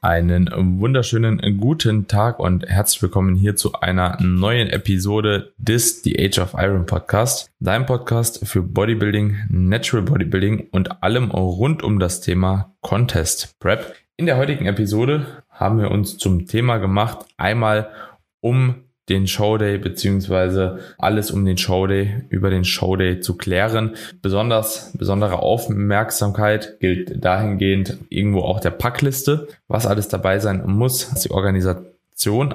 Einen 0.00 0.48
wunderschönen 0.80 1.58
guten 1.58 2.06
Tag 2.06 2.38
und 2.38 2.64
herzlich 2.64 3.02
willkommen 3.02 3.34
hier 3.34 3.56
zu 3.56 3.72
einer 3.80 4.16
neuen 4.22 4.70
Episode 4.70 5.52
des 5.58 6.04
The 6.04 6.16
Age 6.24 6.38
of 6.38 6.54
Iron 6.56 6.86
Podcast, 6.86 7.50
dein 7.58 7.84
Podcast 7.84 8.46
für 8.46 8.62
Bodybuilding, 8.62 9.38
Natural 9.48 10.04
Bodybuilding 10.04 10.68
und 10.70 11.02
allem 11.02 11.32
rund 11.32 11.82
um 11.82 11.98
das 11.98 12.20
Thema 12.20 12.76
Contest 12.80 13.58
Prep. 13.58 13.96
In 14.16 14.26
der 14.26 14.36
heutigen 14.36 14.66
Episode 14.66 15.42
haben 15.50 15.80
wir 15.80 15.90
uns 15.90 16.16
zum 16.16 16.46
Thema 16.46 16.78
gemacht, 16.78 17.26
einmal 17.36 17.90
um 18.38 18.84
den 19.08 19.26
Showday 19.26 19.78
beziehungsweise 19.78 20.78
alles 20.98 21.30
um 21.30 21.44
den 21.44 21.58
Showday 21.58 22.24
über 22.28 22.50
den 22.50 22.64
Showday 22.64 23.20
zu 23.20 23.36
klären. 23.36 23.96
Besonders 24.22 24.92
besondere 24.96 25.40
Aufmerksamkeit 25.40 26.78
gilt 26.80 27.24
dahingehend 27.24 27.98
irgendwo 28.08 28.40
auch 28.40 28.60
der 28.60 28.70
Packliste, 28.70 29.48
was 29.68 29.86
alles 29.86 30.08
dabei 30.08 30.38
sein 30.38 30.62
muss, 30.66 31.12
die 31.22 31.30
Organisation 31.30 31.87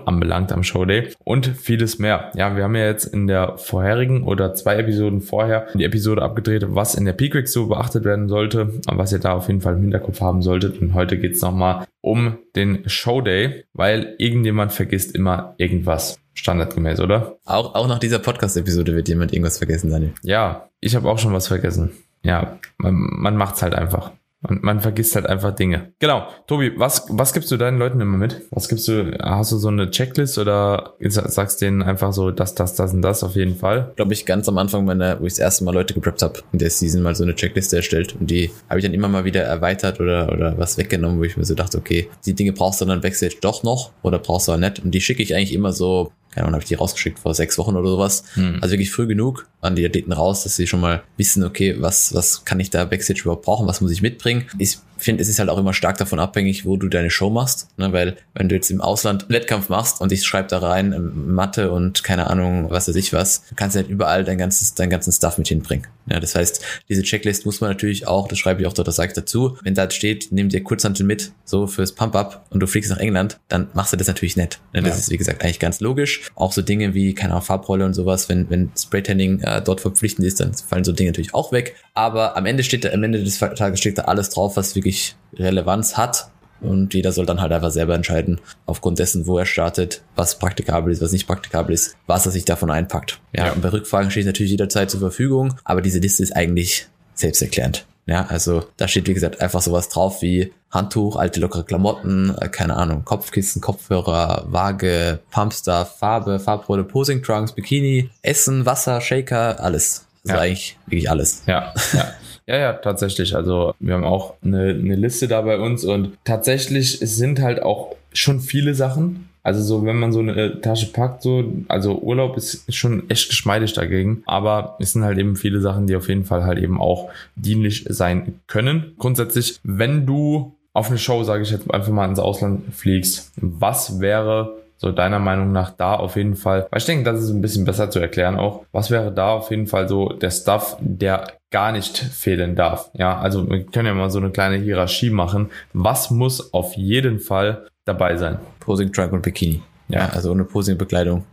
anbelangt 0.06 0.52
am 0.52 0.64
Showday 0.64 1.10
und 1.24 1.48
vieles 1.48 2.00
mehr. 2.00 2.32
Ja, 2.36 2.56
wir 2.56 2.64
haben 2.64 2.76
ja 2.76 2.86
jetzt 2.86 3.06
in 3.06 3.28
der 3.28 3.58
vorherigen 3.58 4.24
oder 4.24 4.54
zwei 4.54 4.78
Episoden 4.78 5.22
vorher 5.22 5.68
die 5.74 5.86
Episode 5.86 6.22
abgedreht, 6.22 6.66
was 6.68 6.96
in 6.96 7.06
der 7.06 7.14
Peak 7.14 7.34
Week 7.34 7.48
so 7.48 7.68
beachtet 7.68 8.04
werden 8.04 8.28
sollte 8.28 8.62
und 8.62 8.98
was 8.98 9.12
ihr 9.12 9.20
da 9.20 9.34
auf 9.34 9.48
jeden 9.48 9.62
Fall 9.62 9.76
im 9.76 9.82
Hinterkopf 9.82 10.22
haben 10.22 10.42
solltet. 10.42 10.82
Und 10.82 10.94
heute 10.94 11.18
geht's 11.18 11.42
nochmal 11.42 11.86
um 12.02 12.38
den 12.56 12.88
Showday, 12.88 13.64
weil 13.74 14.16
irgendjemand 14.18 14.74
vergisst 14.74 15.16
immer 15.16 15.56
irgendwas. 15.58 16.20
Standardgemäß, 16.36 17.00
oder? 17.00 17.38
Auch, 17.46 17.76
auch 17.76 17.88
nach 17.88 18.00
dieser 18.00 18.18
Podcast-Episode 18.18 18.96
wird 18.96 19.08
jemand 19.08 19.34
irgendwas 19.34 19.60
vergessen, 19.60 19.92
Daniel. 19.92 20.14
Ja, 20.24 20.70
ich 20.80 20.96
habe 20.96 21.08
auch 21.08 21.20
schon 21.20 21.32
was 21.32 21.48
vergessen. 21.48 21.92
Ja, 22.24 22.58
man, 22.78 22.96
man 22.96 23.38
macht's 23.38 23.62
halt 23.62 23.76
einfach. 23.76 24.12
Und 24.48 24.64
man 24.64 24.82
vergisst 24.82 25.16
halt 25.16 25.26
einfach 25.26 25.56
Dinge. 25.56 25.94
Genau. 26.00 26.28
Tobi, 26.48 26.74
was, 26.78 27.06
was 27.10 27.34
gibst 27.34 27.52
du 27.52 27.58
deinen 27.58 27.80
Leuten 27.80 28.02
immer 28.02 28.18
mit? 28.18 28.42
Was 28.52 28.68
gibst 28.68 28.88
du? 28.88 29.18
Hast 29.22 29.52
du 29.52 29.58
so 29.58 29.70
eine 29.70 29.90
Checklist 29.90 30.38
oder 30.38 30.96
sagst 31.00 31.62
denen 31.62 31.82
einfach 31.82 32.12
so 32.12 32.32
das, 32.32 32.54
das, 32.56 32.76
das 32.76 32.94
und 32.94 33.02
das 33.02 33.24
auf 33.24 33.36
jeden 33.36 33.56
Fall? 33.56 33.94
Glaube 33.96 34.14
ich, 34.14 34.26
ganz 34.26 34.50
am 34.50 34.58
Anfang 34.58 34.86
meiner, 34.86 35.20
wo 35.22 35.26
ich 35.26 35.34
das 35.34 35.40
erste 35.40 35.64
Mal 35.64 35.74
Leute 35.74 35.94
gepreppt 35.94 36.22
habe, 36.22 36.40
in 36.52 36.60
der 36.60 36.70
Season 36.70 37.02
mal 37.02 37.16
so 37.16 37.24
eine 37.24 37.36
Checkliste 37.36 37.78
erstellt. 37.78 38.16
Und 38.20 38.30
die 38.30 38.52
habe 38.70 38.80
ich 38.80 38.86
dann 38.86 38.94
immer 38.94 39.08
mal 39.08 39.24
wieder 39.24 39.44
erweitert 39.44 40.00
oder, 40.00 40.32
oder 40.32 40.58
was 40.58 40.78
weggenommen, 40.78 41.20
wo 41.20 41.24
ich 41.24 41.38
mir 41.38 41.46
so 41.46 41.56
dachte, 41.56 41.78
okay, 41.78 42.10
die 42.26 42.34
Dinge 42.34 42.52
brauchst 42.52 42.82
du 42.82 42.86
dann 42.86 43.02
Backstage 43.02 43.38
doch 43.40 43.64
noch 43.64 43.92
oder 44.02 44.20
brauchst 44.20 44.48
du 44.48 44.52
auch 44.52 44.58
nicht. 44.58 44.80
Und 44.84 44.92
die 44.92 45.02
schicke 45.02 45.24
ich 45.24 45.36
eigentlich 45.36 45.54
immer 45.54 45.72
so 45.72 46.12
keine 46.34 46.48
Ahnung, 46.48 46.56
habe 46.56 46.64
ich 46.64 46.70
die 46.70 46.76
rausgeschickt 46.76 47.20
vor 47.20 47.34
sechs 47.34 47.58
Wochen 47.58 47.76
oder 47.76 47.90
sowas. 47.90 48.24
Hm. 48.34 48.60
Also 48.62 48.74
wirklich 48.74 48.92
früh 48.92 49.08
genug 49.08 49.48
an 49.62 49.76
die 49.76 49.86
Athleten 49.86 50.12
raus, 50.12 50.44
dass 50.44 50.56
sie 50.56 50.68
schon 50.68 50.82
mal 50.82 51.04
wissen, 51.18 51.44
okay, 51.44 51.76
was, 51.80 52.14
was 52.14 52.44
kann 52.44 52.60
ich 52.60 52.70
da 52.70 52.86
Backstage 52.86 53.22
überhaupt 53.22 53.46
brauchen, 53.46 53.68
was 53.68 53.82
muss 53.82 53.92
ich 53.92 54.02
mitbringen. 54.02 54.46
Ich 54.58 54.80
finde, 55.04 55.22
es 55.22 55.30
ist 55.30 55.40
halt 55.40 55.50
auch 55.50 55.58
immer 55.58 55.74
stark 55.74 55.98
davon 55.98 56.20
abhängig, 56.20 56.66
wo 56.66 56.78
du 56.78 56.88
deine 56.88 57.10
Show 57.10 57.30
machst, 57.30 57.68
ne? 57.78 57.92
weil 57.94 58.18
wenn 58.34 58.50
du 58.50 58.56
jetzt 58.56 58.72
im 58.72 58.82
Ausland 58.82 59.30
Wettkampf 59.30 59.70
machst 59.70 60.02
und 60.02 60.12
ich 60.12 60.24
schreibe 60.24 60.48
da 60.48 60.60
rein 60.60 60.94
ähm, 60.94 61.34
Mathe 61.34 61.72
und 61.72 62.04
keine 62.04 62.30
Ahnung, 62.30 62.70
was 62.70 62.88
weiß 62.88 62.96
ich 62.96 63.14
was, 63.14 63.44
kannst 63.56 63.76
du 63.76 63.82
halt 63.82 63.90
überall 63.90 64.24
dein 64.24 64.38
ganzes, 64.38 64.76
deinen 64.76 64.90
ganzen 64.90 65.12
Stuff 65.12 65.38
mit 65.38 65.48
hinbringen. 65.48 65.88
Ja, 66.10 66.20
das 66.20 66.36
heißt, 66.36 66.64
diese 66.90 67.02
Checklist 67.02 67.46
muss 67.46 67.62
man 67.62 67.70
natürlich 67.70 68.08
auch, 68.08 68.28
das 68.28 68.38
schreibe 68.38 68.62
ich 68.62 68.68
auch 68.68 68.74
dort, 68.74 68.88
das 68.88 68.98
sage 68.98 69.10
ich 69.10 69.16
dazu, 69.16 69.58
wenn 69.64 69.74
da 69.74 69.90
steht, 69.90 70.28
nimm 70.32 70.50
dir 70.50 70.62
Kurzhantel 70.62 71.06
mit, 71.06 71.32
so 71.46 71.68
fürs 71.68 71.94
Pump-Up 71.94 72.46
und 72.50 72.60
du 72.60 72.68
fliegst 72.68 72.92
nach 72.92 72.98
England, 72.98 73.40
dann 73.48 73.70
machst 73.74 73.94
du 73.94 73.98
das 73.98 74.08
natürlich 74.08 74.36
nicht. 74.36 74.60
Ne? 74.74 74.82
Das 74.82 74.90
ja. 74.90 74.96
ist, 74.96 75.12
wie 75.12 75.18
gesagt, 75.18 75.44
eigentlich 75.44 75.60
ganz 75.60 75.80
logisch. 75.80 76.32
Auch 76.36 76.52
so 76.52 76.62
Dinge 76.62 76.94
wie, 76.94 77.14
keine 77.14 77.34
Ahnung, 77.34 77.46
Farbrolle 77.46 77.86
und 77.86 77.94
sowas, 77.94 78.28
wenn, 78.28 78.50
wenn 78.50 78.72
Spraytanning 78.78 79.42
äh, 79.42 79.62
dort 79.62 79.82
verpflichtend 79.82 80.28
ist, 80.28 80.40
dann 80.40 80.54
fallen 80.54 80.84
so 80.84 80.92
Dinge 80.92 81.12
natürlich 81.12 81.34
auch 81.34 81.52
weg. 81.52 81.76
Aber 81.94 82.36
am 82.36 82.46
Ende 82.46 82.64
steht 82.64 82.84
da, 82.84 82.90
am 82.90 83.04
Ende 83.04 83.24
des 83.24 83.40
Tages 83.40 83.80
steht 83.80 83.98
da 83.98 84.04
alles 84.04 84.30
drauf, 84.30 84.58
was 84.58 84.76
wirklich 84.76 84.93
Relevanz 85.36 85.98
hat. 85.98 86.30
Und 86.62 86.94
jeder 86.94 87.12
soll 87.12 87.26
dann 87.26 87.42
halt 87.42 87.52
einfach 87.52 87.72
selber 87.72 87.94
entscheiden, 87.94 88.40
aufgrund 88.66 88.98
dessen, 88.98 89.28
wo 89.28 89.38
er 89.38 89.46
startet, 89.46 90.02
was 90.16 90.40
praktikabel 90.40 90.94
ist, 90.94 91.02
was 91.02 91.12
nicht 91.12 91.28
praktikabel 91.28 91.74
ist, 91.74 91.98
was 92.08 92.26
er 92.26 92.32
sich 92.32 92.46
davon 92.46 92.72
einpackt. 92.72 93.20
Ja, 93.36 93.48
ja. 93.48 93.52
und 93.52 93.62
bei 93.62 93.70
Rückfragen 93.70 94.12
steht 94.12 94.26
natürlich 94.26 94.52
jederzeit 94.52 94.90
zur 94.90 95.02
Verfügung, 95.02 95.56
aber 95.66 95.82
diese 95.82 96.00
Liste 96.00 96.24
ist 96.24 96.34
eigentlich 96.34 96.88
selbsterklärend. 97.16 97.86
Ja, 98.06 98.26
also 98.28 98.66
da 98.78 98.88
steht, 98.88 99.08
wie 99.08 99.14
gesagt, 99.14 99.42
einfach 99.42 99.62
sowas 99.62 99.90
drauf 99.90 100.22
wie 100.22 100.54
Handtuch, 100.72 101.16
alte 101.16 101.40
lockere 101.40 101.64
Klamotten, 101.64 102.36
äh, 102.40 102.50
keine 102.50 102.76
Ahnung, 102.76 103.06
Kopfkissen, 103.06 103.62
Kopfhörer, 103.62 104.46
Waage, 104.48 105.20
Pumpstuff, 105.32 105.98
Farbe, 106.00 106.40
Farbrolle, 106.40 106.84
Posing 106.84 107.24
Trunks, 107.24 107.54
Bikini, 107.54 108.10
Essen, 108.22 108.66
Wasser, 108.66 109.00
Shaker, 109.00 109.60
alles. 109.62 110.06
Also 110.26 110.36
ja. 110.36 110.42
eigentlich 110.42 110.78
wirklich 110.86 111.10
alles. 111.10 111.44
Ja, 111.46 111.74
ja. 111.94 112.12
Ja, 112.48 112.58
ja, 112.58 112.74
tatsächlich. 112.74 113.36
Also 113.36 113.74
wir 113.80 113.94
haben 113.94 114.04
auch 114.04 114.36
eine, 114.44 114.70
eine 114.70 114.96
Liste 114.96 115.28
da 115.28 115.42
bei 115.42 115.58
uns 115.60 115.86
und 115.86 116.18
tatsächlich 116.26 117.00
sind 117.00 117.42
halt 117.42 117.62
auch 117.62 117.96
schon 118.12 118.40
viele 118.40 118.76
Sachen. 118.76 119.30
Also 119.44 119.62
so, 119.62 119.86
wenn 119.86 119.98
man 119.98 120.14
so 120.14 120.20
eine 120.20 120.62
Tasche 120.62 120.88
packt, 120.88 121.22
so, 121.22 121.44
also 121.68 122.00
Urlaub 122.00 122.38
ist 122.38 122.74
schon 122.74 123.10
echt 123.10 123.30
geschmeidig 123.30 123.74
dagegen. 123.74 124.24
Aber 124.26 124.78
es 124.80 124.94
sind 124.94 125.04
halt 125.04 125.18
eben 125.18 125.36
viele 125.36 125.60
Sachen, 125.60 125.86
die 125.86 125.96
auf 125.96 126.08
jeden 126.08 126.24
Fall 126.24 126.46
halt 126.46 126.60
eben 126.60 126.80
auch 126.80 127.10
dienlich 127.36 127.86
sein 127.90 128.40
können. 128.48 128.94
Grundsätzlich, 128.98 129.60
wenn 129.64 130.06
du 130.06 130.56
auf 130.72 130.90
eine 130.90 130.98
Show, 130.98 131.24
sage 131.24 131.44
ich 131.44 131.52
jetzt 131.52 131.72
einfach 131.72 131.92
mal 131.92 132.08
ins 132.08 132.20
Ausland 132.20 132.74
fliegst, 132.74 133.32
was 133.36 134.00
wäre 134.00 134.63
so 134.84 134.92
deiner 134.92 135.20
Meinung 135.20 135.54
nach 135.54 135.72
da 135.72 135.96
auf 135.96 136.18
jeden 136.18 136.36
Fall, 136.36 136.68
weil 136.70 136.80
ich 136.80 136.86
denke, 136.86 137.06
das 137.06 137.24
ist 137.24 137.30
ein 137.30 137.40
bisschen 137.40 137.64
besser 137.64 137.90
zu 137.90 138.00
erklären 138.00 138.36
auch, 138.36 138.66
was 138.74 138.92
wäre 138.92 139.14
da 139.14 139.30
auf 139.30 139.50
jeden 139.50 139.66
Fall 139.66 139.88
so 139.88 140.10
der 140.10 140.30
Stuff, 140.30 140.76
der 140.82 141.28
gar 141.52 141.72
nicht 141.72 141.98
fehlen 141.98 142.58
darf. 142.58 142.92
Ja, 142.94 143.18
also 143.18 143.50
wir 143.50 143.64
können 143.64 143.86
ja 143.86 143.94
mal 143.94 144.10
so 144.10 144.20
eine 144.20 144.32
kleine 144.32 144.58
Hierarchie 144.58 145.10
machen. 145.10 145.52
Was 145.72 146.12
muss 146.12 146.54
auf 146.54 146.76
jeden 146.76 147.20
Fall 147.20 147.66
dabei 147.86 148.18
sein? 148.18 148.40
Posing 148.60 148.92
Trunk 148.92 149.14
und 149.14 149.22
Bikini. 149.22 149.62
Ja, 149.88 150.10
also 150.10 150.32
ohne 150.32 150.44
Posing-Bekleidung 150.44 151.24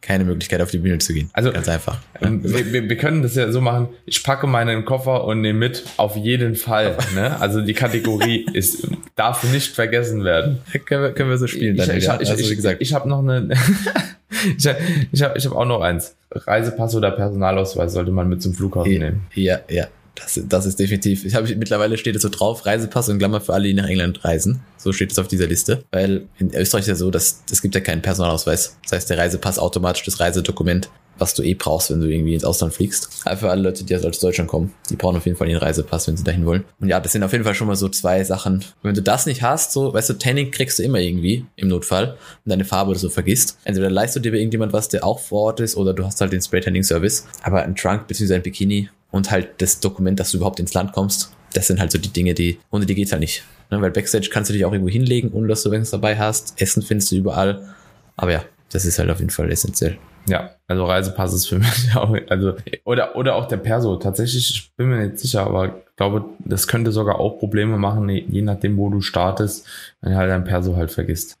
keine 0.00 0.24
Möglichkeit 0.24 0.60
auf 0.60 0.70
die 0.70 0.78
Bühne 0.78 0.98
zu 0.98 1.12
gehen. 1.12 1.30
Also 1.32 1.52
ganz 1.52 1.68
einfach. 1.68 1.98
Ähm, 2.20 2.42
wir, 2.42 2.72
wir, 2.72 2.88
wir, 2.88 2.96
können 2.96 3.22
das 3.22 3.34
ja 3.34 3.50
so 3.50 3.60
machen. 3.60 3.88
Ich 4.06 4.22
packe 4.22 4.46
meinen 4.46 4.84
Koffer 4.84 5.24
und 5.24 5.40
nehme 5.40 5.58
mit. 5.58 5.84
Auf 5.96 6.16
jeden 6.16 6.54
Fall. 6.54 6.96
Ne? 7.14 7.40
Also 7.40 7.62
die 7.62 7.72
Kategorie 7.72 8.46
ist 8.52 8.86
darf 9.16 9.42
nicht 9.50 9.74
vergessen 9.74 10.24
werden. 10.24 10.58
können, 10.84 11.02
wir, 11.02 11.12
können 11.12 11.30
wir 11.30 11.38
so 11.38 11.46
spielen 11.46 11.74
ich, 11.74 11.86
dann. 11.86 11.96
Ich, 11.96 12.04
ich, 12.04 12.10
also, 12.10 12.50
wie 12.50 12.54
gesagt, 12.54 12.80
ich 12.80 12.92
habe 12.92 13.08
noch 13.08 13.20
eine. 13.20 13.48
ich 14.56 14.66
habe 14.66 14.78
ich 15.10 15.22
hab, 15.22 15.36
ich 15.36 15.46
hab 15.46 15.52
auch 15.52 15.64
noch 15.64 15.80
eins. 15.80 16.16
Reisepass 16.30 16.94
oder 16.94 17.10
Personalausweis 17.10 17.92
sollte 17.92 18.10
man 18.10 18.28
mit 18.28 18.42
zum 18.42 18.54
Flughafen 18.54 18.92
ja, 18.92 18.98
nehmen. 18.98 19.26
Ja, 19.34 19.60
ja. 19.68 19.86
Das, 20.18 20.40
das 20.48 20.66
ist 20.66 20.78
definitiv. 20.78 21.24
Ich 21.24 21.34
habe 21.34 21.54
mittlerweile 21.56 21.96
steht 21.96 22.16
es 22.16 22.22
so 22.22 22.28
drauf, 22.28 22.66
Reisepass 22.66 23.08
und 23.08 23.18
Klammer 23.18 23.40
für 23.40 23.54
alle, 23.54 23.68
die 23.68 23.74
nach 23.74 23.88
England 23.88 24.24
reisen. 24.24 24.60
So 24.76 24.92
steht 24.92 25.12
es 25.12 25.18
auf 25.18 25.28
dieser 25.28 25.46
Liste. 25.46 25.84
Weil 25.92 26.26
in 26.38 26.52
Österreich 26.54 26.82
ist 26.82 26.88
ja 26.88 26.94
so, 26.94 27.10
dass 27.10 27.42
es 27.50 27.62
gibt 27.62 27.74
ja 27.74 27.80
keinen 27.80 28.02
Personalausweis. 28.02 28.76
Das 28.82 28.92
heißt, 28.92 29.10
der 29.10 29.18
Reisepass 29.18 29.58
automatisch 29.58 30.04
das 30.04 30.18
Reisedokument, 30.18 30.90
was 31.18 31.34
du 31.34 31.42
eh 31.42 31.54
brauchst, 31.54 31.90
wenn 31.90 32.00
du 32.00 32.08
irgendwie 32.08 32.34
ins 32.34 32.44
Ausland 32.44 32.74
fliegst. 32.74 33.08
Aber 33.24 33.36
für 33.36 33.50
alle 33.50 33.62
Leute, 33.62 33.84
die 33.84 33.94
aus 33.96 34.18
Deutschland 34.18 34.48
kommen, 34.48 34.72
die 34.90 34.96
brauchen 34.96 35.16
auf 35.16 35.26
jeden 35.26 35.36
Fall 35.36 35.48
den 35.48 35.56
Reisepass, 35.56 36.08
wenn 36.08 36.16
sie 36.16 36.24
dahin 36.24 36.46
wollen. 36.46 36.64
Und 36.80 36.88
ja, 36.88 37.00
das 37.00 37.12
sind 37.12 37.22
auf 37.22 37.32
jeden 37.32 37.44
Fall 37.44 37.54
schon 37.54 37.66
mal 37.66 37.76
so 37.76 37.88
zwei 37.88 38.22
Sachen. 38.24 38.64
Wenn 38.82 38.94
du 38.94 39.02
das 39.02 39.26
nicht 39.26 39.42
hast, 39.42 39.72
so, 39.72 39.92
weißt 39.92 40.10
du, 40.10 40.14
Tanning 40.14 40.50
kriegst 40.50 40.78
du 40.78 40.82
immer 40.82 40.98
irgendwie 40.98 41.44
im 41.56 41.68
Notfall 41.68 42.16
und 42.44 42.50
deine 42.50 42.64
Farbe 42.64 42.90
oder 42.90 42.98
so 42.98 43.08
vergisst. 43.08 43.58
Entweder 43.64 43.90
leistest 43.90 44.24
du 44.24 44.30
dir 44.30 44.36
irgendjemand 44.36 44.72
was, 44.72 44.88
der 44.88 45.04
auch 45.04 45.20
vor 45.20 45.42
Ort 45.42 45.60
ist, 45.60 45.76
oder 45.76 45.92
du 45.92 46.04
hast 46.04 46.20
halt 46.20 46.32
den 46.32 46.42
Spray 46.42 46.60
Tanning 46.60 46.82
Service. 46.82 47.26
Aber 47.42 47.62
ein 47.62 47.76
Trunk 47.76 48.06
bzw. 48.06 48.34
ein 48.34 48.42
Bikini 48.42 48.88
und 49.10 49.30
halt 49.30 49.60
das 49.62 49.80
Dokument, 49.80 50.18
dass 50.20 50.30
du 50.30 50.38
überhaupt 50.38 50.60
ins 50.60 50.74
Land 50.74 50.92
kommst. 50.92 51.32
Das 51.54 51.66
sind 51.66 51.80
halt 51.80 51.92
so 51.92 51.98
die 51.98 52.12
Dinge, 52.12 52.34
die, 52.34 52.58
ohne 52.70 52.86
die 52.86 52.94
geht's 52.94 53.12
halt 53.12 53.20
nicht. 53.20 53.42
Ne? 53.70 53.80
Weil 53.80 53.90
Backstage 53.90 54.28
kannst 54.30 54.50
du 54.50 54.54
dich 54.54 54.64
auch 54.64 54.72
irgendwo 54.72 54.90
hinlegen, 54.90 55.32
ohne 55.32 55.48
dass 55.48 55.62
du 55.62 55.70
irgendwas 55.70 55.90
dabei 55.90 56.18
hast. 56.18 56.60
Essen 56.60 56.82
findest 56.82 57.10
du 57.10 57.16
überall. 57.16 57.74
Aber 58.16 58.32
ja, 58.32 58.44
das 58.70 58.84
ist 58.84 58.98
halt 58.98 59.10
auf 59.10 59.20
jeden 59.20 59.30
Fall 59.30 59.50
essentiell. 59.50 59.98
Ja, 60.28 60.50
also 60.66 60.84
Reisepass 60.84 61.32
ist 61.32 61.46
für 61.46 61.58
mich 61.58 61.96
auch, 61.96 62.14
also, 62.28 62.54
oder, 62.84 63.16
oder 63.16 63.34
auch 63.34 63.46
der 63.46 63.56
Perso. 63.56 63.96
Tatsächlich, 63.96 64.50
ich 64.50 64.72
bin 64.76 64.88
mir 64.88 65.06
nicht 65.06 65.18
sicher, 65.18 65.46
aber 65.46 65.82
glaube, 65.98 66.24
das 66.38 66.68
könnte 66.68 66.92
sogar 66.92 67.18
auch 67.18 67.38
Probleme 67.38 67.76
machen, 67.76 68.08
je 68.08 68.42
nachdem, 68.42 68.76
wo 68.76 68.88
du 68.88 69.00
startest, 69.00 69.66
wenn 70.00 70.12
du 70.12 70.18
halt 70.18 70.30
dein 70.30 70.44
Perso 70.44 70.76
halt 70.76 70.90
vergisst. 70.90 71.37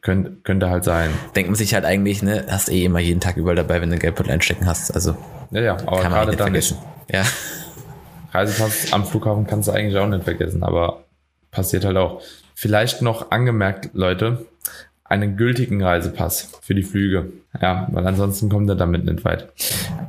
Könnte, 0.00 0.32
könnte 0.42 0.70
halt 0.70 0.82
sein. 0.82 1.10
Denkt 1.36 1.50
man 1.50 1.56
sich 1.56 1.72
halt 1.72 1.84
eigentlich, 1.84 2.22
ne, 2.22 2.46
hast 2.48 2.68
eh 2.68 2.84
immer 2.84 2.98
jeden 2.98 3.20
Tag 3.20 3.36
überall 3.36 3.54
dabei, 3.54 3.80
wenn 3.80 3.90
du 3.90 3.98
Geldbeutel 3.98 4.32
einstecken 4.32 4.66
hast. 4.66 4.92
Also, 4.92 5.16
ja, 5.50 5.60
ja, 5.60 5.76
aber 5.86 6.00
gerade 6.00 6.30
dann 6.32 6.48
vergessen. 6.48 6.78
Ja. 7.10 7.22
Reisepass 8.32 8.92
am 8.92 9.06
Flughafen 9.06 9.46
kannst 9.46 9.68
du 9.68 9.72
eigentlich 9.72 9.96
auch 9.96 10.06
nicht 10.08 10.24
vergessen, 10.24 10.62
aber 10.62 11.04
passiert 11.50 11.84
halt 11.84 11.96
auch. 11.96 12.20
Vielleicht 12.54 13.02
noch 13.02 13.30
angemerkt, 13.30 13.90
Leute, 13.94 14.46
einen 15.04 15.36
gültigen 15.36 15.82
Reisepass 15.82 16.50
für 16.60 16.74
die 16.74 16.82
Flüge. 16.82 17.32
Ja, 17.60 17.88
weil 17.90 18.06
ansonsten 18.06 18.48
kommt 18.48 18.68
er 18.68 18.76
damit 18.76 19.04
nicht 19.04 19.24
weit. 19.24 19.48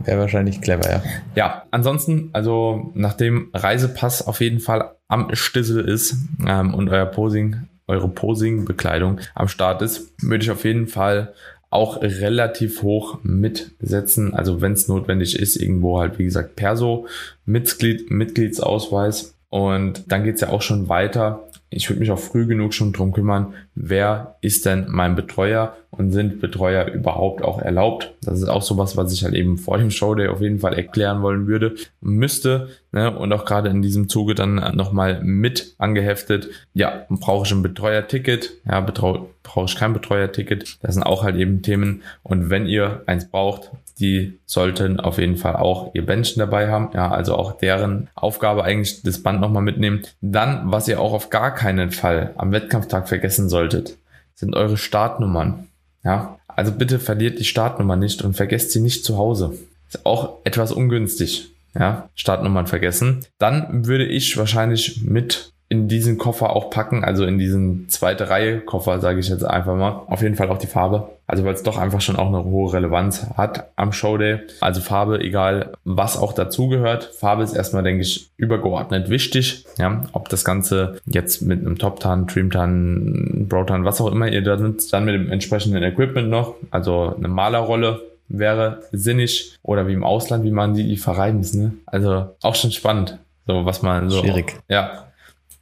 Wäre 0.04 0.20
wahrscheinlich 0.20 0.62
clever, 0.62 0.90
ja. 0.90 1.04
Ja, 1.36 1.64
ansonsten, 1.72 2.30
also 2.34 2.92
nachdem 2.96 3.50
Reisepass 3.54 4.28
auf 4.28 4.42
jeden 4.42 4.60
Fall 4.60 4.96
am 5.08 5.34
Stissel 5.34 5.84
ist 5.86 6.16
ähm, 6.46 6.74
und 6.74 6.90
euer 6.90 7.06
Posing, 7.06 7.68
eure 7.90 8.08
Posing-Bekleidung 8.08 9.20
am 9.36 9.48
Start 9.48 9.82
ist, 9.82 10.14
würde 10.22 10.44
ich 10.44 10.52
auf 10.52 10.64
jeden 10.64 10.88
Fall 10.88 11.34
auch 11.70 12.02
relativ 12.02 12.82
hoch 12.82 13.20
mitsetzen. 13.24 14.34
Also 14.34 14.62
wenn 14.62 14.74
es 14.74 14.88
notwendig 14.88 15.38
ist, 15.38 15.56
irgendwo 15.56 16.00
halt, 16.00 16.18
wie 16.18 16.24
gesagt, 16.24 16.56
Perso, 16.56 17.08
Mitglied, 17.46 18.10
Mitgliedsausweis. 18.10 19.36
Und 19.50 20.12
dann 20.12 20.24
geht's 20.24 20.42
ja 20.42 20.50
auch 20.50 20.62
schon 20.62 20.90
weiter 20.90 21.49
ich 21.70 21.90
würde 21.90 22.00
mich 22.00 22.12
auch 22.12 22.20
früh 22.20 22.48
genug 22.48 22.74
schon 22.74 22.94
drum 22.94 23.12
kümmern, 23.12 23.54
wer 23.76 24.36
ist 24.42 24.66
denn 24.66 24.86
mein 24.90 25.16
Betreuer 25.16 25.76
und 25.92 26.12
sind 26.12 26.42
Betreuer 26.42 26.86
überhaupt 26.88 27.44
auch 27.44 27.60
erlaubt. 27.60 28.14
Das 28.22 28.40
ist 28.40 28.48
auch 28.48 28.62
sowas, 28.62 28.98
was 28.98 29.14
ich 29.14 29.24
halt 29.24 29.34
eben 29.34 29.58
vor 29.58 29.78
dem 29.78 29.92
Showday 29.92 30.28
auf 30.28 30.42
jeden 30.42 30.60
Fall 30.60 30.74
erklären 30.74 31.22
wollen 31.22 31.48
würde, 31.48 31.76
müsste. 32.02 32.70
Ne? 32.92 33.16
Und 33.16 33.32
auch 33.34 33.46
gerade 33.46 33.70
in 33.70 33.82
diesem 33.82 34.10
Zuge 34.10 34.36
dann 34.36 34.56
nochmal 34.76 35.22
mit 35.24 35.76
angeheftet. 35.78 36.50
Ja, 36.74 37.06
brauche 37.10 37.46
ich 37.46 37.52
ein 37.52 37.62
Betreuerticket? 37.62 38.58
Ja, 38.66 38.82
brauche 38.82 39.66
ich 39.66 39.76
kein 39.76 39.94
Betreuerticket? 39.94 40.78
Das 40.82 40.94
sind 40.96 41.04
auch 41.04 41.24
halt 41.24 41.36
eben 41.36 41.62
Themen. 41.62 42.04
Und 42.24 42.50
wenn 42.50 42.66
ihr 42.66 43.04
eins 43.06 43.30
braucht, 43.30 43.72
die 44.00 44.40
sollten 44.46 45.00
auf 45.00 45.18
jeden 45.18 45.38
Fall 45.38 45.56
auch 45.56 45.94
ihr 45.94 46.06
Bändchen 46.06 46.40
dabei 46.40 46.70
haben. 46.70 46.90
Ja, 46.94 47.12
also 47.12 47.36
auch 47.36 47.58
deren 47.58 48.10
Aufgabe 48.16 48.64
eigentlich 48.64 49.02
das 49.04 49.22
Band 49.22 49.42
nochmal 49.42 49.64
mitnehmen. 49.64 50.04
Dann, 50.22 50.72
was 50.72 50.88
ihr 50.88 51.00
auch 51.00 51.14
auf 51.14 51.30
gar 51.30 51.54
keinen 51.54 51.92
Fall 51.92 52.34
am 52.38 52.52
Wettkampftag 52.52 53.08
vergessen 53.08 53.50
solltet, 53.50 53.98
sind 54.36 54.56
eure 54.56 54.78
Startnummern. 54.78 55.68
Ja, 56.04 56.40
also 56.48 56.72
bitte 56.72 57.00
verliert 57.00 57.40
die 57.40 57.46
Startnummer 57.46 57.96
nicht 57.96 58.22
und 58.24 58.36
vergesst 58.36 58.72
sie 58.72 58.82
nicht 58.82 59.04
zu 59.04 59.18
Hause. 59.18 59.58
Ist 59.90 60.06
auch 60.06 60.38
etwas 60.44 60.72
ungünstig. 60.72 61.50
Ja, 61.78 62.10
Startnummern 62.16 62.68
vergessen. 62.68 63.26
Dann 63.38 63.86
würde 63.86 64.06
ich 64.06 64.38
wahrscheinlich 64.38 65.04
mit 65.04 65.52
in 65.68 65.88
diesen 65.88 66.18
Koffer 66.18 66.56
auch 66.56 66.72
packen, 66.72 67.04
also 67.04 67.26
in 67.26 67.38
diesen 67.38 67.88
zweite 67.90 68.30
Reihe 68.30 68.60
Koffer, 68.60 69.00
sage 69.00 69.20
ich 69.20 69.30
jetzt 69.30 69.46
einfach 69.46 69.76
mal. 69.76 70.02
Auf 70.08 70.24
jeden 70.24 70.36
Fall 70.36 70.50
auch 70.50 70.58
die 70.58 70.68
Farbe. 70.68 71.10
Also 71.30 71.46
weil 71.46 71.54
es 71.54 71.62
doch 71.62 71.78
einfach 71.78 72.02
schon 72.02 72.16
auch 72.16 72.28
eine 72.28 72.44
hohe 72.44 72.74
Relevanz 72.74 73.28
hat 73.38 73.70
am 73.76 73.94
Showday. 73.94 74.40
Also 74.62 74.82
Farbe, 74.82 75.20
egal 75.22 75.74
was 75.84 76.18
auch 76.18 76.34
dazugehört. 76.34 77.04
Farbe 77.04 77.44
ist 77.44 77.54
erstmal, 77.54 77.84
denke 77.84 78.02
ich, 78.02 78.32
übergeordnet 78.38 79.12
wichtig. 79.12 79.64
Ja, 79.78 80.06
ob 80.14 80.30
das 80.30 80.44
Ganze 80.44 81.00
jetzt 81.06 81.44
mit 81.44 81.60
einem 81.60 81.78
Top-Tan, 81.78 82.26
Dream-Tan, 82.26 83.46
Bro-Tan, 83.48 83.86
was 83.86 84.02
auch 84.02 84.12
immer 84.12 84.28
ihr 84.28 84.42
da 84.42 84.56
nutzt, 84.56 84.92
dann 84.92 85.06
mit 85.06 85.14
dem 85.14 85.32
entsprechenden 85.32 85.84
Equipment 85.84 86.30
noch. 86.30 86.56
Also 86.72 87.14
eine 87.16 87.28
Malerrolle 87.28 88.02
wäre 88.28 88.82
sinnig 88.92 89.56
oder 89.62 89.88
wie 89.88 89.94
im 89.94 90.04
Ausland, 90.04 90.44
wie 90.44 90.52
man 90.52 90.74
die 90.74 90.98
verreiben 90.98 91.42
ist. 91.42 91.54
Ne? 91.54 91.74
Also 91.86 92.26
auch 92.42 92.56
schon 92.56 92.72
spannend. 92.72 93.20
So, 93.46 93.66
was 93.66 93.84
man 93.84 94.10
so. 94.10 94.22
Schwierig. 94.22 94.56
Ja, 94.68 95.09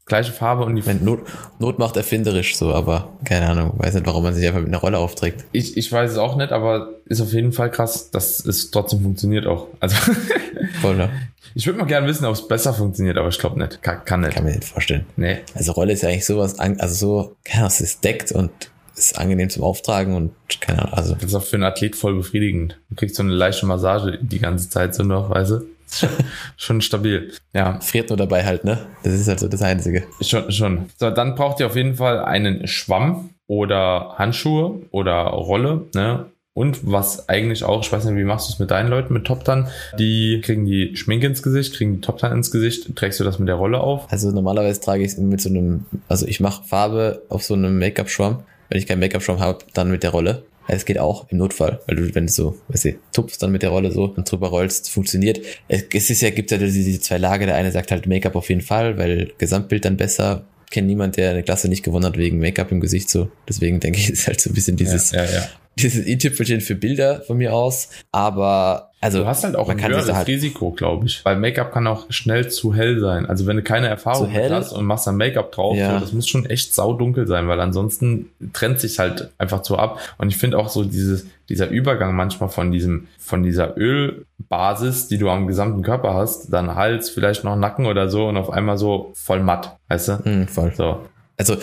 gleiche 0.07 0.31
Farbe 0.31 0.63
und 0.63 0.75
die 0.75 0.81
Meine, 0.81 1.01
Not, 1.01 1.19
Not 1.59 1.80
macht 1.80 1.98
erfinderisch 1.98 2.56
so, 2.56 2.74
aber 2.74 3.09
keine 3.25 3.48
Ahnung, 3.48 3.74
weiß 3.77 3.94
nicht, 3.94 4.07
warum 4.07 4.24
man 4.24 4.33
sich 4.33 4.48
einfach 4.48 4.62
mit 4.62 4.69
einer 4.69 4.80
Rolle 4.80 4.98
aufträgt. 4.98 5.45
Ich, 5.51 5.77
ich 5.77 5.92
weiß 5.92 6.12
es 6.12 6.18
auch 6.18 6.38
nicht, 6.38 6.51
aber 6.51 6.89
ist 7.06 7.21
auf 7.21 7.33
jeden 7.33 7.51
Fall 7.51 7.69
krass, 7.69 8.09
dass 8.09 8.44
es 8.45 8.71
trotzdem 8.71 9.01
funktioniert 9.01 9.45
auch. 9.45 9.68
Also 9.80 9.95
Voll, 10.81 10.95
ne? 10.95 11.09
ich 11.54 11.65
würde 11.65 11.80
mal 11.80 11.86
gerne 11.86 12.07
wissen, 12.07 12.25
ob 12.25 12.33
es 12.33 12.48
besser 12.48 12.74
funktioniert, 12.74 13.18
aber 13.18 13.27
ich 13.30 13.38
glaube 13.38 13.59
nicht. 13.59 13.83
Kann, 13.83 14.04
kann 14.06 14.21
nicht. 14.21 14.33
Kann 14.33 14.45
mir 14.45 14.51
nicht 14.51 14.63
vorstellen. 14.63 15.06
Nee. 15.18 15.39
Also 15.54 15.74
Rolle 15.74 15.94
ist 15.94 16.04
ja 16.04 16.10
eigentlich 16.10 16.25
sowas, 16.25 16.57
also 16.57 16.95
so, 16.95 17.36
keine 17.44 17.60
Ahnung, 17.60 17.74
es 17.74 17.81
ist 17.81 18.03
deckt 18.03 18.31
und 18.31 18.51
ist 18.95 19.19
angenehm 19.19 19.50
zum 19.50 19.63
Auftragen 19.63 20.15
und 20.15 20.31
keine 20.62 20.83
Ahnung, 20.83 20.94
also 20.94 21.13
Das 21.15 21.25
ist 21.25 21.36
auch 21.36 21.44
für 21.44 21.57
einen 21.57 21.63
Athlet 21.63 21.95
voll 21.95 22.15
befriedigend. 22.15 22.80
Du 22.89 22.95
kriegst 22.95 23.15
so 23.15 23.24
eine 23.24 23.33
leichte 23.33 23.65
Massage 23.65 24.18
die 24.21 24.39
ganze 24.39 24.69
Zeit 24.69 24.95
so 24.95 25.03
noch, 25.03 25.30
weißt 25.30 25.51
du? 25.51 25.65
Schon, 25.98 26.10
schon 26.57 26.81
stabil. 26.81 27.31
Ja, 27.54 27.80
friert 27.80 28.10
nur 28.10 28.18
dabei 28.18 28.44
halt, 28.45 28.66
ne? 28.66 28.88
Das 29.04 29.13
ist 29.13 29.28
halt 29.28 29.39
so 29.39 29.48
das 29.48 29.62
Einzige. 29.62 30.04
Schon, 30.22 30.51
schon. 30.51 30.89
So, 30.98 31.10
dann 31.12 31.36
braucht 31.36 31.62
ihr 31.62 31.66
auf 31.66 31.78
jeden 31.78 31.95
Fall 31.95 32.19
einen 32.24 32.68
Schwamm 32.68 33.30
oder 33.48 34.16
Handschuhe 34.18 34.81
oder 34.92 35.24
Rolle, 35.24 35.86
ne? 35.95 36.25
Und 36.57 36.92
was 36.92 37.30
eigentlich 37.30 37.63
auch, 37.63 37.84
ich 37.84 37.92
weiß 37.92 38.06
nicht, 38.06 38.16
wie 38.16 38.24
machst 38.24 38.50
du 38.50 38.54
es 38.54 38.57
mit 38.57 38.72
deinen 38.72 38.89
Leuten, 38.89 39.13
mit 39.13 39.25
Top 39.25 39.44
Tan? 39.44 39.68
Die 40.00 40.42
kriegen 40.42 40.66
die 40.66 40.95
Schminke 40.95 41.28
ins 41.28 41.44
Gesicht, 41.44 41.75
kriegen 41.75 41.98
die 41.98 42.01
Top 42.01 42.18
Tan 42.18 42.31
ins 42.31 42.50
Gesicht. 42.50 42.95
Trägst 42.95 43.19
du 43.19 43.24
das 43.24 43.38
mit 43.38 43.48
der 43.48 43.57
Rolle 43.57 43.80
auf? 43.80 44.12
Also 44.12 44.31
normalerweise 44.31 44.81
trage 44.81 45.04
ich 45.04 45.12
es 45.12 45.18
mit 45.19 45.39
so 45.39 45.50
einem, 45.50 45.86
also 46.07 46.25
ich 46.25 46.39
mache 46.39 46.63
Farbe 46.63 47.22
auf 47.30 47.44
so 47.44 47.54
einem 47.54 47.78
Make-up-Schwamm. 47.78 48.39
Wenn 48.69 48.80
ich 48.80 48.88
keinen 48.88 49.01
Make-up-Schwamm 49.01 49.39
habe, 49.39 49.60
dann 49.75 49.92
mit 49.92 50.01
der 50.01 50.10
Rolle. 50.10 50.44
Es 50.68 50.86
geht 50.86 51.00
auch 51.00 51.30
im 51.30 51.38
Notfall, 51.38 51.80
weil 51.88 51.96
du, 51.96 52.16
wenn 52.16 52.28
du 52.28 52.31
so, 52.31 52.58
weißt 52.68 52.86
du, 52.86 52.96
tupfst 53.14 53.38
dann 53.40 53.52
mit 53.52 53.64
der 53.64 53.69
Rolle 53.69 53.92
so 53.92 54.06
und 54.06 54.30
drüber 54.30 54.50
rollst, 54.50 54.90
funktioniert. 54.90 55.40
Es, 55.68 56.10
ist 56.10 56.22
ja, 56.22 56.30
gibt 56.30 56.52
ja 56.52 56.58
diese, 56.58 56.84
diese 56.84 57.00
zwei 57.00 57.18
Lager. 57.18 57.46
Der 57.46 57.56
eine 57.56 57.72
sagt 57.72 57.92
halt 57.92 58.08
Make-up 58.08 58.36
auf 58.36 58.50
jeden 58.50 58.62
Fall, 58.62 58.98
weil 58.98 59.31
Gesamtbild 59.38 59.86
dann 59.86 59.98
besser. 59.98 60.46
Kennt 60.69 60.88
niemand, 60.88 61.16
der 61.16 61.31
eine 61.31 61.44
Klasse 61.44 61.69
nicht 61.69 61.84
gewonnen 61.84 62.06
hat 62.06 62.18
wegen 62.18 62.40
Make-up 62.40 62.72
im 62.72 62.81
Gesicht 62.81 63.10
so. 63.10 63.31
Deswegen 63.48 63.80
denke 63.80 64.00
ich, 64.00 64.10
ist 64.12 64.28
halt 64.28 64.42
so 64.42 64.50
ein 64.50 64.54
bisschen 64.54 64.75
dieses, 64.75 65.12
ja, 65.12 65.24
ja, 65.24 65.31
ja. 65.31 65.50
Dieses 65.79 66.06
i-Tüpfelchen 66.06 66.62
für 66.62 66.75
Bilder 66.75 67.21
von 67.21 67.38
mir 67.38 67.53
aus. 67.53 67.89
Aber, 68.12 68.91
also, 69.00 69.19
Du 69.19 69.25
hast 69.27 69.44
halt 69.44 69.56
auch 69.56 69.69
ein 69.69 69.79
höheres 69.85 70.12
halt, 70.12 70.27
Risiko, 70.27 70.71
glaube 70.71 71.06
ich. 71.06 71.24
Weil 71.24 71.38
Make-up 71.38 71.71
kann 71.71 71.85
auch 71.88 72.07
schnell 72.09 72.50
zu 72.50 72.74
hell 72.74 73.00
sein. 73.00 73.25
Also 73.27 73.45
wenn 73.45 73.57
du 73.57 73.63
keine 73.63 73.88
Erfahrung 73.88 74.33
Zu 74.33 74.50
hast 74.50 74.71
und 74.74 74.85
machst 74.85 75.06
dann 75.06 75.18
Make-up 75.18 75.51
drauf, 75.51 75.77
Ja. 75.77 75.94
so, 75.94 76.00
das 76.00 76.13
muss 76.13 76.27
schon 76.27 76.45
echt 76.47 76.74
saudunkel 76.74 77.27
sein, 77.27 77.47
weil 77.47 77.59
ansonsten 77.62 78.29
trennt 78.53 78.79
sich 78.79 78.97
halt 79.00 79.29
einfach 79.38 79.63
so 79.63 79.77
ab. 79.77 80.00
Und 80.18 80.29
ich 80.29 80.38
finde 80.38 80.57
auch 80.57 80.69
so 80.69 80.83
dieses, 80.83 81.27
dieser 81.47 81.69
Übergang 81.69 82.15
manchmal 82.15 82.50
von 82.50 82.71
diesem, 82.71 83.07
von 83.19 83.44
dieser 83.44 83.77
Ölbasis, 83.77 85.07
die 85.07 85.18
du 85.18 85.29
am 85.29 85.47
gesamten 85.47 85.83
Körper 85.83 86.13
hast, 86.15 86.51
dann 86.51 86.75
Hals, 86.75 87.09
vielleicht 87.09 87.44
noch 87.44 87.56
Nacken 87.56 87.85
oder 87.85 88.09
so 88.09 88.27
und 88.27 88.38
auf 88.38 88.50
einmal 88.50 88.77
so 88.77 89.12
voll 89.13 89.41
matt, 89.41 89.77
weißt 89.89 90.07
du? 90.09 90.25
hm, 90.25 90.47
voll. 90.47 90.74
So. 90.75 91.06
Also, 91.38 91.56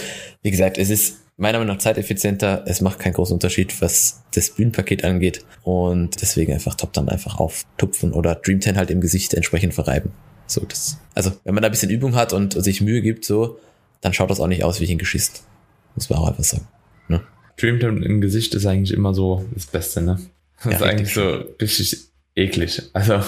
wie 0.43 0.51
gesagt, 0.53 0.79
es 0.79 0.89
ist 0.91 1.24
meiner 1.37 1.59
Meinung 1.59 1.77
nach 1.77 1.83
zeiteffizienter. 1.83 2.65
Es 2.67 2.81
macht 2.81 2.99
keinen 2.99 3.15
großen 3.15 3.35
Unterschied, 3.35 3.81
was 3.81 4.23
das 4.35 4.51
Bühnenpaket 4.51 5.05
angeht. 5.05 5.45
Und 5.63 6.21
deswegen 6.23 6.53
einfach 6.53 6.75
Top 6.75 6.93
dann 6.93 7.09
einfach 7.09 7.39
auftupfen 7.39 8.13
oder 8.13 8.35
Dream 8.35 8.61
10 8.61 8.77
halt 8.77 8.91
im 8.91 9.01
Gesicht 9.01 9.35
entsprechend 9.35 9.75
verreiben. 9.75 10.13
So, 10.47 10.65
das, 10.65 10.99
also, 11.15 11.33
wenn 11.45 11.55
man 11.55 11.63
da 11.63 11.69
ein 11.69 11.73
bisschen 11.73 11.91
Übung 11.91 12.15
hat 12.15 12.33
und 12.33 12.53
sich 12.63 12.81
Mühe 12.81 13.01
gibt, 13.01 13.25
so, 13.25 13.59
dann 14.01 14.13
schaut 14.13 14.31
das 14.31 14.41
auch 14.41 14.47
nicht 14.47 14.65
aus 14.65 14.81
wie 14.81 14.91
ein 14.91 14.99
Geschiss. 14.99 15.45
Muss 15.95 16.11
man 16.11 16.19
auch 16.19 16.29
einfach 16.29 16.45
sagen. 16.45 16.69
Ne? 17.09 17.23
Dreamtime 17.57 18.05
im 18.05 18.21
Gesicht 18.21 18.55
ist 18.55 18.67
eigentlich 18.67 18.93
immer 18.93 19.15
so 19.15 19.45
das 19.55 19.67
Beste, 19.67 20.03
ne? 20.03 20.21
Das 20.63 20.73
Ja, 20.73 20.79
ist 20.79 20.83
eigentlich 20.83 21.15
so 21.15 21.45
richtig 21.61 21.97
eklig. 22.35 22.83
Also 22.93 23.21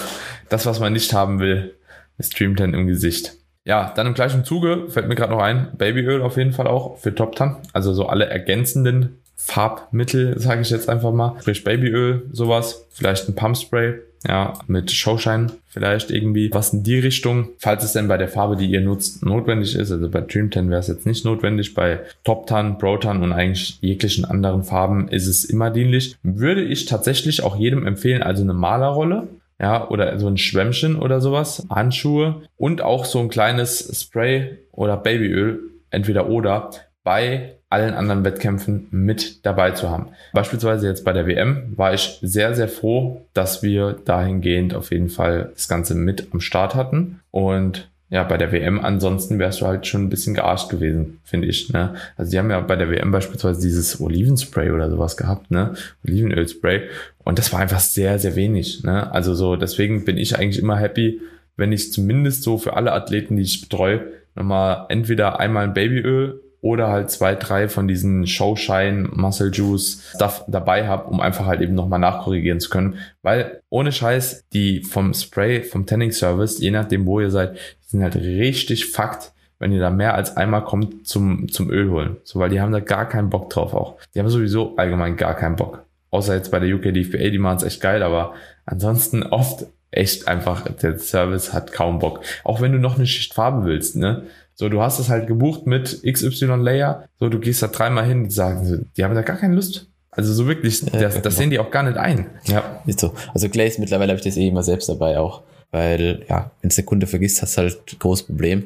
das, 0.49 0.65
was 0.65 0.79
man 0.79 0.93
nicht 0.93 1.13
haben 1.13 1.39
will, 1.39 1.75
ist 2.17 2.39
Dreamtime 2.39 2.77
im 2.77 2.87
Gesicht. 2.87 3.36
Ja, 3.67 3.91
dann 3.93 4.07
im 4.07 4.13
gleichen 4.13 4.45
Zuge 4.45 4.85
fällt 4.87 5.09
mir 5.09 5.15
gerade 5.15 5.33
noch 5.33 5.41
ein, 5.41 5.67
Babyöl 5.77 6.21
auf 6.21 6.37
jeden 6.37 6.53
Fall 6.53 6.67
auch 6.67 6.97
für 6.99 7.13
Top 7.13 7.35
Tan. 7.35 7.57
Also 7.73 7.93
so 7.93 8.07
alle 8.07 8.27
ergänzenden 8.27 9.17
Farbmittel, 9.35 10.39
sage 10.39 10.61
ich 10.61 10.69
jetzt 10.69 10.89
einfach 10.89 11.11
mal. 11.11 11.35
Sprich 11.41 11.65
Babyöl, 11.65 12.27
sowas. 12.31 12.87
Vielleicht 12.91 13.27
ein 13.27 13.35
Pumpspray, 13.35 13.95
ja, 14.25 14.53
mit 14.67 14.89
Showshine 14.89 15.47
vielleicht 15.67 16.11
irgendwie. 16.11 16.49
Was 16.53 16.71
in 16.71 16.83
die 16.83 16.99
Richtung, 16.99 17.49
falls 17.59 17.83
es 17.83 17.91
denn 17.91 18.07
bei 18.07 18.15
der 18.15 18.29
Farbe, 18.29 18.55
die 18.55 18.71
ihr 18.71 18.79
nutzt, 18.79 19.25
notwendig 19.25 19.75
ist. 19.75 19.91
Also 19.91 20.09
bei 20.09 20.21
Dream 20.21 20.49
10 20.49 20.69
wäre 20.69 20.79
es 20.79 20.87
jetzt 20.87 21.05
nicht 21.05 21.25
notwendig. 21.25 21.73
Bei 21.73 21.99
Top 22.23 22.47
Tan, 22.47 22.77
Pro 22.77 22.95
Tan 22.95 23.21
und 23.21 23.33
eigentlich 23.33 23.79
jeglichen 23.81 24.23
anderen 24.23 24.63
Farben 24.63 25.09
ist 25.09 25.27
es 25.27 25.43
immer 25.43 25.71
dienlich. 25.71 26.15
Würde 26.23 26.63
ich 26.63 26.85
tatsächlich 26.85 27.43
auch 27.43 27.57
jedem 27.57 27.85
empfehlen, 27.85 28.23
also 28.23 28.43
eine 28.43 28.53
Malerrolle. 28.53 29.27
Ja, 29.59 29.89
oder 29.89 30.19
so 30.19 30.27
ein 30.27 30.37
Schwämmchen 30.37 30.95
oder 30.97 31.19
sowas, 31.19 31.65
Handschuhe 31.69 32.43
und 32.57 32.81
auch 32.81 33.05
so 33.05 33.19
ein 33.19 33.29
kleines 33.29 33.99
Spray 33.99 34.59
oder 34.71 34.97
Babyöl, 34.97 35.59
entweder 35.89 36.29
oder, 36.29 36.69
bei 37.03 37.55
allen 37.69 37.93
anderen 37.93 38.25
Wettkämpfen 38.25 38.87
mit 38.91 39.45
dabei 39.45 39.71
zu 39.71 39.89
haben. 39.89 40.09
Beispielsweise 40.33 40.87
jetzt 40.87 41.05
bei 41.05 41.13
der 41.13 41.25
WM 41.25 41.73
war 41.77 41.93
ich 41.93 42.19
sehr, 42.21 42.53
sehr 42.53 42.67
froh, 42.67 43.25
dass 43.33 43.63
wir 43.63 43.93
dahingehend 43.93 44.73
auf 44.73 44.91
jeden 44.91 45.09
Fall 45.09 45.51
das 45.53 45.67
Ganze 45.69 45.95
mit 45.95 46.27
am 46.33 46.41
Start 46.41 46.75
hatten. 46.75 47.21
Und 47.31 47.89
ja, 48.09 48.23
bei 48.23 48.37
der 48.37 48.53
WM 48.53 48.79
ansonsten 48.79 49.37
wärst 49.37 49.61
du 49.61 49.67
halt 49.67 49.85
schon 49.85 50.03
ein 50.03 50.09
bisschen 50.09 50.33
gearscht 50.33 50.69
gewesen, 50.69 51.19
finde 51.23 51.47
ich. 51.47 51.73
Ne? 51.73 51.95
Also 52.15 52.31
die 52.31 52.39
haben 52.39 52.49
ja 52.49 52.59
bei 52.61 52.77
der 52.77 52.89
WM 52.89 53.11
beispielsweise 53.11 53.61
dieses 53.61 53.99
Olivenspray 53.99 54.71
oder 54.71 54.89
sowas 54.89 55.17
gehabt, 55.17 55.51
ne? 55.51 55.73
Olivenölspray. 56.05 56.83
Und 57.25 57.37
das 57.37 57.51
war 57.51 57.59
einfach 57.59 57.81
sehr, 57.81 58.17
sehr 58.17 58.37
wenig. 58.37 58.83
Ne? 58.83 59.11
Also 59.11 59.35
so, 59.35 59.57
deswegen 59.57 60.05
bin 60.05 60.17
ich 60.17 60.37
eigentlich 60.37 60.61
immer 60.61 60.77
happy, 60.77 61.19
wenn 61.57 61.73
ich 61.73 61.91
zumindest 61.91 62.43
so 62.43 62.57
für 62.57 62.77
alle 62.77 62.93
Athleten, 62.93 63.35
die 63.35 63.43
ich 63.43 63.61
betreue, 63.61 64.05
nochmal 64.35 64.85
entweder 64.87 65.39
einmal 65.41 65.65
ein 65.65 65.73
Babyöl 65.73 66.41
oder 66.61 66.87
halt 66.87 67.11
zwei, 67.11 67.35
drei 67.35 67.69
von 67.69 67.87
diesen 67.87 68.25
Showshine, 68.27 69.09
Muscle 69.11 69.51
Juice 69.51 70.11
Stuff 70.15 70.43
dabei 70.47 70.87
habe, 70.87 71.09
um 71.09 71.21
einfach 71.21 71.45
halt 71.45 71.61
eben 71.61 71.75
nochmal 71.75 71.99
nachkorrigieren 71.99 72.59
zu 72.59 72.69
können. 72.69 72.97
Weil 73.21 73.61
ohne 73.69 73.91
Scheiß, 73.91 74.45
die 74.53 74.83
vom 74.83 75.13
Spray, 75.13 75.63
vom 75.63 75.85
Tanning 75.85 76.11
Service, 76.11 76.59
je 76.59 76.71
nachdem 76.71 77.05
wo 77.05 77.19
ihr 77.19 77.31
seid, 77.31 77.57
sind 77.85 78.03
halt 78.03 78.15
richtig 78.15 78.87
Fakt, 78.87 79.33
wenn 79.59 79.71
ihr 79.71 79.79
da 79.79 79.89
mehr 79.89 80.15
als 80.15 80.35
einmal 80.37 80.63
kommt 80.63 81.07
zum, 81.07 81.49
zum 81.49 81.69
Öl 81.69 81.89
holen. 81.89 82.17
So, 82.23 82.39
weil 82.39 82.49
die 82.49 82.61
haben 82.61 82.71
da 82.71 82.79
gar 82.79 83.07
keinen 83.07 83.29
Bock 83.29 83.49
drauf 83.49 83.73
auch. 83.73 83.97
Die 84.13 84.19
haben 84.19 84.29
sowieso 84.29 84.75
allgemein 84.75 85.15
gar 85.15 85.35
keinen 85.35 85.55
Bock. 85.55 85.83
Außer 86.09 86.35
jetzt 86.35 86.51
bei 86.51 86.59
der 86.59 86.73
UK 86.73 86.93
DFBA, 86.93 87.29
die 87.29 87.37
machen 87.37 87.57
es 87.57 87.63
echt 87.63 87.81
geil, 87.81 88.01
aber 88.01 88.33
ansonsten 88.65 89.23
oft 89.23 89.65
echt 89.91 90.27
einfach, 90.27 90.67
der 90.69 90.99
Service 90.99 91.53
hat 91.53 91.71
kaum 91.71 91.99
Bock. 91.99 92.21
Auch 92.43 92.61
wenn 92.61 92.71
du 92.71 92.79
noch 92.79 92.95
eine 92.95 93.07
Schicht 93.07 93.33
Farbe 93.33 93.65
willst, 93.65 93.95
ne? 93.95 94.23
So, 94.59 94.69
du 94.69 94.81
hast 94.81 94.97
es 94.97 95.07
halt 95.09 95.27
gebucht 95.27 95.67
mit 95.67 96.01
XY 96.03 96.55
Layer. 96.57 97.07
So, 97.19 97.29
du 97.29 97.39
gehst 97.39 97.61
da 97.61 97.67
dreimal 97.67 98.05
hin, 98.05 98.23
die 98.23 98.31
sagen, 98.31 98.89
die 98.97 99.03
haben 99.03 99.13
da 99.13 99.21
gar 99.21 99.37
keine 99.37 99.53
Lust. 99.53 99.87
Also 100.09 100.33
so 100.33 100.47
wirklich, 100.47 100.83
das, 100.83 101.21
das 101.21 101.37
sehen 101.37 101.51
die 101.51 101.59
auch 101.59 101.69
gar 101.69 101.83
nicht 101.83 101.95
ein. 101.95 102.25
Ja. 102.45 102.81
Ist 102.87 102.99
so. 102.99 103.13
Also 103.35 103.49
Glaze 103.49 103.79
mittlerweile 103.79 104.13
habe 104.13 104.17
ich 104.17 104.25
das 104.25 104.35
eh 104.35 104.47
immer 104.47 104.63
selbst 104.63 104.89
dabei 104.89 105.19
auch. 105.19 105.43
Weil, 105.69 106.25
ja, 106.27 106.49
wenn 106.61 106.69
es 106.69 106.75
der 106.75 106.85
Kunde 106.85 107.05
vergisst, 107.05 107.39
hast 107.43 107.55
du 107.55 107.61
halt 107.61 107.77
ein 107.93 107.99
großes 107.99 108.25
Problem. 108.25 108.63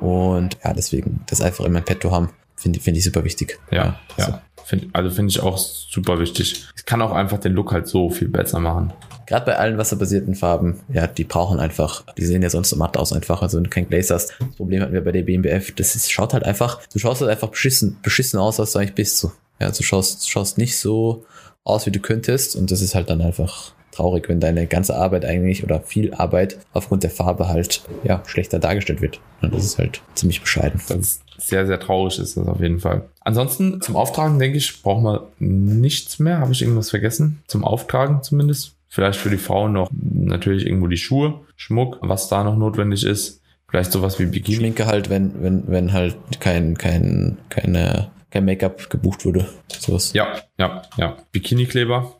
Und 0.00 0.56
ja, 0.64 0.72
deswegen 0.72 1.20
das 1.28 1.42
einfach 1.42 1.66
immer 1.66 1.80
im 1.80 1.84
Petto 1.84 2.10
haben, 2.10 2.30
finde 2.56 2.80
find 2.80 2.96
ich 2.96 3.04
super 3.04 3.22
wichtig. 3.22 3.58
Ja, 3.70 4.00
also. 4.16 4.30
ja. 4.30 4.42
Find, 4.64 4.88
also 4.94 5.10
finde 5.10 5.30
ich 5.30 5.40
auch 5.40 5.58
super 5.58 6.18
wichtig. 6.18 6.66
Es 6.74 6.86
kann 6.86 7.02
auch 7.02 7.12
einfach 7.12 7.38
den 7.38 7.52
Look 7.52 7.72
halt 7.72 7.88
so 7.88 8.08
viel 8.08 8.28
besser 8.28 8.58
machen. 8.58 8.94
Gerade 9.30 9.46
bei 9.46 9.56
allen 9.58 9.78
wasserbasierten 9.78 10.34
Farben, 10.34 10.80
ja, 10.92 11.06
die 11.06 11.22
brauchen 11.22 11.60
einfach, 11.60 12.02
die 12.18 12.24
sehen 12.24 12.42
ja 12.42 12.50
sonst 12.50 12.70
so 12.70 12.74
matt 12.74 12.96
aus 12.96 13.12
einfach. 13.12 13.42
Also 13.42 13.62
kein 13.62 13.88
Glaze 13.88 14.14
hast, 14.14 14.34
das 14.40 14.56
Problem 14.56 14.82
hatten 14.82 14.92
wir 14.92 15.04
bei 15.04 15.12
der 15.12 15.22
BMBF, 15.22 15.72
das 15.76 15.94
ist, 15.94 16.10
schaut 16.10 16.34
halt 16.34 16.42
einfach, 16.42 16.80
du 16.92 16.98
schaust 16.98 17.20
halt 17.20 17.30
einfach 17.30 17.46
beschissen, 17.46 17.96
beschissen 18.02 18.40
aus, 18.40 18.58
als 18.58 18.72
du 18.72 18.80
eigentlich 18.80 18.96
bist. 18.96 19.18
So. 19.18 19.30
Ja, 19.60 19.70
du 19.70 19.84
schaust, 19.84 20.28
schaust 20.28 20.58
nicht 20.58 20.76
so 20.76 21.24
aus, 21.62 21.86
wie 21.86 21.92
du 21.92 22.00
könntest 22.00 22.56
und 22.56 22.72
das 22.72 22.80
ist 22.80 22.96
halt 22.96 23.08
dann 23.08 23.22
einfach 23.22 23.70
traurig, 23.92 24.28
wenn 24.28 24.40
deine 24.40 24.66
ganze 24.66 24.96
Arbeit 24.96 25.24
eigentlich 25.24 25.62
oder 25.62 25.80
viel 25.80 26.12
Arbeit 26.12 26.58
aufgrund 26.72 27.04
der 27.04 27.10
Farbe 27.10 27.46
halt 27.46 27.82
ja 28.02 28.24
schlechter 28.26 28.58
dargestellt 28.58 29.00
wird. 29.00 29.20
Und 29.42 29.54
das 29.54 29.64
ist 29.64 29.78
halt 29.78 30.02
ziemlich 30.16 30.40
bescheiden. 30.40 30.80
Das 30.88 30.98
ist 30.98 31.22
sehr, 31.38 31.68
sehr 31.68 31.78
traurig 31.78 32.18
ist 32.18 32.36
das 32.36 32.48
auf 32.48 32.60
jeden 32.60 32.80
Fall. 32.80 33.08
Ansonsten 33.20 33.80
zum 33.80 33.94
Auftragen, 33.94 34.40
denke 34.40 34.58
ich, 34.58 34.82
brauchen 34.82 35.04
wir 35.04 35.28
nichts 35.38 36.18
mehr. 36.18 36.38
Habe 36.38 36.50
ich 36.50 36.62
irgendwas 36.62 36.90
vergessen? 36.90 37.44
Zum 37.46 37.64
Auftragen 37.64 38.24
zumindest. 38.24 38.74
Vielleicht 38.92 39.20
für 39.20 39.30
die 39.30 39.38
Frauen 39.38 39.72
noch 39.72 39.88
natürlich 39.92 40.66
irgendwo 40.66 40.88
die 40.88 40.96
Schuhe, 40.96 41.40
Schmuck, 41.54 41.98
was 42.02 42.28
da 42.28 42.42
noch 42.42 42.56
notwendig 42.56 43.04
ist. 43.04 43.40
Vielleicht 43.68 43.92
sowas 43.92 44.18
wie 44.18 44.26
Bikini. 44.26 44.56
Schminke 44.56 44.86
halt, 44.86 45.10
wenn, 45.10 45.40
wenn, 45.42 45.62
wenn 45.68 45.92
halt 45.92 46.16
kein, 46.40 46.76
kein, 46.76 47.38
keine, 47.50 48.10
kein 48.32 48.44
Make-up 48.44 48.90
gebucht 48.90 49.24
wurde. 49.24 49.46
Sowas. 49.68 50.12
Ja, 50.12 50.26
ja, 50.58 50.82
ja. 50.96 51.16
Bikini-Kleber 51.30 52.16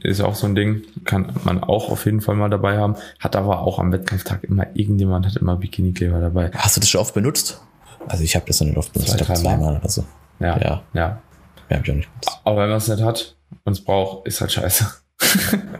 ist 0.00 0.20
auch 0.20 0.36
so 0.36 0.46
ein 0.46 0.54
Ding. 0.54 0.82
Kann 1.04 1.32
man 1.42 1.60
auch 1.60 1.90
auf 1.90 2.04
jeden 2.04 2.20
Fall 2.20 2.36
mal 2.36 2.48
dabei 2.50 2.78
haben. 2.78 2.94
Hat 3.18 3.34
aber 3.34 3.62
auch 3.62 3.80
am 3.80 3.90
Wettkampftag 3.90 4.44
immer, 4.44 4.68
irgendjemand 4.74 5.26
hat 5.26 5.34
immer 5.36 5.56
Bikini-Kleber 5.56 6.20
dabei. 6.20 6.52
Hast 6.54 6.76
du 6.76 6.80
das 6.80 6.88
schon 6.88 7.00
oft 7.00 7.14
benutzt? 7.14 7.60
Also 8.06 8.22
ich 8.22 8.36
habe 8.36 8.46
das 8.46 8.60
noch 8.60 8.68
nicht 8.68 8.76
oft 8.78 8.92
benutzt, 8.92 9.10
Zwei, 9.10 9.18
ich 9.18 9.26
glaube 9.26 9.40
zweimal 9.40 9.76
oder 9.76 9.88
so. 9.88 10.04
Ja, 10.38 10.56
Ja. 10.56 10.60
ja. 10.60 10.82
ja. 10.94 11.22
Ja, 11.68 11.76
hab 11.78 11.84
ich 11.84 11.90
auch 11.90 11.96
nicht 11.96 12.08
benutzt. 12.12 12.40
Aber 12.44 12.62
wenn 12.62 12.68
man 12.68 12.78
es 12.78 12.86
nicht 12.86 13.02
hat 13.02 13.36
und 13.64 13.72
es 13.72 13.82
braucht, 13.82 14.28
ist 14.28 14.40
halt 14.40 14.52
scheiße. 14.52 14.86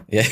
Ja. 0.07 0.23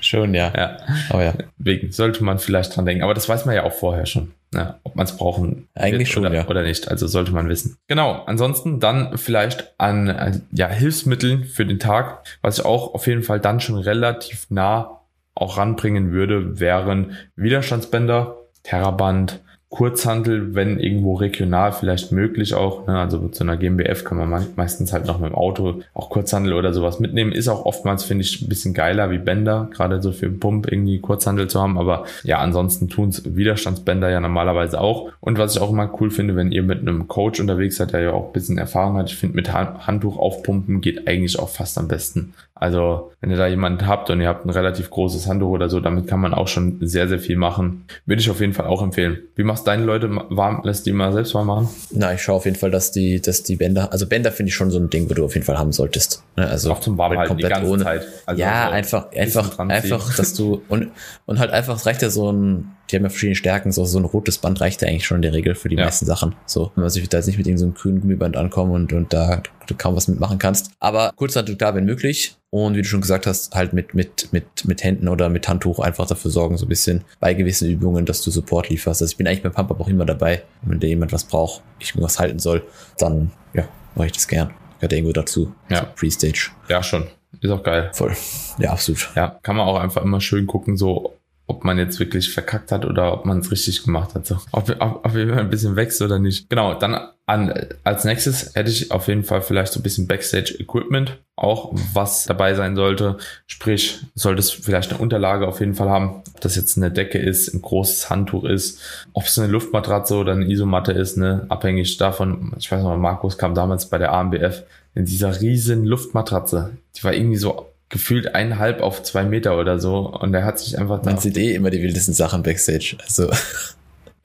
Schon, 0.00 0.34
ja. 0.34 0.52
Ja. 0.54 0.78
Aber 1.10 1.24
ja. 1.24 1.34
Deswegen 1.58 1.92
sollte 1.92 2.22
man 2.24 2.38
vielleicht 2.38 2.76
dran 2.76 2.86
denken. 2.86 3.02
Aber 3.02 3.14
das 3.14 3.28
weiß 3.28 3.46
man 3.46 3.54
ja 3.54 3.64
auch 3.64 3.72
vorher 3.72 4.06
schon. 4.06 4.32
Ja, 4.54 4.78
ob 4.84 4.94
man 4.96 5.04
es 5.04 5.16
brauchen 5.16 5.68
Eigentlich 5.74 6.10
schon, 6.10 6.24
oder, 6.24 6.34
ja. 6.34 6.46
oder 6.46 6.62
nicht. 6.62 6.88
Also 6.88 7.06
sollte 7.06 7.32
man 7.32 7.48
wissen. 7.48 7.76
Genau. 7.88 8.22
Ansonsten 8.26 8.80
dann 8.80 9.18
vielleicht 9.18 9.74
an 9.78 10.08
äh, 10.08 10.40
ja, 10.52 10.68
Hilfsmitteln 10.68 11.44
für 11.44 11.66
den 11.66 11.78
Tag, 11.78 12.24
was 12.42 12.58
ich 12.58 12.64
auch 12.64 12.94
auf 12.94 13.06
jeden 13.06 13.22
Fall 13.22 13.40
dann 13.40 13.60
schon 13.60 13.78
relativ 13.78 14.46
nah 14.50 15.00
auch 15.34 15.58
ranbringen 15.58 16.12
würde, 16.12 16.60
wären 16.60 17.16
Widerstandsbänder, 17.36 18.36
Terraband, 18.62 19.40
Kurzhandel, 19.68 20.54
wenn 20.54 20.78
irgendwo 20.78 21.14
regional 21.14 21.72
vielleicht 21.72 22.12
möglich 22.12 22.54
auch. 22.54 22.86
Ne? 22.86 22.98
Also 22.98 23.28
zu 23.28 23.42
einer 23.42 23.56
GmbF 23.56 24.04
kann 24.04 24.16
man 24.16 24.28
me- 24.30 24.46
meistens 24.54 24.92
halt 24.92 25.06
noch 25.06 25.18
mit 25.18 25.30
dem 25.30 25.34
Auto 25.34 25.80
auch 25.92 26.08
Kurzhandel 26.08 26.52
oder 26.52 26.72
sowas 26.72 27.00
mitnehmen. 27.00 27.32
Ist 27.32 27.48
auch 27.48 27.66
oftmals, 27.66 28.04
finde 28.04 28.22
ich, 28.22 28.40
ein 28.42 28.48
bisschen 28.48 28.74
geiler 28.74 29.10
wie 29.10 29.18
Bänder, 29.18 29.68
gerade 29.72 30.00
so 30.00 30.12
für 30.12 30.30
Pump 30.30 30.70
irgendwie 30.70 31.00
Kurzhandel 31.00 31.48
zu 31.48 31.60
haben. 31.60 31.78
Aber 31.78 32.04
ja, 32.22 32.38
ansonsten 32.38 32.88
tun's 32.88 33.22
Widerstandsbänder 33.24 34.08
ja 34.08 34.20
normalerweise 34.20 34.80
auch. 34.80 35.10
Und 35.20 35.36
was 35.36 35.56
ich 35.56 35.60
auch 35.60 35.70
immer 35.70 35.90
cool 36.00 36.10
finde, 36.10 36.36
wenn 36.36 36.52
ihr 36.52 36.62
mit 36.62 36.80
einem 36.80 37.08
Coach 37.08 37.40
unterwegs 37.40 37.76
seid, 37.76 37.92
der 37.92 38.00
ja 38.02 38.12
auch 38.12 38.28
ein 38.28 38.32
bisschen 38.32 38.58
Erfahrung 38.58 38.96
hat, 38.96 39.10
ich 39.10 39.16
finde, 39.16 39.34
mit 39.34 39.52
Han- 39.52 39.84
Handtuch 39.84 40.16
aufpumpen 40.16 40.80
geht 40.80 41.08
eigentlich 41.08 41.38
auch 41.40 41.48
fast 41.48 41.76
am 41.76 41.88
besten. 41.88 42.34
Also, 42.58 43.12
wenn 43.20 43.30
ihr 43.30 43.36
da 43.36 43.46
jemanden 43.46 43.86
habt 43.86 44.08
und 44.08 44.18
ihr 44.22 44.28
habt 44.28 44.46
ein 44.46 44.50
relativ 44.50 44.88
großes 44.88 45.28
Handtuch 45.28 45.50
oder 45.50 45.68
so, 45.68 45.78
damit 45.78 46.06
kann 46.08 46.20
man 46.20 46.32
auch 46.32 46.48
schon 46.48 46.78
sehr, 46.80 47.06
sehr 47.06 47.18
viel 47.18 47.36
machen. 47.36 47.84
Würde 48.06 48.22
ich 48.22 48.30
auf 48.30 48.40
jeden 48.40 48.54
Fall 48.54 48.66
auch 48.66 48.82
empfehlen. 48.82 49.18
Wie 49.34 49.42
machst 49.44 49.66
deine 49.66 49.84
Leute 49.84 50.08
warm? 50.30 50.62
Lässt 50.64 50.86
die 50.86 50.92
mal 50.92 51.12
selbst 51.12 51.34
warm 51.34 51.48
machen? 51.48 51.68
Na, 51.90 52.14
ich 52.14 52.22
schaue 52.22 52.36
auf 52.36 52.46
jeden 52.46 52.56
Fall, 52.56 52.70
dass 52.70 52.92
die, 52.92 53.20
dass 53.20 53.42
die 53.42 53.56
Bänder, 53.56 53.92
also 53.92 54.06
Bänder 54.06 54.32
finde 54.32 54.48
ich 54.48 54.54
schon 54.54 54.70
so 54.70 54.78
ein 54.78 54.88
Ding, 54.88 55.10
wo 55.10 55.14
du 55.14 55.26
auf 55.26 55.34
jeden 55.34 55.44
Fall 55.44 55.58
haben 55.58 55.72
solltest. 55.72 56.22
Ne, 56.36 56.48
Also 56.48 56.72
Auch 56.72 56.80
zum 56.80 56.96
Warmhalten 56.96 57.24
die 57.36 57.42
komplett 57.42 57.50
ganze 57.52 57.70
ohne. 57.70 57.84
Zeit. 57.84 58.06
Also 58.24 58.40
ja, 58.40 58.70
einfach, 58.70 59.12
einfach, 59.12 59.58
einfach, 59.58 60.16
dass 60.16 60.32
du 60.32 60.62
und 60.68 60.92
und 61.26 61.38
halt 61.38 61.50
einfach 61.50 61.84
reicht 61.84 62.00
ja 62.00 62.08
so 62.08 62.32
ein, 62.32 62.72
die 62.90 62.96
haben 62.96 63.02
ja 63.04 63.08
verschiedene 63.08 63.34
Stärken, 63.36 63.72
so 63.72 63.84
so 63.84 63.98
ein 63.98 64.04
rotes 64.04 64.38
Band 64.38 64.60
reicht 64.60 64.82
ja 64.82 64.88
eigentlich 64.88 65.06
schon 65.06 65.16
in 65.16 65.22
der 65.22 65.32
Regel 65.32 65.54
für 65.54 65.68
die 65.68 65.76
Ja. 65.76 65.84
meisten 65.84 66.06
Sachen. 66.06 66.34
So, 66.46 66.70
wenn 66.74 66.82
man 66.82 66.90
sich 66.90 67.08
da 67.08 67.18
jetzt 67.18 67.26
nicht 67.26 67.38
mit 67.38 67.46
irgendeinem 67.46 67.74
so 67.74 67.82
grünen 67.82 68.00
Gummiband 68.00 68.36
ankommen 68.36 68.72
und 68.72 68.92
und 68.92 69.12
da 69.12 69.42
du 69.66 69.74
kaum 69.76 69.96
was 69.96 70.06
mitmachen 70.08 70.38
kannst. 70.38 70.70
Aber 70.78 71.12
Kurzhandtuch 71.16 71.56
da, 71.56 71.74
wenn 71.74 71.84
möglich. 71.84 72.36
Und 72.50 72.74
wie 72.76 72.82
du 72.82 72.88
schon 72.88 73.00
gesagt 73.00 73.26
hast, 73.26 73.54
halt 73.54 73.72
mit 73.72 73.94
mit 73.94 74.28
mit 74.32 74.64
mit 74.64 74.84
Händen 74.84 75.08
oder 75.08 75.28
mit 75.28 75.48
Handtuch 75.48 75.80
einfach 75.80 76.06
dafür 76.06 76.30
sorgen, 76.30 76.56
so 76.56 76.66
ein 76.66 76.68
bisschen 76.68 77.04
bei 77.20 77.34
gewissen 77.34 77.68
Übungen, 77.68 78.06
dass 78.06 78.22
du 78.22 78.30
Support 78.30 78.68
lieferst. 78.68 79.02
Also 79.02 79.10
ich 79.10 79.16
bin 79.16 79.26
eigentlich 79.26 79.42
beim 79.42 79.52
Pump 79.52 79.70
auch 79.80 79.88
immer 79.88 80.06
dabei, 80.06 80.42
wenn 80.62 80.78
da 80.80 80.86
jemand 80.86 81.12
was 81.12 81.24
braucht, 81.24 81.62
ich 81.80 81.90
irgendwas 81.90 82.18
halten 82.20 82.38
soll, 82.38 82.62
dann 82.98 83.32
ja, 83.52 83.64
mache 83.94 84.06
ich 84.06 84.12
das 84.12 84.28
gern. 84.28 84.50
Gehört 84.78 84.92
irgendwo 84.92 85.12
dazu. 85.12 85.52
Ja. 85.68 85.80
So 85.80 85.86
Pre-Stage. 85.96 86.50
Ja, 86.68 86.82
schon. 86.82 87.06
Ist 87.40 87.50
auch 87.50 87.62
geil. 87.62 87.90
Voll. 87.92 88.14
Ja, 88.58 88.70
absolut. 88.70 89.10
Ja, 89.16 89.38
kann 89.42 89.56
man 89.56 89.66
auch 89.66 89.78
einfach 89.78 90.02
immer 90.02 90.20
schön 90.20 90.46
gucken, 90.46 90.76
so 90.76 91.14
ob 91.46 91.64
man 91.64 91.78
jetzt 91.78 92.00
wirklich 92.00 92.32
verkackt 92.32 92.72
hat 92.72 92.84
oder 92.84 93.12
ob 93.12 93.24
man 93.24 93.38
es 93.38 93.50
richtig 93.50 93.84
gemacht 93.84 94.14
hat. 94.14 94.26
So. 94.26 94.38
Ob, 94.52 94.68
ob, 94.80 95.04
ob 95.04 95.14
jemand 95.14 95.40
ein 95.40 95.50
bisschen 95.50 95.76
wächst 95.76 96.02
oder 96.02 96.18
nicht. 96.18 96.50
Genau, 96.50 96.74
dann 96.74 97.08
an, 97.26 97.52
als 97.82 98.04
nächstes 98.04 98.54
hätte 98.54 98.70
ich 98.70 98.92
auf 98.92 99.08
jeden 99.08 99.24
Fall 99.24 99.42
vielleicht 99.42 99.72
so 99.72 99.80
ein 99.80 99.82
bisschen 99.82 100.06
Backstage-Equipment, 100.06 101.18
auch 101.34 101.72
was 101.92 102.24
dabei 102.24 102.54
sein 102.54 102.76
sollte. 102.76 103.16
Sprich, 103.46 104.04
solltest 104.14 104.54
vielleicht 104.64 104.92
eine 104.92 105.00
Unterlage 105.00 105.46
auf 105.46 105.60
jeden 105.60 105.74
Fall 105.74 105.88
haben. 105.88 106.22
Ob 106.34 106.40
das 106.40 106.56
jetzt 106.56 106.76
eine 106.76 106.90
Decke 106.90 107.18
ist, 107.18 107.52
ein 107.52 107.62
großes 107.62 108.10
Handtuch 108.10 108.44
ist, 108.44 108.80
ob 109.12 109.24
es 109.24 109.38
eine 109.38 109.48
Luftmatratze 109.48 110.14
oder 110.14 110.32
eine 110.32 110.48
Isomatte 110.48 110.92
ist, 110.92 111.16
ne? 111.16 111.46
abhängig 111.48 111.96
davon. 111.96 112.52
Ich 112.58 112.70
weiß 112.70 112.82
noch, 112.82 112.96
Markus 112.96 113.38
kam 113.38 113.54
damals 113.54 113.86
bei 113.88 113.98
der 113.98 114.12
AMBF 114.12 114.62
in 114.94 115.04
dieser 115.04 115.40
riesen 115.40 115.84
Luftmatratze. 115.84 116.76
Die 116.96 117.04
war 117.04 117.12
irgendwie 117.12 117.36
so 117.36 117.66
gefühlt 117.88 118.34
eineinhalb 118.34 118.80
auf 118.80 119.02
zwei 119.02 119.24
Meter 119.24 119.58
oder 119.58 119.78
so. 119.78 119.98
Und 119.98 120.32
der 120.32 120.44
hat 120.44 120.58
sich 120.58 120.78
einfach. 120.78 121.02
Man 121.04 121.18
sieht 121.18 121.36
eh 121.36 121.54
immer 121.54 121.70
die 121.70 121.82
wildesten 121.82 122.14
Sachen 122.14 122.42
backstage. 122.42 122.96
Also, 123.02 123.30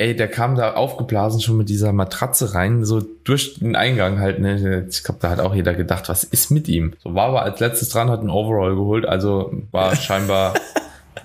Ey, 0.01 0.15
der 0.15 0.27
kam 0.27 0.55
da 0.55 0.73
aufgeblasen 0.73 1.41
schon 1.41 1.57
mit 1.57 1.69
dieser 1.69 1.93
Matratze 1.93 2.55
rein, 2.55 2.85
so 2.85 3.01
durch 3.23 3.59
den 3.59 3.75
Eingang 3.75 4.19
halt, 4.19 4.39
ne. 4.39 4.87
Ich 4.89 5.03
glaube, 5.03 5.19
da 5.21 5.29
hat 5.29 5.39
auch 5.39 5.53
jeder 5.53 5.75
gedacht, 5.75 6.09
was 6.09 6.23
ist 6.23 6.49
mit 6.49 6.67
ihm? 6.67 6.93
So 7.03 7.13
war 7.13 7.27
aber 7.27 7.43
als 7.43 7.59
letztes 7.59 7.89
dran, 7.89 8.09
hat 8.09 8.23
ein 8.23 8.31
Overall 8.31 8.73
geholt, 8.73 9.05
also 9.05 9.53
war 9.69 9.95
scheinbar. 9.95 10.55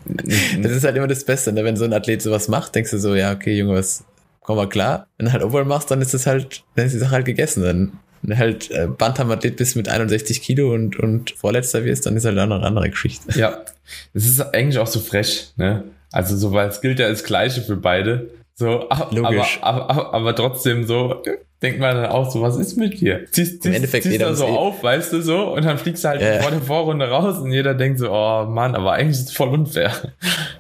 das 0.05 0.73
ist 0.73 0.85
halt 0.85 0.95
immer 0.95 1.07
das 1.07 1.25
Beste, 1.25 1.55
ne? 1.55 1.65
wenn 1.65 1.79
so 1.79 1.87
ein 1.87 1.95
Athlet 1.95 2.21
sowas 2.21 2.49
macht, 2.49 2.75
denkst 2.75 2.91
du 2.91 2.99
so, 2.99 3.15
ja, 3.15 3.33
okay, 3.33 3.57
Junge, 3.57 3.77
was, 3.77 4.05
komm 4.43 4.57
mal 4.57 4.69
klar. 4.69 5.07
Wenn 5.17 5.25
du 5.25 5.33
halt 5.33 5.43
Overall 5.43 5.65
machst, 5.65 5.91
dann 5.91 6.03
ist 6.03 6.13
es 6.13 6.27
halt, 6.27 6.63
dann 6.75 6.85
ist 6.85 6.93
die 6.93 6.99
Sache 6.99 7.13
halt 7.13 7.25
gegessen. 7.25 7.63
Dann, 7.63 7.93
wenn 8.23 8.39
halt 8.39 8.71
äh, 8.71 8.87
Bantam-Athlet 8.87 9.57
bist 9.57 9.77
mit 9.77 9.89
61 9.89 10.43
Kilo 10.43 10.73
und, 10.73 10.99
und 10.99 11.31
Vorletzter 11.33 11.85
wirst, 11.85 12.07
dann 12.07 12.17
ist 12.17 12.25
halt 12.25 12.37
eine 12.39 12.55
andere, 12.65 12.91
Geschichte. 12.91 13.39
ja, 13.39 13.59
es 14.15 14.27
ist 14.27 14.41
eigentlich 14.41 14.79
auch 14.79 14.87
so 14.87 15.01
frech, 15.01 15.53
ne? 15.57 15.85
Also 16.13 16.37
so, 16.37 16.53
weil 16.53 16.69
es 16.69 16.81
gilt 16.81 16.99
ja 16.99 17.09
das 17.09 17.25
Gleiche 17.25 17.61
für 17.63 17.77
beide. 17.77 18.31
So, 18.55 18.89
a- 18.89 19.09
Logisch. 19.13 19.59
Aber, 19.61 19.91
aber, 19.91 20.15
aber 20.15 20.35
trotzdem 20.35 20.87
so, 20.87 21.23
denkt 21.61 21.79
man 21.79 21.95
dann 21.97 22.07
auch 22.07 22.31
so, 22.31 22.41
was 22.41 22.57
ist 22.57 22.77
mit 22.77 23.01
dir? 23.01 23.27
Ziehst, 23.31 23.63
ziehst, 23.63 23.75
Endeffekt, 23.75 24.05
ziehst 24.05 24.13
jeder 24.15 24.29
da 24.29 24.35
so 24.35 24.47
eh- 24.47 24.51
auf, 24.51 24.83
weißt 24.83 25.13
du 25.13 25.21
so, 25.21 25.53
und 25.53 25.65
dann 25.65 25.77
fliegst 25.79 26.05
du 26.05 26.09
halt 26.09 26.23
Ja. 26.23 26.41
vor 26.41 26.51
der 26.51 26.61
Vorrunde 26.63 27.07
raus 27.09 27.39
und 27.39 27.53
jeder 27.53 27.75
denkt 27.75 27.99
so, 27.99 28.11
oh 28.11 28.47
Mann, 28.47 28.75
aber 28.75 28.93
eigentlich 28.93 29.19
ist 29.19 29.29
es 29.31 29.37
voll 29.37 29.49
unfair. 29.49 29.93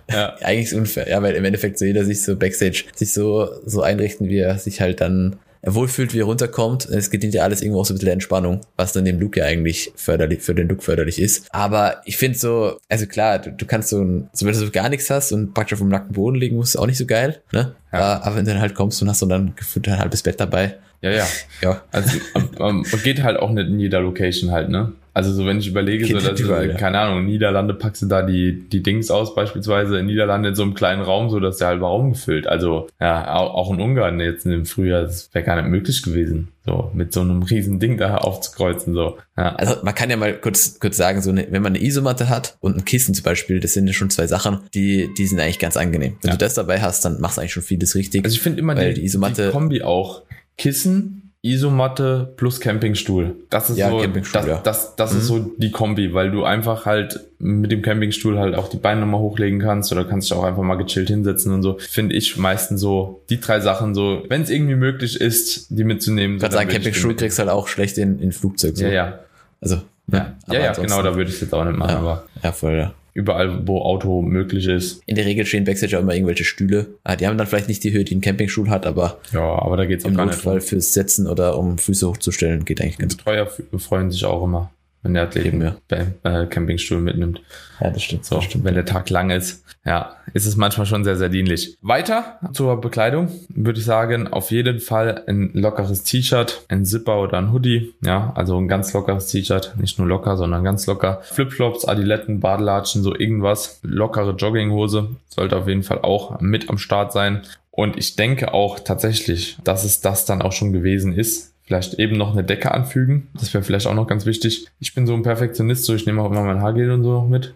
Ja. 0.08 0.36
Eigentlich 0.40 0.66
ist 0.66 0.72
es 0.72 0.78
unfair, 0.78 1.08
ja, 1.08 1.20
weil 1.20 1.34
im 1.34 1.44
Endeffekt 1.44 1.78
so 1.80 1.84
jeder 1.84 2.04
sich 2.04 2.22
so 2.22 2.36
Backstage 2.36 2.84
sich 2.94 3.12
so, 3.12 3.48
so 3.64 3.82
einrichten, 3.82 4.28
wie 4.28 4.38
er 4.38 4.56
sich 4.56 4.80
halt 4.80 5.00
dann 5.00 5.34
wohlfühlt, 5.62 6.14
wie 6.14 6.20
er 6.20 6.24
runterkommt. 6.24 6.86
Es 6.86 7.10
gedient 7.10 7.34
ja 7.34 7.42
alles 7.42 7.62
irgendwo 7.62 7.80
auch 7.80 7.86
so 7.86 7.92
ein 7.92 7.96
bisschen 7.96 8.06
der 8.06 8.12
Entspannung, 8.14 8.60
was 8.76 8.92
dann 8.92 9.04
dem 9.04 9.18
Look 9.20 9.36
ja 9.36 9.44
eigentlich 9.44 9.92
förderlich, 9.96 10.42
für 10.42 10.54
den 10.54 10.68
Look 10.68 10.82
förderlich 10.82 11.20
ist. 11.20 11.46
Aber 11.50 12.02
ich 12.04 12.16
finde 12.16 12.38
so, 12.38 12.78
also 12.88 13.06
klar, 13.06 13.38
du, 13.38 13.52
du 13.52 13.66
kannst 13.66 13.88
so, 13.88 14.00
ein, 14.02 14.28
so 14.32 14.46
wenn 14.46 14.52
du 14.52 14.58
so 14.58 14.70
gar 14.70 14.88
nichts 14.88 15.10
hast 15.10 15.32
und 15.32 15.54
praktisch 15.54 15.74
auf 15.74 15.80
dem 15.80 15.88
nackten 15.88 16.14
Boden 16.14 16.36
liegen 16.36 16.56
musst, 16.56 16.74
ist 16.74 16.80
auch 16.80 16.86
nicht 16.86 16.98
so 16.98 17.06
geil, 17.06 17.40
ne? 17.52 17.74
Ja. 17.92 18.20
Aber 18.22 18.36
wenn 18.36 18.44
du 18.44 18.50
dann 18.52 18.60
halt 18.60 18.74
kommst 18.74 19.00
und 19.00 19.08
hast 19.08 19.20
so 19.20 19.26
dann 19.26 19.54
gefühlt 19.56 19.88
ein 19.88 19.98
halbes 19.98 20.22
Bett 20.22 20.38
dabei, 20.38 20.76
Ja, 21.00 21.10
ja. 21.10 21.26
ja, 21.62 21.82
Also 21.92 22.18
ähm, 22.34 22.48
ähm, 22.58 22.84
geht 23.02 23.22
halt 23.22 23.38
auch 23.38 23.50
nicht 23.50 23.68
in 23.68 23.78
jeder 23.78 24.00
Location 24.00 24.50
halt, 24.50 24.68
ne? 24.68 24.92
Also 25.16 25.32
so 25.32 25.46
wenn 25.46 25.58
ich 25.58 25.66
überlege, 25.66 26.04
Geht 26.04 26.20
so 26.20 26.28
dass 26.28 26.32
nicht 26.38 26.40
überall, 26.46 26.66
du, 26.66 26.72
ja. 26.72 26.76
keine 26.78 26.98
Ahnung, 26.98 27.20
in 27.20 27.24
Niederlande 27.26 27.72
packst 27.72 28.02
du 28.02 28.06
da 28.06 28.20
die, 28.20 28.68
die 28.68 28.82
Dings 28.82 29.10
aus, 29.10 29.34
beispielsweise 29.34 29.98
in 29.98 30.04
Niederlande 30.06 30.50
in 30.50 30.54
so 30.54 30.62
einem 30.62 30.74
kleinen 30.74 31.00
Raum, 31.00 31.30
so 31.30 31.40
dass 31.40 31.56
der 31.56 31.68
halt 31.68 31.80
Raum 31.80 32.12
gefüllt. 32.12 32.46
Also 32.46 32.88
ja, 33.00 33.34
auch, 33.34 33.54
auch 33.54 33.72
in 33.72 33.80
Ungarn 33.80 34.20
jetzt 34.20 34.44
im 34.44 34.66
Frühjahr, 34.66 35.00
das 35.02 35.30
wäre 35.32 35.42
gar 35.42 35.56
nicht 35.56 35.70
möglich 35.70 36.02
gewesen, 36.02 36.48
so 36.66 36.90
mit 36.92 37.14
so 37.14 37.22
einem 37.22 37.42
riesen 37.42 37.80
Ding 37.80 37.96
da 37.96 38.18
aufzukreuzen. 38.18 38.92
So. 38.92 39.16
Ja. 39.38 39.54
Also 39.56 39.76
man 39.82 39.94
kann 39.94 40.10
ja 40.10 40.18
mal 40.18 40.34
kurz, 40.38 40.78
kurz 40.80 40.98
sagen, 40.98 41.22
so 41.22 41.30
eine, 41.30 41.46
wenn 41.50 41.62
man 41.62 41.74
eine 41.74 41.82
Isomatte 41.82 42.28
hat 42.28 42.58
und 42.60 42.76
ein 42.76 42.84
Kissen 42.84 43.14
zum 43.14 43.24
Beispiel, 43.24 43.58
das 43.60 43.72
sind 43.72 43.86
ja 43.86 43.94
schon 43.94 44.10
zwei 44.10 44.26
Sachen, 44.26 44.58
die, 44.74 45.08
die 45.16 45.26
sind 45.26 45.40
eigentlich 45.40 45.58
ganz 45.58 45.78
angenehm. 45.78 46.16
Wenn 46.20 46.28
Ja. 46.32 46.36
du 46.36 46.44
das 46.44 46.52
dabei 46.52 46.82
hast, 46.82 47.06
dann 47.06 47.22
machst 47.22 47.38
du 47.38 47.40
eigentlich 47.40 47.54
schon 47.54 47.62
vieles 47.62 47.94
richtig. 47.94 48.22
Also 48.22 48.34
ich 48.34 48.42
finde 48.42 48.58
immer 48.60 48.74
die, 48.74 48.92
die 48.92 49.04
Isomatte- 49.08 49.46
die 49.46 49.50
Kombi 49.52 49.80
auch 49.80 50.24
Kissen, 50.58 51.25
Isomatte 51.52 52.32
plus 52.36 52.60
Campingstuhl. 52.60 53.36
Das 53.50 53.70
ist 53.70 53.78
Ja, 53.78 53.90
so, 53.90 53.98
Campingstuhl, 53.98 54.40
das, 54.40 54.48
ja. 54.48 54.60
das, 54.62 54.96
das 54.96 55.14
ist 55.14 55.26
so 55.26 55.50
die 55.56 55.70
Kombi, 55.70 56.14
weil 56.14 56.30
du 56.30 56.44
einfach 56.44 56.86
halt 56.86 57.20
mit 57.38 57.70
dem 57.70 57.82
Campingstuhl 57.82 58.38
halt 58.38 58.54
auch 58.54 58.68
die 58.68 58.76
Beine 58.76 59.02
nochmal 59.02 59.20
hochlegen 59.20 59.60
kannst 59.60 59.92
oder 59.92 60.04
kannst 60.04 60.30
dich 60.30 60.36
auch 60.36 60.44
einfach 60.44 60.62
mal 60.62 60.76
gechillt 60.76 61.08
hinsetzen 61.08 61.52
und 61.52 61.62
so. 61.62 61.76
Finde 61.78 62.14
ich 62.14 62.36
meistens 62.36 62.80
so 62.80 63.22
die 63.30 63.40
drei 63.40 63.60
Sachen 63.60 63.94
so, 63.94 64.22
wenn 64.28 64.42
es 64.42 64.50
irgendwie 64.50 64.76
möglich 64.76 65.20
ist, 65.20 65.66
die 65.70 65.84
mitzunehmen. 65.84 66.36
Ich 66.36 66.42
kann 66.42 66.50
so, 66.50 66.56
dann 66.56 66.66
sagen, 66.66 66.76
Campingstuhl 66.76 67.14
kriegst 67.14 67.38
halt 67.38 67.48
auch 67.48 67.68
schlecht 67.68 67.98
in, 67.98 68.18
in 68.18 68.32
Flugzeug. 68.32 68.76
So. 68.76 68.84
Ja, 68.84 68.92
ja. 68.92 69.18
Also, 69.60 69.82
Ja, 70.10 70.34
aber 70.46 70.54
ja, 70.54 70.64
ja 70.64 70.72
genau, 70.72 71.02
da 71.02 71.14
würde 71.14 71.30
ich 71.30 71.36
es 71.36 71.40
jetzt 71.42 71.54
auch 71.54 71.64
nicht 71.64 71.76
machen, 71.76 71.96
aber 71.96 72.24
ja, 72.42 72.52
voll, 72.52 72.76
ja. 72.76 72.94
Überall, 73.16 73.66
wo 73.66 73.80
Auto 73.80 74.22
möglich 74.22 74.66
ist. 74.68 75.00
In 75.06 75.16
der 75.16 75.24
Regel 75.26 75.46
stehen 75.46 75.64
Backstage 75.64 75.96
auch 75.98 76.02
immer 76.02 76.14
irgendwelche 76.14 76.44
Stühle. 76.44 76.86
Ah, 77.04 77.16
die 77.16 77.26
haben 77.26 77.36
dann 77.38 77.46
vielleicht 77.46 77.68
nicht 77.68 77.82
die 77.82 77.92
Höhe, 77.92 78.04
die 78.04 78.14
ein 78.14 78.20
Campingstuhl 78.20 78.68
hat, 78.70 78.86
aber 78.86 79.18
Ja, 79.32 79.40
aber 79.62 79.76
da 79.76 79.86
geht's 79.86 80.04
auch 80.04 80.08
im. 80.10 80.16
Notfall 80.16 80.60
fürs 80.60 80.92
Setzen 80.92 81.26
oder 81.26 81.58
um 81.58 81.78
Füße 81.78 82.06
hochzustellen 82.08 82.64
geht 82.64 82.80
eigentlich 82.80 82.98
ganz 82.98 83.16
Betreuer 83.16 83.46
f- 83.46 83.62
freuen 83.82 84.10
sich 84.10 84.24
auch 84.24 84.44
immer, 84.44 84.70
wenn 85.06 85.14
der 85.14 85.22
Athlet 85.22 85.46
Eben, 85.46 85.62
einen 85.62 86.14
äh, 86.24 86.46
Campingstuhl 86.46 87.00
mitnimmt. 87.00 87.40
Ja, 87.80 87.90
das 87.90 88.02
stimmt. 88.02 88.24
So, 88.24 88.42
wenn 88.62 88.74
der 88.74 88.84
Tag 88.84 89.08
lang 89.08 89.30
ist, 89.30 89.64
ja, 89.84 90.16
ist 90.34 90.46
es 90.46 90.56
manchmal 90.56 90.84
schon 90.84 91.04
sehr, 91.04 91.16
sehr 91.16 91.28
dienlich. 91.28 91.78
Weiter 91.80 92.40
zur 92.52 92.80
Bekleidung 92.80 93.28
würde 93.48 93.78
ich 93.78 93.84
sagen, 93.84 94.26
auf 94.26 94.50
jeden 94.50 94.80
Fall 94.80 95.22
ein 95.28 95.50
lockeres 95.54 96.02
T-Shirt, 96.02 96.64
ein 96.68 96.84
Zipper 96.84 97.20
oder 97.20 97.38
ein 97.38 97.52
Hoodie. 97.52 97.94
Ja, 98.04 98.32
also 98.34 98.58
ein 98.58 98.66
ganz 98.66 98.92
lockeres 98.92 99.28
T-Shirt, 99.28 99.74
nicht 99.78 99.96
nur 99.98 100.08
locker, 100.08 100.36
sondern 100.36 100.64
ganz 100.64 100.86
locker. 100.86 101.20
Flipflops, 101.22 101.84
Adiletten, 101.84 102.40
Badelatschen, 102.40 103.04
so 103.04 103.14
irgendwas. 103.14 103.78
Lockere 103.82 104.32
Jogginghose 104.32 105.10
sollte 105.28 105.56
auf 105.56 105.68
jeden 105.68 105.84
Fall 105.84 106.00
auch 106.00 106.40
mit 106.40 106.68
am 106.68 106.78
Start 106.78 107.12
sein. 107.12 107.42
Und 107.70 107.96
ich 107.96 108.16
denke 108.16 108.54
auch 108.54 108.80
tatsächlich, 108.80 109.56
dass 109.62 109.84
es 109.84 110.00
das 110.00 110.24
dann 110.24 110.42
auch 110.42 110.52
schon 110.52 110.72
gewesen 110.72 111.12
ist. 111.14 111.52
Vielleicht 111.66 111.94
eben 111.94 112.16
noch 112.16 112.32
eine 112.32 112.44
Decke 112.44 112.72
anfügen. 112.72 113.28
Das 113.34 113.52
wäre 113.52 113.64
vielleicht 113.64 113.86
auch 113.86 113.94
noch 113.94 114.06
ganz 114.06 114.24
wichtig. 114.24 114.68
Ich 114.78 114.94
bin 114.94 115.06
so 115.06 115.14
ein 115.14 115.22
Perfektionist, 115.22 115.84
so 115.84 115.94
ich 115.94 116.06
nehme 116.06 116.22
auch 116.22 116.30
immer 116.30 116.44
mein 116.44 116.60
Haargel 116.60 116.90
und 116.92 117.02
so 117.02 117.12
noch 117.12 117.28
mit 117.28 117.54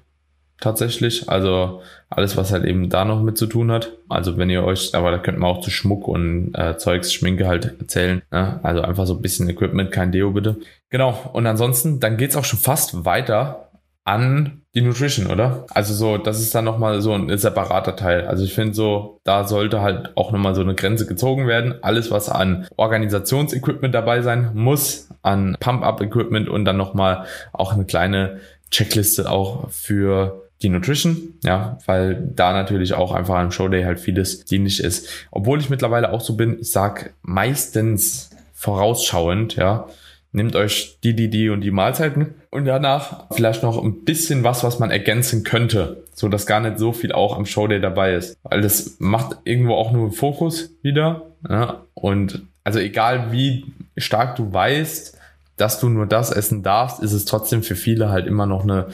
tatsächlich. 0.60 1.28
Also 1.28 1.82
alles, 2.08 2.36
was 2.36 2.52
halt 2.52 2.64
eben 2.64 2.88
da 2.88 3.04
noch 3.04 3.22
mit 3.22 3.38
zu 3.38 3.46
tun 3.46 3.70
hat. 3.70 3.92
Also 4.08 4.36
wenn 4.36 4.50
ihr 4.50 4.64
euch, 4.64 4.94
aber 4.94 5.10
da 5.10 5.18
könnt 5.18 5.38
man 5.38 5.50
auch 5.50 5.60
zu 5.60 5.70
Schmuck 5.70 6.06
und 6.06 6.54
äh, 6.54 6.76
Zeugs, 6.76 7.12
Schminke 7.12 7.48
halt 7.48 7.76
erzählen. 7.80 8.22
Ne? 8.30 8.60
Also 8.62 8.82
einfach 8.82 9.06
so 9.06 9.14
ein 9.14 9.22
bisschen 9.22 9.48
Equipment, 9.48 9.90
kein 9.90 10.12
Deo 10.12 10.32
bitte. 10.32 10.56
Genau. 10.90 11.30
Und 11.32 11.46
ansonsten, 11.46 12.00
dann 12.00 12.16
geht's 12.16 12.36
auch 12.36 12.44
schon 12.44 12.58
fast 12.58 13.04
weiter 13.04 13.70
an 14.04 14.59
die 14.74 14.82
Nutrition, 14.82 15.26
oder? 15.26 15.66
Also 15.70 15.94
so, 15.94 16.16
das 16.16 16.40
ist 16.40 16.54
dann 16.54 16.64
nochmal 16.64 17.00
so 17.00 17.12
ein 17.12 17.36
separater 17.36 17.96
Teil. 17.96 18.26
Also 18.26 18.44
ich 18.44 18.54
finde 18.54 18.74
so, 18.74 19.20
da 19.24 19.44
sollte 19.46 19.80
halt 19.80 20.16
auch 20.16 20.30
nochmal 20.30 20.54
so 20.54 20.60
eine 20.60 20.76
Grenze 20.76 21.06
gezogen 21.06 21.48
werden. 21.48 21.74
Alles, 21.82 22.10
was 22.10 22.28
an 22.28 22.68
Organisationsequipment 22.76 23.94
dabei 23.94 24.22
sein 24.22 24.52
muss, 24.54 25.08
an 25.22 25.56
Pump-Up-Equipment 25.58 26.48
und 26.48 26.64
dann 26.64 26.76
nochmal 26.76 27.26
auch 27.52 27.72
eine 27.72 27.84
kleine 27.84 28.40
Checkliste 28.70 29.28
auch 29.28 29.70
für 29.70 30.42
die 30.62 30.68
Nutrition, 30.68 31.34
ja, 31.42 31.78
weil 31.86 32.30
da 32.34 32.52
natürlich 32.52 32.94
auch 32.94 33.12
einfach 33.12 33.36
am 33.36 33.50
Showday 33.50 33.82
halt 33.84 33.98
vieles 33.98 34.44
dienlich 34.44 34.80
ist. 34.80 35.08
Obwohl 35.30 35.58
ich 35.58 35.70
mittlerweile 35.70 36.12
auch 36.12 36.20
so 36.20 36.36
bin, 36.36 36.58
ich 36.60 36.70
sag 36.70 37.14
meistens 37.22 38.30
vorausschauend, 38.52 39.56
ja, 39.56 39.88
nehmt 40.32 40.54
euch 40.56 40.98
die, 41.02 41.14
die, 41.14 41.28
die 41.28 41.48
und 41.48 41.60
die 41.60 41.70
Mahlzeiten 41.70 42.34
und 42.50 42.64
danach 42.64 43.26
vielleicht 43.32 43.62
noch 43.62 43.82
ein 43.82 44.04
bisschen 44.04 44.44
was, 44.44 44.62
was 44.62 44.78
man 44.78 44.90
ergänzen 44.90 45.44
könnte, 45.44 46.04
so 46.14 46.28
dass 46.28 46.46
gar 46.46 46.60
nicht 46.60 46.78
so 46.78 46.92
viel 46.92 47.12
auch 47.12 47.36
am 47.36 47.46
Showday 47.46 47.80
dabei 47.80 48.14
ist, 48.14 48.38
weil 48.42 48.60
das 48.60 48.96
macht 48.98 49.38
irgendwo 49.44 49.74
auch 49.74 49.92
nur 49.92 50.12
Fokus 50.12 50.70
wieder, 50.82 51.32
ja, 51.48 51.84
und 51.94 52.42
also 52.64 52.78
egal 52.78 53.32
wie 53.32 53.66
stark 53.96 54.36
du 54.36 54.52
weißt, 54.52 55.18
dass 55.56 55.78
du 55.78 55.88
nur 55.88 56.06
das 56.06 56.30
essen 56.30 56.62
darfst, 56.62 57.02
ist 57.02 57.12
es 57.12 57.26
trotzdem 57.26 57.62
für 57.62 57.76
viele 57.76 58.10
halt 58.10 58.26
immer 58.26 58.46
noch 58.46 58.62
eine, 58.62 58.86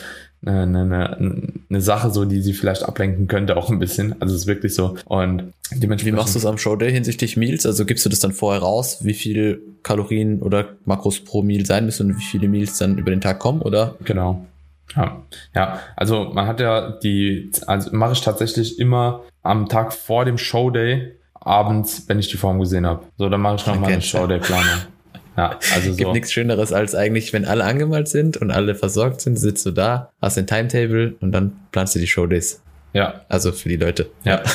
eine, 0.45 0.81
eine, 0.83 1.43
eine 1.69 1.81
Sache, 1.81 2.11
so 2.11 2.25
die 2.25 2.41
sie 2.41 2.53
vielleicht 2.53 2.83
ablenken 2.85 3.27
könnte, 3.27 3.57
auch 3.57 3.71
ein 3.71 3.79
bisschen. 3.79 4.21
Also 4.21 4.35
es 4.35 4.43
ist 4.43 4.47
wirklich 4.47 4.75
so. 4.75 4.97
Und 5.07 5.53
Wie 5.71 5.81
dementsprechend. 5.81 6.19
machst 6.19 6.35
du 6.35 6.39
es 6.39 6.47
am 6.47 6.59
Showday 6.59 6.93
hinsichtlich 6.93 7.37
Meals? 7.37 7.67
Also 7.67 7.85
gibst 7.85 8.05
du 8.05 8.09
das 8.09 8.21
dann 8.21 8.33
vorher 8.33 8.63
raus, 8.63 8.99
wie 9.03 9.15
viel 9.15 9.61
Kalorien 9.83 10.43
oder 10.43 10.69
Makros 10.85 11.21
pro 11.21 11.43
Meal 11.43 11.67
sein 11.67 11.85
müssen 11.85 12.11
und 12.11 12.19
wie 12.19 12.25
viele 12.25 12.49
Meals 12.49 12.79
dann 12.79 12.99
über 12.99 13.11
den 13.11 13.21
Tag 13.21 13.39
kommen, 13.39 13.63
oder? 13.63 13.97
Genau. 14.05 14.47
Ja, 14.95 15.23
ja, 15.55 15.81
also 15.97 16.31
man 16.33 16.47
hat 16.47 16.61
ja 16.61 16.93
die, 17.03 17.51
also 17.67 17.91
mache 17.93 18.13
ich 18.13 18.21
tatsächlich 18.21 18.79
immer 18.79 19.23
am 19.43 19.69
Tag 19.69 19.93
vor 19.93 20.25
dem 20.25 20.39
Showday 20.39 21.13
abends, 21.35 22.05
wenn 22.07 22.19
ich 22.19 22.29
die 22.29 22.37
Form 22.37 22.61
gesehen 22.61 22.87
habe. 22.87 23.05
So, 23.19 23.29
dann 23.29 23.41
mache 23.41 23.57
ich 23.57 23.67
nochmal 23.67 23.93
eine. 23.93 24.03
Showday-Planung. 24.03 24.81
Ja, 25.37 25.59
also 25.75 25.89
Gibt 25.91 26.01
so. 26.09 26.13
nichts 26.13 26.33
Schöneres 26.33 26.73
als 26.73 26.95
eigentlich, 26.95 27.33
wenn 27.33 27.45
alle 27.45 27.65
angemalt 27.65 28.09
sind 28.09 28.37
und 28.39 28.51
alle 28.51 28.75
versorgt 28.75 29.21
sind, 29.21 29.37
sitzt 29.39 29.67
du 29.67 29.71
da, 29.71 30.11
hast 30.23 30.39
ein 30.39 30.47
Timetable 30.47 31.15
und 31.21 31.33
dann 31.33 31.53
planst 31.73 31.95
du 31.95 31.99
die 31.99 32.07
Showdays. 32.07 32.63
Ja, 32.95 33.27
Also 33.29 33.53
für 33.53 33.69
die 33.69 33.77
Leute. 33.77 34.11
ja. 34.25 34.43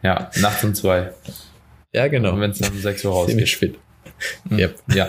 Ja, 0.00 0.30
nachts 0.40 0.62
um 0.62 0.74
zwei. 0.76 1.10
Ja, 1.92 2.06
genau. 2.06 2.32
Und 2.32 2.40
wenn 2.40 2.52
es 2.52 2.58
dann 2.60 2.70
um 2.70 2.78
sechs 2.78 3.04
Uhr 3.04 3.10
rausgeht. 3.10 3.30
Ziemlich 3.34 3.56
fit. 3.56 3.78
Yep. 4.48 4.76
Ja, 4.94 5.08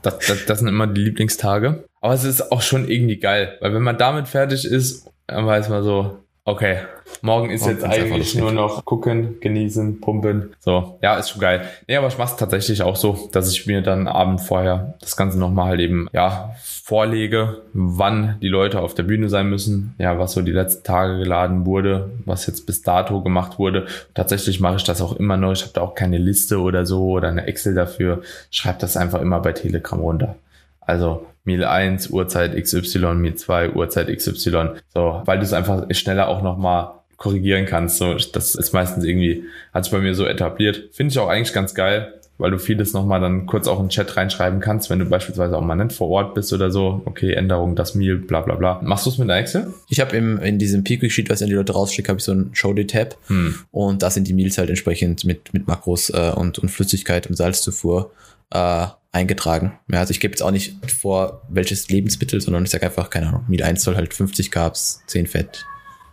das, 0.00 0.18
das, 0.26 0.46
das 0.46 0.58
sind 0.60 0.68
immer 0.68 0.86
die 0.86 1.02
Lieblingstage. 1.02 1.84
Aber 2.00 2.14
es 2.14 2.24
ist 2.24 2.50
auch 2.50 2.62
schon 2.62 2.88
irgendwie 2.88 3.18
geil, 3.18 3.58
weil 3.60 3.74
wenn 3.74 3.82
man 3.82 3.98
damit 3.98 4.26
fertig 4.28 4.64
ist, 4.64 5.10
dann 5.26 5.44
weiß 5.46 5.68
man 5.68 5.82
so, 5.84 6.23
okay, 6.44 6.78
morgen 7.22 7.50
ist 7.50 7.62
Morgen 7.62 7.72
jetzt 7.72 7.82
kann's 7.82 7.94
einfach 7.94 8.14
eigentlich 8.14 8.34
nur 8.34 8.52
noch 8.52 8.84
gucken, 8.84 9.40
genießen, 9.40 10.00
pumpen. 10.00 10.54
So, 10.60 10.98
ja, 11.02 11.16
ist 11.16 11.30
schon 11.30 11.40
geil. 11.40 11.68
Nee, 11.88 11.96
aber 11.96 12.08
ich 12.08 12.18
mach's 12.18 12.36
tatsächlich 12.36 12.82
auch 12.82 12.96
so, 12.96 13.28
dass 13.32 13.50
ich 13.50 13.66
mir 13.66 13.80
dann 13.80 14.06
Abend 14.06 14.40
vorher 14.40 14.94
das 15.00 15.16
Ganze 15.16 15.38
nochmal 15.38 15.68
halt 15.68 15.80
eben, 15.80 16.08
ja, 16.12 16.54
vorlege, 16.62 17.62
wann 17.72 18.36
die 18.42 18.48
Leute 18.48 18.80
auf 18.80 18.94
der 18.94 19.04
Bühne 19.04 19.30
sein 19.30 19.48
müssen, 19.48 19.94
ja, 19.98 20.18
was 20.18 20.32
so 20.32 20.42
die 20.42 20.52
letzten 20.52 20.84
Tage 20.84 21.18
geladen 21.18 21.64
wurde, 21.64 22.10
was 22.26 22.46
jetzt 22.46 22.66
bis 22.66 22.82
dato 22.82 23.22
gemacht 23.22 23.58
wurde. 23.58 23.86
Tatsächlich 24.12 24.60
mache 24.60 24.76
ich 24.76 24.84
das 24.84 25.00
auch 25.00 25.16
immer 25.16 25.38
noch. 25.38 25.52
Ich 25.52 25.62
habe 25.62 25.72
da 25.72 25.80
auch 25.80 25.94
keine 25.94 26.18
Liste 26.18 26.60
oder 26.60 26.84
so 26.84 27.08
oder 27.08 27.28
eine 27.28 27.46
Excel 27.46 27.74
dafür. 27.74 28.22
Schreibe 28.50 28.78
das 28.80 28.98
einfach 28.98 29.22
immer 29.22 29.40
bei 29.40 29.52
Telegram 29.52 29.98
runter. 29.98 30.36
Also 30.80 31.24
Meal 31.44 31.64
1, 31.64 32.10
Uhrzeit 32.10 32.56
XY, 32.60 33.14
Meal 33.14 33.34
2, 33.34 33.70
Uhrzeit 33.72 34.08
XY. 34.14 34.68
So, 34.94 35.22
weil 35.24 35.38
du 35.38 35.44
es 35.44 35.52
einfach 35.52 35.86
schneller 35.90 36.28
auch 36.28 36.42
nochmal 36.42 36.92
korrigieren 37.16 37.66
kannst. 37.66 37.98
So, 37.98 38.14
das 38.14 38.54
ist 38.54 38.72
meistens 38.72 39.04
irgendwie, 39.04 39.44
hat 39.72 39.84
sich 39.84 39.92
bei 39.92 40.00
mir 40.00 40.14
so 40.14 40.26
etabliert. 40.26 40.88
Finde 40.92 41.12
ich 41.12 41.18
auch 41.18 41.28
eigentlich 41.28 41.52
ganz 41.52 41.74
geil, 41.74 42.14
weil 42.38 42.50
du 42.50 42.58
vieles 42.58 42.92
nochmal 42.92 43.20
dann 43.20 43.46
kurz 43.46 43.68
auch 43.68 43.78
in 43.78 43.84
den 43.86 43.90
Chat 43.90 44.16
reinschreiben 44.16 44.58
kannst, 44.60 44.90
wenn 44.90 44.98
du 44.98 45.04
beispielsweise 45.04 45.56
auch 45.56 45.62
mal 45.62 45.76
nicht 45.76 45.92
vor 45.92 46.08
Ort 46.08 46.34
bist 46.34 46.52
oder 46.52 46.70
so. 46.70 47.02
Okay, 47.04 47.32
Änderung, 47.34 47.76
das 47.76 47.94
Meal, 47.94 48.16
bla 48.16 48.40
bla 48.40 48.56
bla. 48.56 48.80
Machst 48.82 49.06
du 49.06 49.10
es 49.10 49.18
mit 49.18 49.30
einer 49.30 49.38
Excel? 49.38 49.72
Ich 49.88 50.00
habe 50.00 50.16
in 50.16 50.58
diesem 50.58 50.82
Peak 50.82 51.08
Sheet, 51.12 51.30
was 51.30 51.40
ich 51.40 51.44
an 51.44 51.50
die 51.50 51.54
Leute 51.56 51.72
rausschicke, 51.74 52.08
habe 52.08 52.18
ich 52.18 52.24
so 52.24 52.32
einen 52.32 52.54
Showday-Tab 52.54 53.16
Hm. 53.28 53.54
und 53.70 54.02
da 54.02 54.10
sind 54.10 54.26
die 54.26 54.34
Meals 54.34 54.58
halt 54.58 54.70
entsprechend 54.70 55.24
mit, 55.24 55.54
mit 55.54 55.68
Makros 55.68 56.10
äh, 56.10 56.32
und, 56.34 56.58
und 56.58 56.70
Flüssigkeit 56.70 57.26
und 57.28 57.36
Salzzufuhr 57.36 58.10
äh, 58.50 58.86
eingetragen. 59.14 59.78
Ja, 59.90 60.00
also 60.00 60.10
ich 60.10 60.20
gebe 60.20 60.32
jetzt 60.32 60.42
auch 60.42 60.50
nicht 60.50 60.76
vor, 60.90 61.42
welches 61.48 61.88
Lebensmittel, 61.88 62.40
sondern 62.40 62.64
ich 62.64 62.70
sage 62.70 62.86
einfach, 62.86 63.10
keine 63.10 63.28
Ahnung, 63.28 63.44
Meal 63.48 63.62
1 63.62 63.82
soll 63.82 63.96
halt 63.96 64.12
50 64.14 64.50
Carbs, 64.50 65.02
10 65.06 65.26
Fett, 65.26 65.64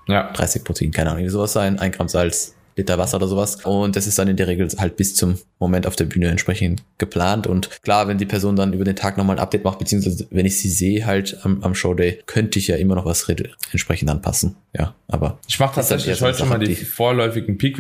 Ja. 0.08 0.32
30 0.34 0.64
Protein, 0.64 0.92
keine 0.92 1.12
Ahnung, 1.12 1.28
sowas 1.30 1.54
sein, 1.54 1.80
1 1.80 1.96
Gramm 1.98 2.08
Salz, 2.08 2.56
Liter 2.78 2.98
Wasser 2.98 3.18
oder 3.18 3.28
sowas. 3.28 3.58
Und 3.66 3.98
das 3.98 4.08
ist 4.08 4.18
dann 4.18 4.30
in 4.30 4.38
der 4.38 4.48
Regel 4.48 4.66
halt 4.78 4.96
bis 4.96 5.14
zum 5.14 5.38
Moment 5.60 5.86
auf 5.86 5.98
der 5.98 6.06
Bühne 6.06 6.30
entsprechend 6.30 6.84
geplant. 7.00 7.46
Und 7.46 7.70
klar, 7.84 8.08
wenn 8.08 8.18
die 8.18 8.26
Person 8.26 8.56
dann 8.56 8.72
über 8.72 8.86
den 8.86 8.96
Tag 8.96 9.18
nochmal 9.18 9.36
ein 9.36 9.42
Update 9.42 9.66
macht, 9.66 9.78
beziehungsweise 9.80 10.26
wenn 10.32 10.46
ich 10.46 10.58
sie 10.58 10.70
sehe 10.70 11.06
halt 11.06 11.38
am, 11.44 11.62
am 11.64 11.76
Showday, 11.76 12.20
könnte 12.28 12.60
ich 12.60 12.68
ja 12.70 12.78
immer 12.78 12.96
noch 12.96 13.04
was 13.06 13.28
re- 13.28 13.50
entsprechend 13.74 14.10
anpassen. 14.10 14.56
Ja, 14.74 14.96
aber 15.10 15.38
Ich 15.50 15.60
mache 15.60 15.76
tatsächlich 15.76 16.22
heute 16.22 16.38
schon 16.40 16.48
mal 16.50 16.60
die 16.60 16.68
die- 16.68 16.76
vorläufigen 16.76 17.58
Peak 17.58 17.78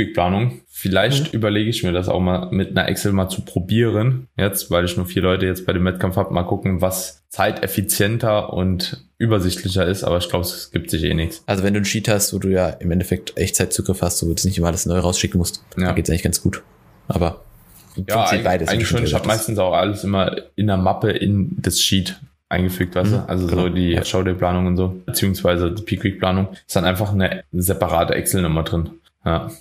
Vielleicht 0.73 1.34
überlege 1.34 1.69
ich 1.69 1.84
mir 1.84 1.91
das 1.91 2.07
auch 2.10 2.19
mal 2.21 2.49
mit 2.51 2.71
einer 2.71 2.88
Excel 2.88 3.12
mal 3.12 3.29
zu 3.29 3.41
probieren. 3.41 4.27
Jetzt, 4.38 4.71
weil 4.71 4.86
ich 4.86 4.95
nur 4.97 5.05
vier 5.05 5.21
Leute 5.21 5.45
jetzt 5.45 5.65
bei 5.65 5.73
dem 5.73 5.86
Wettkampf 5.86 6.15
habe, 6.15 6.34
mal 6.34 6.43
gucken, 6.43 6.81
was 6.81 7.23
zeiteffizienter 7.29 8.53
und 8.53 9.05
übersichtlicher 9.17 9.86
ist. 9.86 10.03
Aber 10.03 10.17
ich 10.17 10.29
glaube, 10.29 10.45
es 10.45 10.71
gibt 10.71 10.89
sich 10.89 11.03
eh 11.03 11.13
nichts. 11.13 11.43
Also 11.45 11.63
wenn 11.63 11.73
du 11.73 11.79
einen 11.79 11.86
Sheet 11.86 12.07
hast, 12.07 12.34
wo 12.34 12.39
du 12.39 12.47
ja 12.49 12.69
im 12.69 12.89
Endeffekt 12.91 13.38
Echtzeitzugriff 13.38 14.01
hast, 14.01 14.21
wo 14.21 14.25
du 14.27 14.31
jetzt 14.31 14.45
nicht 14.45 14.57
immer 14.57 14.67
alles 14.67 14.86
neu 14.86 14.97
rausschicken 14.97 15.38
musst, 15.38 15.63
Ja. 15.77 15.86
dann 15.88 15.95
geht's 15.95 16.10
eigentlich 16.10 16.23
ganz 16.23 16.41
gut. 16.41 16.63
Aber 17.07 17.41
Ja, 18.07 18.23
eigentlich, 18.25 18.43
beides 18.43 18.67
eigentlich 18.69 18.88
schon. 18.88 19.03
Ich 19.03 19.13
habe 19.13 19.27
meistens 19.27 19.60
auch 19.60 19.73
alles 19.73 20.03
immer 20.03 20.36
in 20.55 20.67
der 20.67 20.77
Mappe 20.77 21.12
in 21.12 21.57
das 21.62 21.81
Sheet 21.81 22.19
eingefügt, 22.49 22.95
weißt 22.95 23.12
Mhm, 23.12 23.15
du? 23.15 23.29
Also 23.29 23.47
genau, 23.47 23.62
so 23.63 23.69
die 23.69 23.89
ja. 23.91 24.03
Showday-Planung 24.03 24.65
und 24.67 24.77
so, 24.77 24.95
beziehungsweise 25.05 25.71
die 25.71 25.84
Peak 25.84 26.03
Week-Planung, 26.03 26.47
ist 26.65 26.75
dann 26.75 26.86
einfach 26.86 27.12
eine 27.13 27.43
separate 27.51 28.15
Excel-Nummer 28.15 28.63
drin. 28.63 28.89
Ja. 29.25 29.51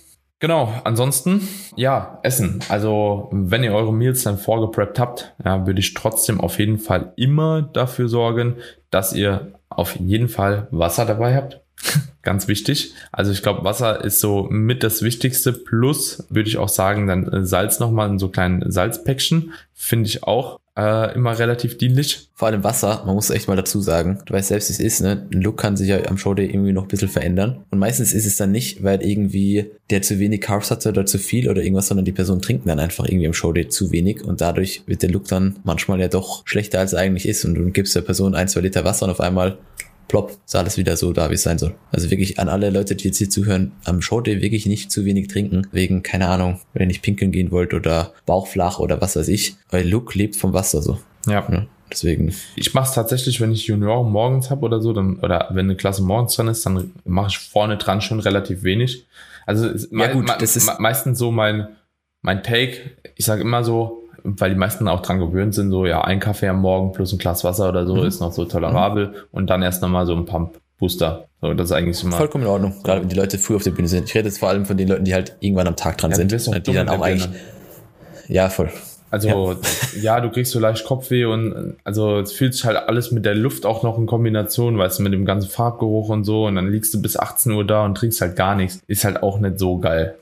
Genau, 0.41 0.73
ansonsten, 0.85 1.47
ja, 1.75 2.19
Essen. 2.23 2.61
Also, 2.67 3.29
wenn 3.31 3.63
ihr 3.63 3.75
eure 3.75 3.93
Meals 3.93 4.23
dann 4.23 4.39
vorgepreppt 4.39 4.97
habt, 4.97 5.35
ja, 5.45 5.67
würde 5.67 5.79
ich 5.79 5.93
trotzdem 5.93 6.41
auf 6.41 6.57
jeden 6.57 6.79
Fall 6.79 7.13
immer 7.15 7.61
dafür 7.61 8.09
sorgen, 8.09 8.55
dass 8.89 9.13
ihr 9.13 9.53
auf 9.69 9.95
jeden 9.97 10.29
Fall 10.29 10.67
Wasser 10.71 11.05
dabei 11.05 11.35
habt. 11.35 11.61
Ganz 12.23 12.47
wichtig. 12.47 12.93
Also 13.11 13.31
ich 13.31 13.43
glaube, 13.43 13.63
Wasser 13.63 14.03
ist 14.03 14.19
so 14.19 14.47
mit 14.49 14.83
das 14.83 15.03
Wichtigste. 15.03 15.53
Plus 15.53 16.25
würde 16.29 16.49
ich 16.49 16.57
auch 16.57 16.69
sagen, 16.69 17.05
dann 17.05 17.27
äh, 17.27 17.45
Salz 17.45 17.79
nochmal 17.79 18.09
in 18.09 18.19
so 18.19 18.29
kleinen 18.29 18.71
Salzpäckchen. 18.71 19.53
Finde 19.73 20.07
ich 20.07 20.23
auch 20.23 20.59
äh, 20.77 21.13
immer 21.15 21.37
relativ 21.37 21.77
dienlich. 21.77 22.29
Vor 22.33 22.47
allem 22.47 22.63
Wasser, 22.63 23.03
man 23.05 23.15
muss 23.15 23.29
echt 23.29 23.47
mal 23.47 23.55
dazu 23.55 23.81
sagen, 23.81 24.21
du 24.25 24.33
weißt 24.33 24.49
selbst, 24.49 24.69
wie 24.69 24.73
es 24.73 24.79
ist, 24.79 25.01
ne? 25.01 25.27
Ein 25.31 25.41
Look 25.41 25.57
kann 25.57 25.75
sich 25.75 25.89
ja 25.89 26.05
am 26.05 26.17
Showday 26.17 26.45
irgendwie 26.45 26.71
noch 26.71 26.83
ein 26.83 26.87
bisschen 26.87 27.09
verändern. 27.09 27.65
Und 27.69 27.79
meistens 27.79 28.13
ist 28.13 28.25
es 28.25 28.37
dann 28.37 28.51
nicht, 28.51 28.83
weil 28.83 29.03
irgendwie 29.03 29.71
der 29.89 30.01
zu 30.01 30.19
wenig 30.19 30.41
Carbs 30.41 30.71
hatte 30.71 30.89
oder 30.89 31.05
zu 31.05 31.19
viel 31.19 31.49
oder 31.49 31.61
irgendwas, 31.61 31.87
sondern 31.87 32.05
die 32.05 32.13
Person 32.13 32.41
trinkt 32.41 32.67
dann 32.67 32.79
einfach 32.79 33.05
irgendwie 33.05 33.27
am 33.27 33.33
Showday 33.33 33.67
zu 33.67 33.91
wenig 33.91 34.23
und 34.23 34.41
dadurch 34.41 34.83
wird 34.87 35.01
der 35.01 35.11
Look 35.11 35.27
dann 35.27 35.59
manchmal 35.63 35.99
ja 35.99 36.07
doch 36.07 36.43
schlechter, 36.45 36.79
als 36.79 36.93
er 36.93 36.99
eigentlich 36.99 37.27
ist. 37.27 37.43
Und 37.45 37.55
du 37.55 37.69
gibst 37.71 37.95
der 37.95 38.01
Person 38.01 38.33
ein, 38.33 38.47
zwei 38.47 38.61
Liter 38.61 38.85
Wasser 38.85 39.05
und 39.05 39.11
auf 39.11 39.19
einmal 39.19 39.57
plopp, 40.11 40.37
ist 40.45 40.55
alles 40.55 40.77
wieder 40.77 40.97
so 40.97 41.13
da, 41.13 41.29
wie 41.29 41.35
es 41.35 41.43
sein 41.43 41.57
soll. 41.57 41.73
Also 41.91 42.11
wirklich 42.11 42.37
an 42.39 42.49
alle 42.49 42.69
Leute, 42.69 42.95
die 42.95 43.05
jetzt 43.07 43.17
hier 43.17 43.29
zuhören, 43.29 43.71
am 43.85 44.01
Showday 44.01 44.41
wirklich 44.41 44.65
nicht 44.65 44.91
zu 44.91 45.05
wenig 45.05 45.27
trinken, 45.29 45.67
wegen, 45.71 46.03
keine 46.03 46.27
Ahnung, 46.27 46.59
wenn 46.73 46.83
ihr 46.83 46.87
nicht 46.87 47.01
pinkeln 47.01 47.31
gehen 47.31 47.51
wollt 47.51 47.73
oder 47.73 48.13
Bauchflach 48.25 48.79
oder 48.79 49.01
was 49.01 49.15
weiß 49.15 49.27
ich. 49.29 49.55
Euer 49.71 49.83
Look 49.83 50.13
lebt 50.15 50.35
vom 50.35 50.53
Wasser 50.53 50.81
so. 50.81 50.99
Ja. 51.27 51.47
Ja, 51.49 51.65
deswegen. 51.91 52.33
Ich 52.55 52.73
mache 52.73 52.89
es 52.89 52.93
tatsächlich, 52.95 53.39
wenn 53.41 53.51
ich 53.51 53.67
Junior 53.67 54.03
morgens 54.03 54.49
habe 54.49 54.65
oder 54.65 54.81
so, 54.81 54.91
dann, 54.93 55.19
oder 55.19 55.47
wenn 55.51 55.65
eine 55.65 55.75
Klasse 55.75 56.03
morgens 56.03 56.35
dran 56.35 56.47
ist, 56.49 56.65
dann 56.65 56.91
mache 57.05 57.27
ich 57.29 57.37
vorne 57.39 57.77
dran 57.77 58.01
schon 58.01 58.19
relativ 58.19 58.63
wenig. 58.63 59.05
Also 59.45 59.67
es- 59.67 59.89
Ja, 59.91 60.11
gut, 60.11 60.27
me- 60.27 60.35
das 60.39 60.55
ist- 60.55 60.67
me- 60.67 60.75
meistens 60.79 61.17
so 61.19 61.31
mein, 61.31 61.67
mein 62.21 62.43
Take, 62.43 62.77
ich 63.15 63.25
sage 63.25 63.41
immer 63.41 63.63
so, 63.63 64.00
weil 64.23 64.49
die 64.51 64.55
meisten 64.55 64.87
auch 64.87 65.01
dran 65.01 65.19
gewöhnt 65.19 65.53
sind, 65.55 65.71
so 65.71 65.85
ja, 65.85 66.01
ein 66.01 66.19
Kaffee 66.19 66.47
am 66.47 66.61
Morgen 66.61 66.91
plus 66.91 67.11
ein 67.13 67.17
Glas 67.17 67.43
Wasser 67.43 67.69
oder 67.69 67.85
so 67.85 67.95
Mhm. 67.95 68.03
ist 68.05 68.19
noch 68.21 68.31
so 68.31 68.45
tolerabel 68.45 69.13
und 69.31 69.49
dann 69.49 69.61
erst 69.61 69.81
nochmal 69.81 70.05
so 70.05 70.13
ein 70.15 70.25
Pump 70.25 70.59
Booster. 70.79 71.25
So, 71.41 71.53
das 71.53 71.67
ist 71.67 71.71
eigentlich 71.73 72.03
immer. 72.03 72.17
Vollkommen 72.17 72.43
in 72.43 72.49
Ordnung, 72.49 72.73
gerade 72.83 73.01
wenn 73.01 73.09
die 73.09 73.15
Leute 73.15 73.37
früh 73.37 73.55
auf 73.55 73.63
der 73.63 73.71
Bühne 73.71 73.87
sind. 73.87 74.09
Ich 74.09 74.15
rede 74.15 74.27
jetzt 74.27 74.39
vor 74.39 74.49
allem 74.49 74.65
von 74.65 74.77
den 74.77 74.87
Leuten, 74.87 75.05
die 75.05 75.13
halt 75.13 75.35
irgendwann 75.39 75.67
am 75.67 75.75
Tag 75.75 75.97
dran 75.99 76.09
Ja, 76.11 76.17
sind. 76.17 76.31
doch 76.31 76.53
die 76.59 76.73
dann 76.73 76.89
auch 76.89 77.01
eigentlich. 77.01 77.29
Ja, 78.27 78.49
voll. 78.49 78.69
Also 79.09 79.55
ja. 80.01 80.21
du 80.21 80.29
kriegst 80.31 80.53
so 80.53 80.59
leicht 80.59 80.85
Kopfweh 80.85 81.25
und 81.25 81.75
also 81.83 82.19
es 82.19 82.31
fühlt 82.31 82.53
sich 82.55 82.63
halt 82.63 82.77
alles 82.77 83.11
mit 83.11 83.25
der 83.25 83.35
Luft 83.35 83.65
auch 83.65 83.83
noch 83.83 83.97
in 83.97 84.05
Kombination, 84.05 84.77
weißt 84.77 84.99
du, 84.99 85.03
mit 85.03 85.11
dem 85.13 85.25
ganzen 85.25 85.49
Farbgeruch 85.49 86.09
und 86.09 86.23
so 86.23 86.45
und 86.45 86.55
dann 86.55 86.71
liegst 86.71 86.93
du 86.93 87.01
bis 87.01 87.17
18 87.17 87.51
Uhr 87.51 87.65
da 87.67 87.83
und 87.85 87.95
trinkst 87.95 88.21
halt 88.21 88.35
gar 88.37 88.55
nichts. 88.55 88.79
Ist 88.87 89.03
halt 89.03 89.21
auch 89.21 89.39
nicht 89.39 89.59
so 89.59 89.79
geil. 89.79 90.15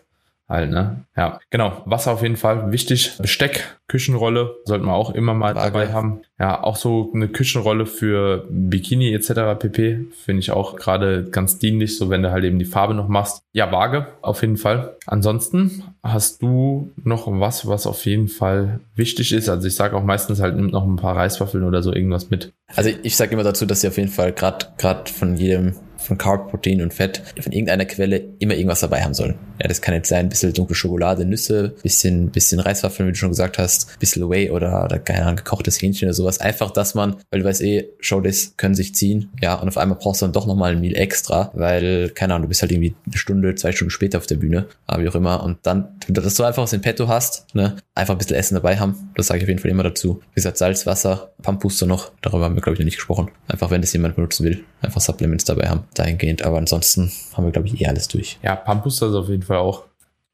Halt, 0.50 0.72
ne? 0.72 1.06
Ja, 1.16 1.40
genau. 1.52 1.84
Wasser 1.86 2.12
auf 2.12 2.24
jeden 2.24 2.36
Fall 2.36 2.72
wichtig. 2.72 3.14
Besteck, 3.20 3.78
Küchenrolle 3.88 4.56
sollten 4.66 4.86
wir 4.86 4.94
auch 4.94 5.12
immer 5.12 5.36
mal 5.36 5.54
Waage. 5.54 5.72
dabei 5.72 5.94
haben. 5.94 6.22
Ja, 6.40 6.64
auch 6.64 6.76
so 6.76 7.12
eine 7.14 7.28
Küchenrolle 7.28 7.86
für 7.86 8.48
Bikini 8.50 9.14
etc. 9.14 9.60
pp. 9.60 10.08
Finde 10.26 10.40
ich 10.40 10.50
auch 10.50 10.76
gerade 10.76 11.26
ganz 11.26 11.60
dienlich, 11.60 12.00
so 12.00 12.10
wenn 12.10 12.24
du 12.24 12.32
halt 12.32 12.46
eben 12.46 12.58
die 12.58 12.66
Farbe 12.66 12.96
noch 12.96 13.08
machst. 13.08 13.44
Ja, 13.54 13.72
Waage 13.72 14.08
auf 14.24 14.42
jeden 14.42 14.58
Fall. 14.58 14.96
Ansonsten 15.06 15.84
hast 16.02 16.42
du 16.42 16.90
noch 17.04 17.28
was, 17.28 17.68
was 17.68 17.86
auf 17.86 18.06
jeden 18.06 18.28
Fall 18.28 18.80
wichtig 18.96 19.32
ist. 19.32 19.50
Also 19.50 19.68
ich 19.68 19.76
sage 19.76 19.96
auch 19.96 20.04
meistens 20.04 20.42
halt, 20.42 20.56
nimm 20.56 20.68
noch 20.68 20.84
ein 20.84 20.96
paar 20.96 21.16
Reiswaffeln 21.16 21.64
oder 21.64 21.84
so 21.84 21.94
irgendwas 21.94 22.32
mit. 22.32 22.54
Also 22.76 22.90
ich 23.04 23.16
sage 23.16 23.34
immer 23.34 23.44
dazu, 23.44 23.68
dass 23.68 23.82
sie 23.82 23.88
auf 23.88 23.98
jeden 23.98 24.10
Fall 24.10 24.34
gerade 24.34 24.66
gerade 24.78 25.12
von 25.12 25.36
jedem 25.36 25.76
von 26.00 26.18
Carb, 26.18 26.50
Protein 26.50 26.82
und 26.82 26.94
Fett 26.94 27.22
von 27.40 27.52
irgendeiner 27.52 27.86
Quelle 27.86 28.24
immer 28.40 28.56
irgendwas 28.56 28.80
dabei 28.80 29.04
haben 29.04 29.14
sollen. 29.14 29.36
Ja, 29.62 29.68
das 29.68 29.82
kann 29.82 29.94
jetzt 29.94 30.10
sein, 30.10 30.26
ein 30.26 30.30
bisschen 30.30 30.54
dunkle 30.54 30.76
Schokolade, 30.76 31.26
Nüsse, 31.26 31.76
bisschen 31.84 32.32
bisschen 32.32 32.60
Reiswaffeln, 32.60 33.08
wie 33.08 33.14
du 33.14 33.18
schon 33.18 33.30
gesagt 33.30 33.58
hast, 33.58 33.90
ein 33.90 34.00
bisschen 34.00 34.30
Whey 34.30 34.50
oder, 34.52 34.86
oder 34.86 35.00
keine 35.00 35.24
Ahnung, 35.24 35.36
gekochtes 35.38 35.82
Hähnchen 35.82 36.08
oder 36.08 36.14
sowas. 36.14 36.40
Einfach, 36.40 36.72
dass 36.72 36.96
man, 36.96 37.18
weil 37.30 37.42
du 37.42 37.46
weißt 37.46 37.62
eh, 37.62 37.90
Showdays 38.00 38.54
können 38.58 38.76
sich 38.76 38.96
ziehen, 38.96 39.30
ja, 39.42 39.56
und 39.56 39.68
auf 39.68 39.78
einmal 39.78 39.98
brauchst 39.98 40.22
du 40.22 40.26
dann 40.26 40.34
doch 40.34 40.48
nochmal 40.48 40.72
ein 40.72 40.82
Meal 40.82 40.96
extra, 40.96 41.52
weil, 41.54 42.10
keine 42.10 42.34
Ahnung, 42.34 42.44
du 42.44 42.50
bist 42.50 42.62
halt 42.62 42.72
irgendwie 42.72 42.96
eine 43.06 43.18
Stunde, 43.18 43.56
zwei 43.56 43.72
Stunden 43.72 43.92
später 43.92 44.18
auf 44.18 44.28
der 44.28 44.38
Bühne, 44.38 44.68
aber 44.88 45.04
wie 45.04 45.10
auch 45.10 45.16
immer. 45.16 45.44
Und 45.44 45.60
dann, 45.64 45.90
dass 46.08 46.36
du 46.36 46.44
einfach 46.44 46.64
was 46.64 46.74
in 46.74 46.82
petto 46.82 47.08
hast, 47.08 47.54
ne, 47.54 47.78
einfach 47.96 48.16
ein 48.16 48.18
bisschen 48.18 48.36
Essen 48.36 48.56
dabei 48.56 48.78
haben, 48.78 49.12
das 49.16 49.28
sage 49.28 49.40
ich 49.40 49.44
auf 49.44 49.50
jeden 49.50 49.60
Fall 49.60 49.72
immer 49.72 49.84
dazu. 49.84 50.22
Wie 50.34 50.36
gesagt, 50.36 50.58
Salz, 50.58 50.86
Wasser, 50.86 51.32
Pumpbooster 51.42 51.86
noch, 51.86 52.12
darüber 52.22 52.46
haben 52.46 52.56
wir, 52.56 52.62
glaube 52.62 52.76
ich, 52.76 52.80
noch 52.80 52.86
nicht 52.86 52.98
gesprochen. 52.98 53.32
Einfach, 53.48 53.72
wenn 53.72 53.82
das 53.82 53.94
jemand 53.94 54.16
benutzen 54.16 54.46
will, 54.46 54.64
einfach 54.82 55.02
Supplements 55.02 55.46
dabei 55.46 55.70
haben, 55.70 55.84
dahingehend. 55.94 56.44
Aber 56.44 56.58
ansonsten 56.58 57.12
haben 57.34 57.46
wir, 57.46 57.52
glaube 57.52 57.68
ich, 57.68 57.82
eh 57.82 57.88
alles 57.88 58.08
durch. 58.08 58.40
Ja, 58.44 58.56
Pampuster 58.56 59.08
ist 59.08 59.16
auf 59.16 59.30
jeden 59.30 59.44
Fall 59.44 59.58
auch 59.58 59.84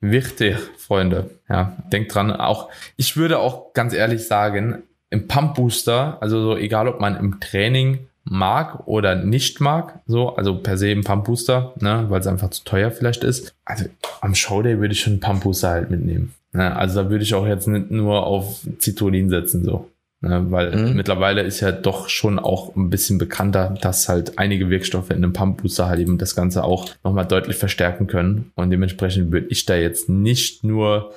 wichtig, 0.01 0.57
Freunde. 0.77 1.29
Ja, 1.49 1.75
denkt 1.91 2.13
dran, 2.13 2.31
auch, 2.31 2.69
ich 2.97 3.17
würde 3.17 3.39
auch 3.39 3.73
ganz 3.73 3.93
ehrlich 3.93 4.27
sagen, 4.27 4.83
im 5.09 5.27
Pump 5.27 5.55
Booster, 5.55 6.17
also 6.21 6.41
so 6.41 6.57
egal 6.57 6.87
ob 6.87 6.99
man 6.99 7.15
im 7.15 7.39
Training 7.39 8.07
mag 8.23 8.87
oder 8.87 9.15
nicht 9.15 9.61
mag, 9.61 9.99
so, 10.07 10.35
also 10.35 10.57
per 10.57 10.77
se 10.77 10.89
ein 10.91 11.03
Pump 11.03 11.25
Booster, 11.25 11.73
ne, 11.79 12.05
weil 12.09 12.19
es 12.19 12.27
einfach 12.27 12.49
zu 12.49 12.63
teuer 12.63 12.91
vielleicht 12.91 13.23
ist. 13.23 13.53
Also 13.65 13.85
am 14.21 14.35
Showday 14.35 14.79
würde 14.79 14.93
ich 14.93 15.01
schon 15.01 15.13
einen 15.13 15.19
Pump 15.19 15.43
Booster 15.43 15.69
halt 15.69 15.91
mitnehmen. 15.91 16.33
Ne? 16.51 16.75
Also 16.75 17.03
da 17.03 17.09
würde 17.09 17.23
ich 17.23 17.35
auch 17.35 17.45
jetzt 17.45 17.67
nicht 17.67 17.91
nur 17.91 18.25
auf 18.25 18.61
Citrullin 18.79 19.29
setzen, 19.29 19.63
so. 19.63 19.89
Ne? 20.21 20.45
Weil 20.49 20.75
Mhm. 20.75 20.95
mittlerweile 20.95 21.41
ist 21.41 21.59
ja 21.59 21.71
doch 21.71 22.09
schon 22.09 22.39
auch 22.39 22.75
ein 22.75 22.89
bisschen 22.89 23.17
bekannter, 23.17 23.75
dass 23.81 24.09
halt 24.09 24.37
einige 24.39 24.69
Wirkstoffe 24.69 25.09
in 25.09 25.17
einem 25.17 25.33
Pump 25.33 25.61
Booster 25.61 25.87
halt 25.87 25.99
eben 25.99 26.17
das 26.17 26.35
Ganze 26.35 26.63
auch 26.63 26.89
nochmal 27.03 27.25
deutlich 27.25 27.57
verstärken 27.57 28.07
können. 28.07 28.51
Und 28.55 28.69
dementsprechend 28.71 29.31
würde 29.31 29.47
ich 29.49 29.65
da 29.65 29.75
jetzt 29.75 30.09
nicht 30.09 30.63
nur 30.63 31.13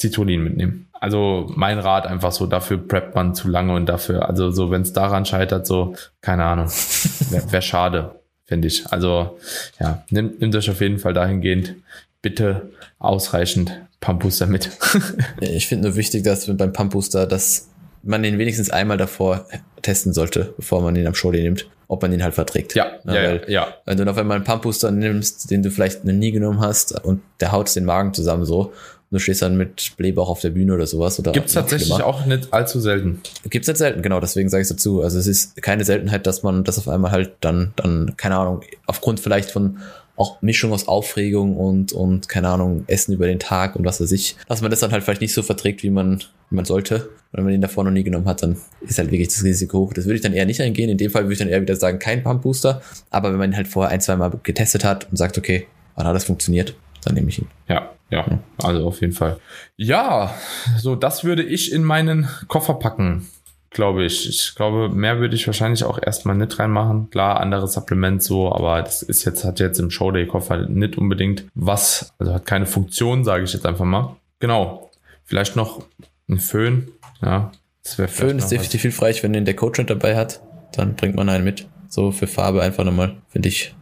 Citrullin 0.00 0.42
mitnehmen. 0.42 0.86
Also 0.92 1.50
mein 1.54 1.78
Rat 1.78 2.06
einfach 2.06 2.32
so, 2.32 2.46
dafür 2.46 2.76
preppt 2.78 3.14
man 3.14 3.34
zu 3.34 3.48
lange 3.48 3.74
und 3.74 3.86
dafür, 3.86 4.28
also 4.28 4.50
so, 4.50 4.70
wenn 4.70 4.82
es 4.82 4.92
daran 4.92 5.24
scheitert, 5.24 5.66
so, 5.66 5.94
keine 6.20 6.44
Ahnung, 6.44 6.66
wäre 7.30 7.50
wär 7.52 7.62
schade, 7.62 8.16
finde 8.46 8.68
ich. 8.68 8.86
Also 8.92 9.38
ja, 9.78 10.04
nimmt, 10.10 10.40
nimmt 10.40 10.54
euch 10.56 10.68
auf 10.70 10.80
jeden 10.80 10.98
Fall 10.98 11.14
dahingehend 11.14 11.74
bitte 12.20 12.70
ausreichend 12.98 13.80
Pampuster 14.00 14.46
mit. 14.46 14.70
Ich 15.40 15.68
finde 15.68 15.88
nur 15.88 15.96
wichtig, 15.96 16.24
dass 16.24 16.46
wir 16.48 16.54
beim 16.54 16.72
Pump 16.72 16.92
Booster, 16.92 17.26
dass 17.26 17.68
man 18.02 18.22
den 18.22 18.38
wenigstens 18.38 18.70
einmal 18.70 18.96
davor 18.96 19.46
testen 19.82 20.12
sollte, 20.12 20.54
bevor 20.56 20.80
man 20.82 20.96
ihn 20.96 21.06
am 21.06 21.14
Showday 21.14 21.42
nimmt, 21.42 21.66
ob 21.88 22.02
man 22.02 22.12
ihn 22.12 22.22
halt 22.22 22.34
verträgt. 22.34 22.74
ja, 22.74 22.86
Ja, 23.04 23.14
ja, 23.14 23.22
weil- 23.28 23.44
ja. 23.48 23.74
Wenn 23.86 23.98
du 23.98 24.08
auf 24.10 24.16
einmal 24.16 24.36
einen 24.36 24.44
Pump 24.44 24.62
Booster 24.62 24.90
nimmst, 24.90 25.50
den 25.50 25.62
du 25.62 25.70
vielleicht 25.70 26.04
noch 26.04 26.12
nie 26.12 26.30
genommen 26.32 26.60
hast 26.60 27.02
und 27.04 27.20
der 27.40 27.52
haut 27.52 27.74
den 27.74 27.84
Magen 27.84 28.14
zusammen 28.14 28.44
so, 28.44 28.72
und 29.12 29.16
du 29.16 29.18
stehst 29.18 29.42
dann 29.42 29.56
mit 29.56 29.96
Blähbauch 29.96 30.28
auf 30.28 30.40
der 30.40 30.50
Bühne 30.50 30.72
oder 30.72 30.86
sowas. 30.86 31.18
Oder 31.18 31.32
Gibt's 31.32 31.54
noch 31.56 31.62
tatsächlich 31.62 31.88
schlimmer. 31.88 32.06
auch 32.06 32.26
nicht 32.26 32.52
allzu 32.52 32.78
selten. 32.78 33.20
Gibt's 33.48 33.66
nicht 33.66 33.76
selten, 33.78 34.02
genau, 34.02 34.20
deswegen 34.20 34.48
sage 34.48 34.62
ich 34.62 34.68
dazu. 34.68 35.02
Also 35.02 35.18
es 35.18 35.26
ist 35.26 35.60
keine 35.62 35.84
Seltenheit, 35.84 36.28
dass 36.28 36.44
man 36.44 36.62
das 36.62 36.78
auf 36.78 36.86
einmal 36.88 37.10
halt 37.10 37.32
dann, 37.40 37.72
dann, 37.74 38.14
keine 38.16 38.36
Ahnung, 38.36 38.60
aufgrund 38.86 39.18
vielleicht 39.18 39.50
von 39.50 39.78
auch 40.20 40.42
Mischung 40.42 40.72
aus 40.72 40.86
Aufregung 40.86 41.56
und, 41.56 41.92
und, 41.92 42.28
keine 42.28 42.48
Ahnung, 42.50 42.84
Essen 42.88 43.14
über 43.14 43.26
den 43.26 43.38
Tag 43.38 43.74
und 43.74 43.86
was 43.86 44.02
weiß 44.02 44.12
ich, 44.12 44.36
dass 44.48 44.60
man 44.60 44.70
das 44.70 44.80
dann 44.80 44.92
halt 44.92 45.02
vielleicht 45.02 45.22
nicht 45.22 45.32
so 45.32 45.42
verträgt, 45.42 45.82
wie 45.82 45.88
man, 45.88 46.22
wie 46.50 46.56
man 46.56 46.66
sollte. 46.66 47.08
Wenn 47.32 47.44
man 47.44 47.52
den 47.52 47.62
davor 47.62 47.84
noch 47.84 47.90
nie 47.90 48.02
genommen 48.02 48.26
hat, 48.26 48.42
dann 48.42 48.58
ist 48.82 48.98
halt 48.98 49.10
wirklich 49.10 49.28
das 49.28 49.42
Risiko 49.44 49.78
hoch. 49.78 49.92
Das 49.94 50.04
würde 50.04 50.16
ich 50.16 50.20
dann 50.20 50.34
eher 50.34 50.44
nicht 50.44 50.60
eingehen. 50.60 50.90
In 50.90 50.98
dem 50.98 51.10
Fall 51.10 51.22
würde 51.22 51.32
ich 51.32 51.38
dann 51.38 51.48
eher 51.48 51.62
wieder 51.62 51.76
sagen, 51.76 51.98
kein 51.98 52.22
Pump 52.22 52.42
Booster. 52.42 52.82
Aber 53.08 53.30
wenn 53.30 53.38
man 53.38 53.52
ihn 53.52 53.56
halt 53.56 53.68
vorher 53.68 53.92
ein, 53.92 54.00
zwei 54.00 54.16
Mal 54.16 54.32
getestet 54.42 54.84
hat 54.84 55.08
und 55.10 55.16
sagt, 55.16 55.38
okay, 55.38 55.66
wann 55.94 56.06
hat 56.06 56.14
das 56.14 56.24
funktioniert, 56.24 56.74
dann 57.04 57.14
nehme 57.14 57.28
ich 57.28 57.38
ihn. 57.38 57.46
Ja, 57.68 57.92
ja, 58.10 58.40
also 58.58 58.86
auf 58.86 59.00
jeden 59.00 59.12
Fall. 59.12 59.38
Ja, 59.76 60.34
so 60.76 60.96
das 60.96 61.24
würde 61.24 61.44
ich 61.44 61.72
in 61.72 61.84
meinen 61.84 62.28
Koffer 62.48 62.74
packen, 62.74 63.28
glaube 63.70 64.04
ich. 64.04 64.28
Ich 64.28 64.54
glaube, 64.54 64.88
mehr 64.88 65.18
würde 65.20 65.34
ich 65.36 65.46
wahrscheinlich 65.46 65.84
auch 65.84 65.98
erstmal 66.02 66.36
nicht 66.36 66.58
reinmachen. 66.58 67.08
Klar, 67.10 67.40
andere 67.40 67.68
Supplements 67.68 68.26
so, 68.26 68.52
aber 68.52 68.82
das 68.82 69.02
ist 69.02 69.24
jetzt, 69.24 69.44
hat 69.44 69.60
jetzt 69.60 69.78
im 69.78 69.90
Showday-Koffer 69.90 70.68
nicht 70.68 70.98
unbedingt 70.98 71.44
was, 71.54 72.12
also 72.18 72.34
hat 72.34 72.46
keine 72.46 72.66
Funktion, 72.66 73.24
sage 73.24 73.44
ich 73.44 73.52
jetzt 73.52 73.66
einfach 73.66 73.84
mal. 73.84 74.16
Genau. 74.40 74.90
Vielleicht 75.24 75.54
noch 75.56 75.84
ein 76.28 76.38
Föhn, 76.38 76.88
ja. 77.22 77.52
Das 77.84 77.96
wäre 77.98 78.08
Föhn 78.08 78.38
ist 78.38 78.48
definitiv 78.48 78.82
hilfreich, 78.82 79.22
wenn 79.22 79.32
den 79.32 79.44
der 79.44 79.54
Coach 79.56 79.78
mit 79.78 79.88
dabei 79.88 80.16
hat, 80.16 80.40
dann 80.72 80.96
bringt 80.96 81.14
man 81.16 81.28
einen 81.28 81.44
mit. 81.44 81.66
So 81.88 82.12
für 82.12 82.26
Farbe 82.26 82.62
einfach 82.62 82.84
nochmal, 82.84 83.16
finde 83.28 83.48
ich 83.48 83.74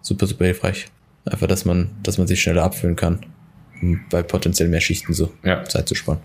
super, 0.00 0.26
super 0.26 0.44
hilfreich. 0.46 0.86
Einfach, 1.24 1.46
dass 1.46 1.64
man, 1.64 1.90
dass 2.02 2.18
man 2.18 2.26
sich 2.26 2.40
schneller 2.40 2.64
abfüllen 2.64 2.96
kann. 2.96 3.26
Um 3.80 4.00
bei 4.10 4.22
potenziell 4.22 4.68
mehr 4.68 4.80
Schichten 4.80 5.12
so 5.12 5.32
Ja, 5.44 5.64
Zeit 5.64 5.88
zu 5.88 5.94
sparen. 5.94 6.18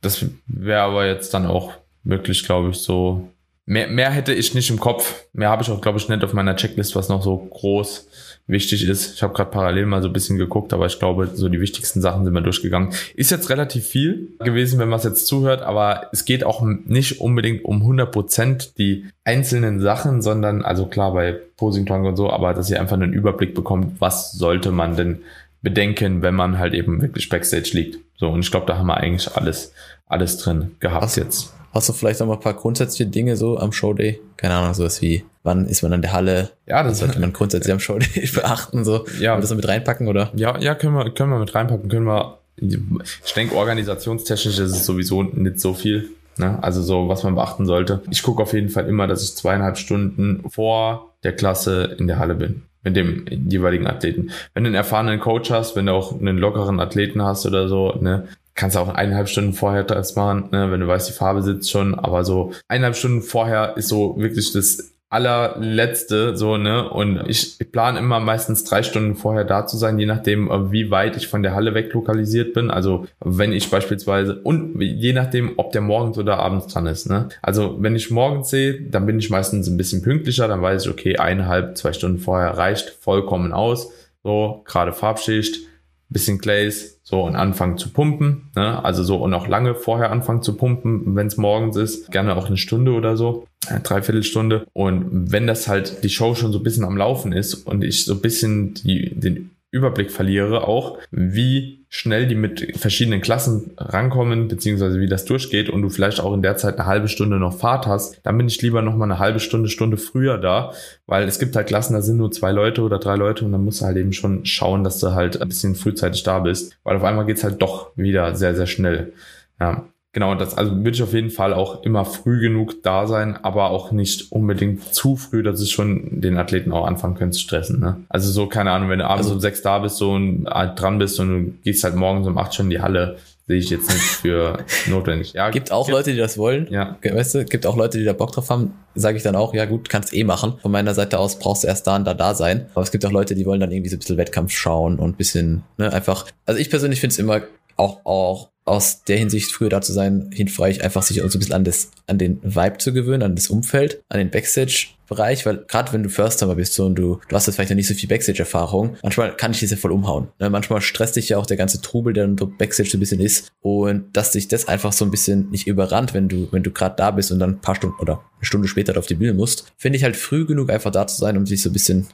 das 0.00 0.24
wäre 0.46 0.82
aber 0.82 1.06
jetzt 1.06 1.32
dann 1.34 1.46
auch 1.46 1.72
wirklich, 2.04 2.44
glaube 2.44 2.70
ich, 2.70 2.76
so. 2.76 3.28
Mehr, 3.66 3.88
mehr 3.88 4.10
hätte 4.10 4.34
ich 4.34 4.54
nicht 4.54 4.68
im 4.70 4.78
Kopf. 4.78 5.24
Mehr 5.32 5.48
habe 5.48 5.62
ich 5.62 5.70
auch, 5.70 5.80
glaube 5.80 5.98
ich, 5.98 6.08
nicht 6.08 6.22
auf 6.22 6.34
meiner 6.34 6.54
Checklist, 6.54 6.94
was 6.96 7.08
noch 7.08 7.22
so 7.22 7.36
groß 7.38 8.08
wichtig 8.46 8.86
ist. 8.86 9.14
Ich 9.14 9.22
habe 9.22 9.32
gerade 9.32 9.50
parallel 9.50 9.86
mal 9.86 10.02
so 10.02 10.08
ein 10.08 10.12
bisschen 10.12 10.36
geguckt, 10.36 10.74
aber 10.74 10.84
ich 10.86 10.98
glaube, 10.98 11.30
so 11.32 11.48
die 11.48 11.60
wichtigsten 11.60 12.02
Sachen 12.02 12.24
sind 12.24 12.34
wir 12.34 12.42
durchgegangen. 12.42 12.92
Ist 13.14 13.30
jetzt 13.30 13.48
relativ 13.48 13.86
viel 13.86 14.36
gewesen, 14.40 14.78
wenn 14.78 14.90
man 14.90 14.98
es 14.98 15.04
jetzt 15.04 15.26
zuhört, 15.26 15.62
aber 15.62 16.08
es 16.12 16.26
geht 16.26 16.44
auch 16.44 16.62
nicht 16.62 17.20
unbedingt 17.20 17.64
um 17.64 17.80
100 17.80 18.12
Prozent 18.12 18.78
die 18.78 19.06
einzelnen 19.24 19.80
Sachen, 19.80 20.20
sondern, 20.20 20.62
also 20.62 20.86
klar 20.86 21.14
bei 21.14 21.32
Posing 21.56 21.86
Trunk 21.86 22.04
und 22.04 22.16
so, 22.16 22.30
aber 22.30 22.52
dass 22.52 22.70
ihr 22.70 22.80
einfach 22.80 22.96
einen 22.96 23.14
Überblick 23.14 23.54
bekommt, 23.54 23.98
was 23.98 24.32
sollte 24.32 24.72
man 24.72 24.96
denn 24.96 25.22
bedenken, 25.62 26.20
wenn 26.20 26.34
man 26.34 26.58
halt 26.58 26.74
eben 26.74 27.00
wirklich 27.00 27.30
Backstage 27.30 27.70
liegt. 27.72 27.98
So, 28.16 28.28
und 28.28 28.40
ich 28.40 28.50
glaube, 28.50 28.66
da 28.66 28.76
haben 28.76 28.86
wir 28.86 28.98
eigentlich 28.98 29.34
alles, 29.34 29.72
alles 30.06 30.36
drin 30.36 30.72
gehabt 30.80 31.04
Was? 31.04 31.16
jetzt. 31.16 31.54
Hast 31.74 31.88
du 31.88 31.92
vielleicht 31.92 32.20
noch 32.20 32.28
mal 32.28 32.34
ein 32.34 32.40
paar 32.40 32.54
grundsätzliche 32.54 33.10
Dinge 33.10 33.36
so 33.36 33.58
am 33.58 33.72
Showday? 33.72 34.20
Keine 34.36 34.54
Ahnung, 34.54 34.74
sowas 34.74 35.02
wie, 35.02 35.24
wann 35.42 35.66
ist 35.66 35.82
man 35.82 35.92
an 35.92 36.02
der 36.02 36.12
Halle? 36.12 36.50
Ja, 36.66 36.84
das 36.84 37.00
sollte 37.00 37.18
man 37.18 37.32
grundsätzlich 37.32 37.72
am 37.72 37.80
Showday 37.80 38.28
beachten, 38.34 38.84
so? 38.84 39.04
Ja. 39.18 39.36
Wir 39.36 39.40
das 39.40 39.52
mit 39.52 39.66
reinpacken, 39.66 40.06
oder? 40.06 40.30
Ja, 40.36 40.56
ja, 40.60 40.76
können 40.76 40.94
wir, 40.94 41.10
können 41.10 41.30
wir 41.30 41.40
mit 41.40 41.52
reinpacken, 41.52 41.88
können 41.88 42.06
wir. 42.06 42.38
Ich 42.56 43.34
denke, 43.34 43.56
organisationstechnisch 43.56 44.58
ist 44.60 44.70
es 44.70 44.86
sowieso 44.86 45.24
nicht 45.24 45.58
so 45.58 45.74
viel. 45.74 46.10
Ne? 46.36 46.62
Also 46.62 46.80
so, 46.80 47.08
was 47.08 47.24
man 47.24 47.34
beachten 47.34 47.66
sollte. 47.66 48.02
Ich 48.10 48.22
gucke 48.22 48.42
auf 48.42 48.52
jeden 48.52 48.68
Fall 48.68 48.86
immer, 48.86 49.08
dass 49.08 49.24
ich 49.24 49.34
zweieinhalb 49.34 49.76
Stunden 49.76 50.48
vor 50.48 51.14
der 51.24 51.34
Klasse 51.34 51.96
in 51.98 52.06
der 52.06 52.20
Halle 52.20 52.36
bin. 52.36 52.62
Mit 52.84 52.96
dem 52.96 53.24
jeweiligen 53.48 53.88
Athleten. 53.88 54.30
Wenn 54.52 54.62
du 54.62 54.68
einen 54.68 54.76
erfahrenen 54.76 55.18
Coach 55.18 55.50
hast, 55.50 55.74
wenn 55.74 55.86
du 55.86 55.92
auch 55.92 56.20
einen 56.20 56.38
lockeren 56.38 56.78
Athleten 56.78 57.22
hast 57.22 57.46
oder 57.46 57.66
so, 57.66 57.94
ne, 58.00 58.28
kannst 58.54 58.76
du 58.76 58.80
auch 58.80 58.88
eineinhalb 58.88 59.28
Stunden 59.28 59.52
vorher 59.52 59.84
das 59.84 60.16
machen, 60.16 60.48
ne, 60.52 60.70
wenn 60.70 60.80
du 60.80 60.86
weißt, 60.86 61.08
die 61.08 61.12
Farbe 61.12 61.42
sitzt 61.42 61.70
schon, 61.70 61.94
aber 61.94 62.24
so 62.24 62.52
eineinhalb 62.68 62.96
Stunden 62.96 63.22
vorher 63.22 63.76
ist 63.76 63.88
so 63.88 64.14
wirklich 64.18 64.52
das 64.52 64.94
allerletzte, 65.14 66.36
so, 66.36 66.56
ne? 66.56 66.90
Und 66.90 67.22
ich, 67.28 67.56
plane 67.70 68.00
immer 68.00 68.18
meistens 68.18 68.64
drei 68.64 68.82
Stunden 68.82 69.14
vorher 69.14 69.44
da 69.44 69.64
zu 69.64 69.76
sein, 69.76 69.96
je 69.98 70.06
nachdem, 70.06 70.50
äh, 70.50 70.72
wie 70.72 70.90
weit 70.90 71.16
ich 71.16 71.28
von 71.28 71.44
der 71.44 71.54
Halle 71.54 71.72
weg 71.72 71.92
lokalisiert 71.92 72.52
bin. 72.52 72.68
Also 72.70 73.06
wenn 73.20 73.52
ich 73.52 73.70
beispielsweise 73.70 74.40
und 74.42 74.80
je 74.80 75.12
nachdem, 75.12 75.52
ob 75.56 75.70
der 75.70 75.82
morgens 75.82 76.18
oder 76.18 76.38
abends 76.40 76.66
dran 76.66 76.86
ist, 76.86 77.08
ne? 77.08 77.28
Also 77.42 77.76
wenn 77.78 77.94
ich 77.94 78.10
morgens 78.10 78.50
sehe, 78.50 78.82
dann 78.90 79.06
bin 79.06 79.20
ich 79.20 79.30
meistens 79.30 79.68
ein 79.68 79.76
bisschen 79.76 80.02
pünktlicher, 80.02 80.48
dann 80.48 80.62
weiß 80.62 80.84
ich, 80.84 80.90
okay, 80.90 81.16
eineinhalb, 81.16 81.78
zwei 81.78 81.92
Stunden 81.92 82.18
vorher 82.18 82.58
reicht 82.58 82.90
vollkommen 82.90 83.52
aus. 83.52 83.92
So, 84.24 84.62
gerade 84.66 84.92
Farbschicht, 84.92 85.60
bisschen 86.08 86.38
Glaze, 86.38 86.96
so 87.02 87.22
und 87.22 87.36
anfangen 87.36 87.78
zu 87.78 87.90
pumpen. 87.90 88.50
Ne? 88.54 88.82
Also 88.84 89.02
so 89.02 89.16
und 89.16 89.34
auch 89.34 89.48
lange 89.48 89.74
vorher 89.74 90.10
anfangen 90.10 90.42
zu 90.42 90.56
pumpen, 90.56 91.16
wenn 91.16 91.26
es 91.26 91.36
morgens 91.36 91.76
ist. 91.76 92.10
Gerne 92.10 92.36
auch 92.36 92.46
eine 92.46 92.56
Stunde 92.56 92.92
oder 92.92 93.16
so, 93.16 93.46
eine 93.66 93.80
Dreiviertelstunde. 93.80 94.66
Und 94.72 95.32
wenn 95.32 95.46
das 95.46 95.68
halt 95.68 96.02
die 96.04 96.10
Show 96.10 96.34
schon 96.34 96.52
so 96.52 96.58
ein 96.58 96.64
bisschen 96.64 96.84
am 96.84 96.96
Laufen 96.96 97.32
ist 97.32 97.54
und 97.54 97.84
ich 97.84 98.04
so 98.04 98.14
ein 98.14 98.20
bisschen 98.20 98.74
die, 98.74 99.14
den 99.14 99.50
Überblick 99.74 100.10
verliere, 100.10 100.68
auch 100.68 100.98
wie 101.10 101.84
schnell 101.88 102.26
die 102.26 102.34
mit 102.34 102.76
verschiedenen 102.76 103.20
Klassen 103.20 103.72
rankommen, 103.76 104.48
beziehungsweise 104.48 105.00
wie 105.00 105.08
das 105.08 105.24
durchgeht 105.24 105.68
und 105.68 105.82
du 105.82 105.90
vielleicht 105.90 106.20
auch 106.20 106.32
in 106.32 106.42
der 106.42 106.56
Zeit 106.56 106.78
eine 106.78 106.86
halbe 106.86 107.08
Stunde 107.08 107.38
noch 107.38 107.58
Fahrt 107.58 107.86
hast, 107.86 108.20
dann 108.22 108.36
bin 108.38 108.46
ich 108.46 108.62
lieber 108.62 108.82
noch 108.82 108.96
mal 108.96 109.04
eine 109.04 109.18
halbe 109.18 109.40
Stunde, 109.40 109.68
Stunde 109.68 109.96
früher 109.96 110.38
da, 110.38 110.72
weil 111.06 111.26
es 111.28 111.38
gibt 111.38 111.56
halt 111.56 111.66
Klassen, 111.66 111.94
da 111.94 112.02
sind 112.02 112.16
nur 112.16 112.30
zwei 112.30 112.52
Leute 112.52 112.82
oder 112.82 112.98
drei 112.98 113.16
Leute 113.16 113.44
und 113.44 113.52
dann 113.52 113.64
musst 113.64 113.80
du 113.80 113.84
halt 113.84 113.96
eben 113.96 114.12
schon 114.12 114.44
schauen, 114.44 114.84
dass 114.84 114.98
du 115.00 115.12
halt 115.12 115.40
ein 115.40 115.48
bisschen 115.48 115.74
frühzeitig 115.74 116.22
da 116.22 116.38
bist, 116.38 116.76
weil 116.84 116.96
auf 116.96 117.04
einmal 117.04 117.26
geht's 117.26 117.44
halt 117.44 117.60
doch 117.60 117.90
wieder 117.96 118.34
sehr, 118.36 118.54
sehr 118.54 118.66
schnell. 118.66 119.12
Ja. 119.60 119.84
Genau, 120.14 120.34
das 120.36 120.56
also 120.56 120.76
würde 120.76 120.90
ich 120.92 121.02
auf 121.02 121.12
jeden 121.12 121.30
Fall 121.30 121.52
auch 121.52 121.82
immer 121.82 122.04
früh 122.04 122.40
genug 122.40 122.82
da 122.84 123.06
sein, 123.06 123.36
aber 123.42 123.70
auch 123.70 123.90
nicht 123.92 124.32
unbedingt 124.32 124.94
zu 124.94 125.16
früh, 125.16 125.42
dass 125.42 125.60
es 125.60 125.70
schon 125.70 126.20
den 126.22 126.38
Athleten 126.38 126.72
auch 126.72 126.86
anfangen 126.86 127.16
können 127.16 127.32
zu 127.32 127.40
stressen. 127.40 127.80
Ne? 127.80 127.96
Also 128.08 128.30
so, 128.30 128.46
keine 128.46 128.70
Ahnung, 128.70 128.88
wenn 128.90 129.00
du 129.00 129.06
abends 129.06 129.26
Also- 129.26 129.34
um 129.34 129.40
sechs 129.40 129.60
da 129.60 129.80
bist 129.80 129.96
so 129.96 130.12
und 130.12 130.46
halt 130.48 130.80
dran 130.80 130.98
bist 130.98 131.18
und 131.20 131.28
du 131.28 131.52
gehst 131.64 131.82
halt 131.84 131.96
morgens 131.96 132.26
um 132.28 132.38
acht 132.38 132.54
schon 132.54 132.66
in 132.66 132.70
die 132.70 132.80
Halle, 132.80 133.16
sehe 133.48 133.58
ich 133.58 133.68
jetzt 133.70 133.90
nicht 133.90 134.00
für 134.02 134.58
notwendig. 134.88 135.32
Ja, 135.34 135.50
Gibt 135.50 135.70
auch 135.72 135.88
Leute, 135.90 136.12
die 136.12 136.16
das 136.18 136.38
wollen. 136.38 136.66
Ja, 136.70 136.96
Weißt 137.02 137.34
du, 137.34 137.44
gibt 137.44 137.66
auch 137.66 137.76
Leute, 137.76 137.98
die 137.98 138.04
da 138.04 138.12
Bock 138.14 138.30
drauf 138.32 138.48
haben, 138.50 138.72
sage 138.94 139.16
ich 139.16 139.22
dann 139.24 139.34
auch, 139.36 139.52
ja 139.52 139.64
gut, 139.66 139.88
kannst 139.88 140.14
eh 140.14 140.22
machen. 140.24 140.54
Von 140.62 140.70
meiner 140.70 140.94
Seite 140.94 141.18
aus 141.18 141.38
brauchst 141.40 141.64
du 141.64 141.66
erst 141.66 141.86
da 141.88 141.96
und 141.96 142.04
da 142.06 142.14
da 142.14 142.34
sein. 142.34 142.66
Aber 142.74 142.82
es 142.82 142.90
gibt 142.92 143.04
auch 143.04 143.10
Leute, 143.12 143.34
die 143.34 143.44
wollen 143.46 143.60
dann 143.60 143.72
irgendwie 143.72 143.90
so 143.90 143.96
ein 143.96 143.98
bisschen 143.98 144.16
Wettkampf 144.16 144.52
schauen 144.52 144.98
und 145.00 145.10
ein 145.10 145.16
bisschen, 145.16 145.64
ne, 145.76 145.92
einfach. 145.92 146.26
Also 146.46 146.60
ich 146.60 146.70
persönlich 146.70 147.00
finde 147.00 147.12
es 147.12 147.18
immer 147.18 147.42
auch, 147.76 148.04
auch 148.04 148.50
aus 148.64 149.04
der 149.04 149.18
Hinsicht 149.18 149.52
früher 149.52 149.68
da 149.68 149.80
zu 149.80 149.92
sein, 149.92 150.30
hilfreich, 150.32 150.82
einfach 150.82 151.02
sich 151.02 151.18
so 151.18 151.22
ein 151.22 151.38
bisschen 151.38 151.52
an 151.54 151.64
das, 151.64 151.90
an 152.06 152.18
den 152.18 152.40
Vibe 152.42 152.78
zu 152.78 152.92
gewöhnen, 152.92 153.22
an 153.22 153.34
das 153.34 153.48
Umfeld, 153.48 154.02
an 154.08 154.18
den 154.18 154.30
Backstage-Bereich, 154.30 155.44
weil 155.44 155.64
gerade 155.68 155.92
wenn 155.92 156.02
du 156.02 156.08
First-Timer 156.08 156.54
bist 156.54 156.72
so, 156.72 156.86
und 156.86 156.94
du, 156.94 157.20
du 157.28 157.36
hast 157.36 157.46
jetzt 157.46 157.56
vielleicht 157.56 157.70
noch 157.70 157.76
nicht 157.76 157.88
so 157.88 157.94
viel 157.94 158.08
Backstage-Erfahrung, 158.08 158.96
manchmal 159.02 159.36
kann 159.36 159.50
ich 159.50 159.60
das 159.60 159.70
ja 159.70 159.76
voll 159.76 159.92
umhauen. 159.92 160.28
Ne? 160.38 160.48
Manchmal 160.48 160.80
stresst 160.80 161.16
dich 161.16 161.28
ja 161.28 161.36
auch 161.36 161.46
der 161.46 161.58
ganze 161.58 161.82
Trubel, 161.82 162.14
der 162.14 162.26
dann 162.26 162.56
Backstage 162.56 162.88
so 162.88 162.96
ein 162.96 163.00
bisschen 163.00 163.20
ist 163.20 163.52
und 163.60 164.16
dass 164.16 164.30
dich 164.30 164.48
das 164.48 164.66
einfach 164.66 164.94
so 164.94 165.04
ein 165.04 165.10
bisschen 165.10 165.50
nicht 165.50 165.66
überrannt, 165.66 166.14
wenn 166.14 166.28
du, 166.28 166.48
wenn 166.50 166.62
du 166.62 166.70
gerade 166.70 166.96
da 166.96 167.10
bist 167.10 167.32
und 167.32 167.40
dann 167.40 167.50
ein 167.50 167.60
paar 167.60 167.74
Stunden 167.74 168.00
oder 168.00 168.22
eine 168.38 168.46
Stunde 168.46 168.68
später 168.68 168.96
auf 168.96 169.06
die 169.06 169.14
Bühne 169.14 169.34
musst, 169.34 169.66
finde 169.76 169.98
ich 169.98 170.04
halt 170.04 170.16
früh 170.16 170.46
genug 170.46 170.70
einfach 170.70 170.90
da 170.90 171.06
zu 171.06 171.18
sein, 171.18 171.36
um 171.36 171.44
sich 171.44 171.60
so 171.60 171.68
ein 171.68 171.74
bisschen 171.74 172.06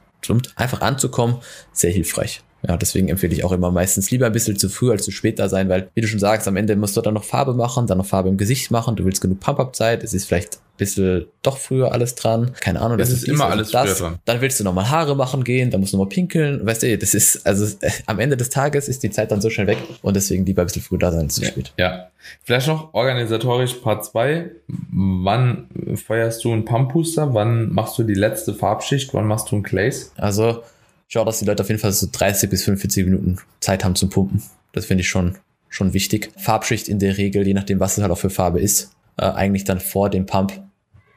einfach 0.56 0.80
anzukommen, 0.80 1.36
sehr 1.72 1.92
hilfreich. 1.92 2.42
Ja, 2.66 2.76
deswegen 2.76 3.08
empfehle 3.08 3.32
ich 3.32 3.44
auch 3.44 3.52
immer 3.52 3.70
meistens 3.70 4.10
lieber 4.10 4.26
ein 4.26 4.32
bisschen 4.32 4.58
zu 4.58 4.68
früh 4.68 4.90
als 4.90 5.04
zu 5.04 5.10
spät 5.10 5.38
da 5.38 5.48
sein, 5.48 5.68
weil, 5.68 5.88
wie 5.94 6.00
du 6.00 6.08
schon 6.08 6.18
sagst, 6.18 6.46
am 6.46 6.56
Ende 6.56 6.76
musst 6.76 6.96
du 6.96 7.00
dann 7.00 7.14
noch 7.14 7.24
Farbe 7.24 7.54
machen, 7.54 7.86
dann 7.86 7.98
noch 7.98 8.06
Farbe 8.06 8.28
im 8.28 8.36
Gesicht 8.36 8.70
machen, 8.70 8.96
du 8.96 9.04
willst 9.04 9.20
genug 9.20 9.40
Pump-Up-Zeit, 9.40 10.04
es 10.04 10.12
ist 10.12 10.26
vielleicht 10.26 10.56
ein 10.56 10.76
bisschen 10.76 11.26
doch 11.42 11.56
früher 11.56 11.92
alles 11.92 12.14
dran, 12.14 12.52
keine 12.60 12.80
Ahnung. 12.80 12.98
Es 12.98 13.08
das 13.08 13.18
ist 13.18 13.28
immer 13.28 13.44
das 13.44 13.52
alles 13.52 13.70
das. 13.70 13.98
dran. 13.98 14.18
Dann 14.26 14.40
willst 14.40 14.60
du 14.60 14.64
nochmal 14.64 14.90
Haare 14.90 15.16
machen 15.16 15.42
gehen, 15.44 15.70
dann 15.70 15.80
musst 15.80 15.92
du 15.92 15.96
nochmal 15.96 16.10
pinkeln, 16.10 16.64
weißt 16.66 16.82
du, 16.82 16.98
das 16.98 17.14
ist, 17.14 17.46
also 17.46 17.64
äh, 17.80 17.90
am 18.06 18.18
Ende 18.18 18.36
des 18.36 18.50
Tages 18.50 18.88
ist 18.88 19.02
die 19.02 19.10
Zeit 19.10 19.30
dann 19.30 19.40
so 19.40 19.48
schnell 19.48 19.66
weg 19.66 19.78
und 20.02 20.14
deswegen 20.14 20.44
lieber 20.44 20.62
ein 20.62 20.66
bisschen 20.66 20.82
früh 20.82 20.98
da 20.98 21.12
sein 21.12 21.22
als 21.22 21.36
zu 21.36 21.44
spät. 21.44 21.72
ja. 21.78 22.06
Vielleicht 22.44 22.68
noch 22.68 22.92
organisatorisch 22.92 23.72
Part 23.74 24.04
2. 24.04 24.50
Wann 24.68 25.68
feuerst 25.96 26.44
du 26.44 26.52
einen 26.52 26.66
Pump-Booster? 26.66 27.32
Wann 27.32 27.72
machst 27.72 27.98
du 27.98 28.02
die 28.02 28.14
letzte 28.14 28.52
Farbschicht? 28.52 29.14
Wann 29.14 29.26
machst 29.26 29.50
du 29.50 29.56
einen 29.56 29.62
Glaze? 29.62 30.10
Also, 30.16 30.62
schau, 31.10 31.24
dass 31.24 31.40
die 31.40 31.44
Leute 31.44 31.62
auf 31.62 31.68
jeden 31.68 31.80
Fall 31.80 31.92
so 31.92 32.06
30 32.10 32.48
bis 32.48 32.64
45 32.64 33.04
Minuten 33.04 33.38
Zeit 33.60 33.84
haben 33.84 33.96
zum 33.96 34.08
Pumpen. 34.08 34.42
Das 34.72 34.86
finde 34.86 35.02
ich 35.02 35.08
schon, 35.08 35.36
schon 35.68 35.92
wichtig. 35.92 36.30
Farbschicht 36.38 36.88
in 36.88 36.98
der 36.98 37.18
Regel, 37.18 37.46
je 37.46 37.52
nachdem, 37.52 37.80
was 37.80 37.98
es 37.98 38.02
halt 38.02 38.12
auch 38.12 38.18
für 38.18 38.30
Farbe 38.30 38.60
ist, 38.60 38.92
äh, 39.18 39.24
eigentlich 39.24 39.64
dann 39.64 39.80
vor 39.80 40.08
dem 40.08 40.24
Pump, 40.24 40.52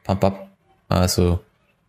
Pump-Up. 0.02 0.48
Also, 0.88 1.38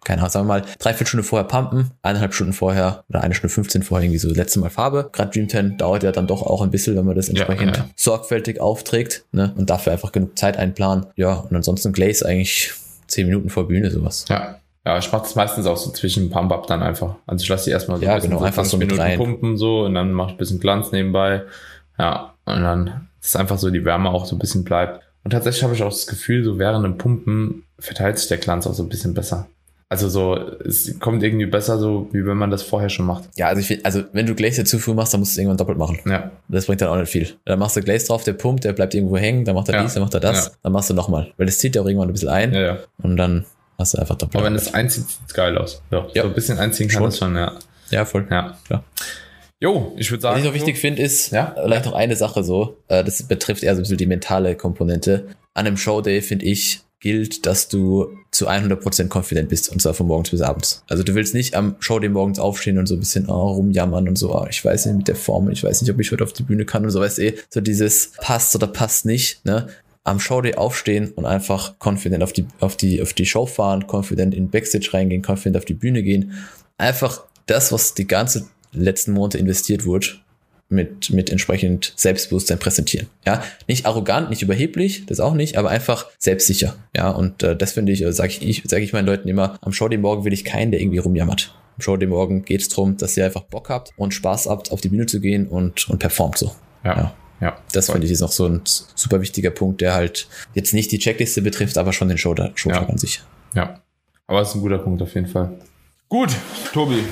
keine 0.03 0.21
Ahnung, 0.21 0.31
sagen 0.31 0.45
wir 0.47 0.59
mal, 0.59 0.65
dreiviertel 0.77 1.07
Stunde 1.07 1.23
vorher 1.23 1.47
pumpen, 1.47 1.91
eineinhalb 2.03 2.35
Stunden 2.35 2.53
vorher 2.53 3.03
oder 3.09 3.21
eine 3.21 3.33
Stunde 3.33 3.53
15 3.53 3.81
vorher 3.81 4.05
irgendwie 4.05 4.19
so 4.19 4.27
das 4.27 4.37
letzte 4.37 4.59
Mal 4.59 4.69
Farbe. 4.69 5.09
Gerade 5.11 5.31
Dream 5.31 5.49
10 5.49 5.77
dauert 5.77 6.03
ja 6.03 6.11
dann 6.11 6.27
doch 6.27 6.43
auch 6.43 6.61
ein 6.61 6.69
bisschen, 6.69 6.95
wenn 6.95 7.05
man 7.05 7.15
das 7.15 7.27
Ja, 7.27 7.33
entsprechend 7.33 7.75
ja. 7.75 7.89
sorgfältig 7.95 8.61
aufträgt, 8.61 9.25
ne? 9.31 9.53
Und 9.57 9.71
dafür 9.71 9.93
einfach 9.93 10.11
genug 10.11 10.37
Zeit 10.37 10.57
einplanen. 10.57 11.07
Ja, 11.15 11.33
und 11.33 11.55
ansonsten 11.55 11.91
Glaze 11.91 12.25
eigentlich 12.25 12.71
10 13.07 13.25
Minuten 13.25 13.49
vor 13.49 13.67
Bühne, 13.67 13.89
sowas. 13.89 14.25
Ja. 14.29 14.59
Ja, 14.85 14.97
ich 14.99 15.11
mache 15.11 15.23
das 15.23 15.35
meistens 15.35 15.65
auch 15.65 15.77
so 15.77 15.91
zwischen 15.91 16.29
Pump-Up 16.29 16.67
dann 16.67 16.83
einfach. 16.83 17.15
Also 17.25 17.41
ich 17.43 17.49
lasse 17.49 17.65
die 17.65 17.71
erstmal 17.71 17.97
so 17.97 18.03
Ja, 18.05 18.11
ein 18.11 18.15
bisschen 18.17 18.29
genau, 18.31 18.39
so 18.41 18.45
einfach 18.45 18.63
20 18.63 18.71
so 18.71 18.77
mit 18.77 18.87
Minuten 18.89 19.01
rein. 19.01 19.17
pumpen 19.17 19.57
so 19.57 19.83
und 19.85 19.95
dann 19.95 20.11
mache 20.13 20.27
ich 20.29 20.33
ein 20.35 20.37
bisschen 20.37 20.59
Glanz 20.59 20.91
nebenbei. 20.91 21.41
Ja, 21.97 22.33
und 22.45 22.61
dann 22.61 23.07
ist 23.21 23.35
einfach 23.35 23.57
so 23.57 23.69
die 23.71 23.83
Wärme 23.83 24.09
auch 24.11 24.25
so 24.25 24.35
ein 24.35 24.39
bisschen 24.39 24.63
bleibt. 24.63 25.01
Und 25.23 25.31
tatsächlich 25.31 25.63
habe 25.63 25.73
ich 25.73 25.81
auch 25.81 25.89
das 25.89 26.05
Gefühl, 26.05 26.43
so 26.43 26.59
während 26.59 26.85
dem 26.85 26.97
Pumpen 26.99 27.63
verteilt 27.79 28.19
sich 28.19 28.27
der 28.27 28.37
Glanz 28.37 28.67
auch 28.67 28.73
so 28.75 28.83
ein 28.83 28.89
bisschen 28.89 29.15
besser. 29.15 29.47
Also 29.89 30.09
so, 30.09 30.35
es 30.65 30.99
kommt 30.99 31.23
irgendwie 31.23 31.45
besser 31.45 31.77
so, 31.77 32.07
wie 32.11 32.25
wenn 32.25 32.37
man 32.37 32.49
das 32.51 32.63
vorher 32.63 32.89
schon 32.89 33.05
macht. 33.05 33.29
Ja, 33.35 33.47
also 33.47 33.61
ich 33.61 33.67
find, 33.67 33.85
also 33.85 34.03
wenn 34.13 34.25
du 34.25 34.33
Glaze 34.35 34.63
zu 34.65 34.77
früh 34.79 34.93
machst, 34.93 35.13
dann 35.13 35.19
musst 35.21 35.31
du 35.31 35.33
es 35.33 35.37
irgendwann 35.39 35.57
doppelt 35.57 35.77
machen. 35.77 35.99
Ja, 36.05 36.31
Das 36.47 36.65
bringt 36.65 36.81
dann 36.81 36.89
auch 36.89 36.97
nicht 36.97 37.09
viel. 37.09 37.29
Dann 37.45 37.59
machst 37.59 37.75
du 37.75 37.81
Glaze 37.81 38.07
drauf, 38.07 38.23
der 38.23 38.33
pumpt, 38.33 38.63
der 38.63 38.73
bleibt 38.73 38.93
irgendwo 38.95 39.17
hängen, 39.17 39.45
dann 39.45 39.55
macht 39.55 39.69
er 39.69 39.75
Ja. 39.75 39.83
dies, 39.83 39.93
dann 39.93 40.03
macht 40.03 40.13
er 40.15 40.19
das, 40.19 40.45
Ja. 40.47 40.51
dann 40.63 40.71
machst 40.73 40.89
du 40.89 40.93
nochmal. 40.95 41.31
Weil 41.37 41.45
das 41.45 41.59
zieht 41.59 41.75
ja 41.75 41.81
auch 41.81 41.85
irgendwann 41.87 42.09
ein 42.09 42.13
bisschen 42.13 42.29
ein 42.29 42.53
ja, 42.53 42.61
ja. 42.61 42.77
und 43.01 43.15
dann 43.17 43.45
hast 43.77 43.93
du 43.93 43.97
einfach 43.99 44.15
doppelt. 44.15 44.35
Aber 44.37 44.45
wenn 44.45 44.55
es 44.55 44.73
einzieht, 44.73 45.07
sieht's 45.09 45.33
geil 45.33 45.57
aus. 45.57 45.81
Ja, 45.91 46.07
Ja. 46.13 46.23
So 46.23 46.29
ein 46.29 46.33
bisschen 46.35 46.57
einziehen 46.59 46.87
kann 46.87 46.99
Schon. 46.99 47.09
das 47.09 47.17
schon, 47.17 47.35
ja. 47.35 47.59
ja, 47.91 48.05
voll. 48.05 48.27
Ja. 48.29 48.57
Klar. 48.65 48.83
Jo, 49.59 49.93
ich 49.97 50.11
würde 50.11 50.23
Was 50.23 50.29
sagen. 50.31 50.39
ich 50.39 50.45
noch 50.45 50.53
wichtig 50.53 50.77
finde, 50.77 51.01
ist 51.01 51.31
Ja. 51.31 51.55
vielleicht 51.61 51.85
noch 51.85 51.93
eine 51.93 52.15
Sache 52.15 52.43
so, 52.43 52.77
äh, 52.87 53.03
das 53.03 53.23
betrifft 53.23 53.63
eher 53.63 53.73
so 53.75 53.79
ein 53.79 53.83
bisschen 53.83 53.97
die 53.97 54.05
mentale 54.05 54.55
Komponente. 54.55 55.27
An 55.53 55.65
einem 55.65 55.77
Showday, 55.77 56.21
finde 56.21 56.45
ich, 56.45 56.81
gilt, 56.99 57.45
dass 57.45 57.67
du 57.67 58.07
zu 58.31 58.47
100% 58.49 59.09
confident 59.15 59.47
bist 59.49 59.69
und 59.71 59.81
zwar 59.81 59.93
von 59.93 60.07
morgens 60.07 60.31
bis 60.31 60.41
abends. 60.41 60.83
Also 60.89 61.03
du 61.03 61.13
willst 61.13 61.33
nicht 61.35 61.55
am 61.55 61.75
Showday 61.79 62.09
morgens 62.09 62.39
aufstehen 62.39 62.77
und 62.79 62.87
so 62.87 62.95
ein 62.95 62.99
bisschen 62.99 63.29
oh, 63.29 63.51
rumjammern 63.53 64.07
und 64.09 64.17
so, 64.17 64.33
oh, 64.35 64.45
ich 64.49 64.63
weiß 64.65 64.87
nicht 64.87 64.97
mit 64.97 65.07
der 65.07 65.15
Form, 65.15 65.49
ich 65.49 65.63
weiß 65.63 65.81
nicht, 65.81 65.91
ob 65.91 65.99
ich 65.99 66.11
heute 66.11 66.23
auf 66.23 66.33
die 66.33 66.43
Bühne 66.43 66.65
kann 66.65 66.83
und 66.83 66.89
so, 66.89 66.99
weißt 66.99 67.19
du, 67.19 67.27
eh, 67.27 67.35
so 67.49 67.61
dieses 67.61 68.11
passt 68.17 68.55
oder 68.55 68.67
passt 68.67 69.05
nicht, 69.05 69.45
ne? 69.45 69.67
Am 70.05 70.19
Showday 70.19 70.55
aufstehen 70.55 71.11
und 71.11 71.25
einfach 71.25 71.75
confident 71.83 72.23
auf 72.23 72.31
die, 72.31 72.47
auf 72.61 72.77
die, 72.77 73.01
auf 73.01 73.13
die 73.13 73.25
Show 73.25 73.45
fahren, 73.45 73.85
confident 73.91 74.33
in 74.33 74.49
Backstage 74.49 74.89
reingehen, 74.93 75.23
confident 75.27 75.57
auf 75.57 75.65
die 75.65 75.73
Bühne 75.73 76.03
gehen. 76.03 76.33
Einfach 76.77 77.23
das, 77.47 77.71
was 77.73 77.93
die 77.93 78.07
ganze 78.07 78.47
letzten 78.71 79.11
Monate 79.11 79.37
investiert 79.37 79.85
wurde, 79.85 80.07
mit, 80.69 81.11
mit 81.11 81.29
entsprechend 81.29 81.93
Selbstbewusstsein 81.95 82.59
präsentieren. 82.59 83.07
Ja, 83.25 83.43
nicht 83.67 83.85
arrogant, 83.85 84.29
nicht 84.29 84.41
überheblich, 84.41 85.05
das 85.05 85.19
auch 85.19 85.33
nicht, 85.33 85.57
aber 85.57 85.69
einfach 85.69 86.07
selbstsicher. 86.17 86.75
Ja, 86.95 87.09
und 87.09 87.43
äh, 87.43 87.55
das 87.55 87.73
finde 87.73 87.91
ich, 87.91 88.03
äh, 88.03 88.11
sage 88.11 88.33
ich, 88.39 88.63
sage 88.65 88.83
ich 88.83 88.93
meinen 88.93 89.05
Leuten 89.05 89.27
immer, 89.27 89.57
am 89.61 89.73
Show 89.73 89.89
Morgen 89.97 90.25
will 90.25 90.33
ich 90.33 90.43
keinen, 90.43 90.71
der 90.71 90.81
irgendwie 90.81 90.97
rumjammert. 90.97 91.55
Am 91.75 91.81
Show 91.81 91.97
Morgen 92.07 92.43
geht 92.43 92.61
es 92.61 92.69
darum, 92.69 92.97
dass 92.97 93.15
ihr 93.15 93.25
einfach 93.25 93.43
Bock 93.43 93.69
habt 93.69 93.91
und 93.97 94.13
Spaß 94.13 94.47
habt, 94.47 94.71
auf 94.71 94.81
die 94.81 94.89
Bühne 94.89 95.05
zu 95.05 95.19
gehen 95.19 95.47
und, 95.47 95.89
und 95.89 95.99
performt 95.99 96.37
so. 96.37 96.51
Ja. 96.83 96.97
Ja. 96.97 97.15
Ja. 97.41 97.57
Das 97.73 97.89
finde 97.91 98.05
ich 98.05 98.11
ist 98.11 98.21
noch 98.21 98.31
so 98.31 98.45
ein 98.47 98.61
super 98.65 99.21
wichtiger 99.21 99.49
Punkt, 99.51 99.81
der 99.81 99.93
halt 99.93 100.27
jetzt 100.53 100.73
nicht 100.73 100.91
die 100.91 100.99
Checkliste 100.99 101.41
betrifft, 101.41 101.77
aber 101.77 101.93
schon 101.93 102.07
den 102.09 102.17
Showtag 102.17 102.53
Ja. 102.65 102.85
an 102.87 102.97
sich. 102.97 103.21
Ja, 103.53 103.79
aber 104.27 104.41
es 104.41 104.49
ist 104.49 104.55
ein 104.55 104.61
guter 104.61 104.77
Punkt 104.79 105.01
auf 105.01 105.13
jeden 105.15 105.27
Fall. 105.27 105.51
Gut, 106.07 106.35
Tobi, 106.73 107.03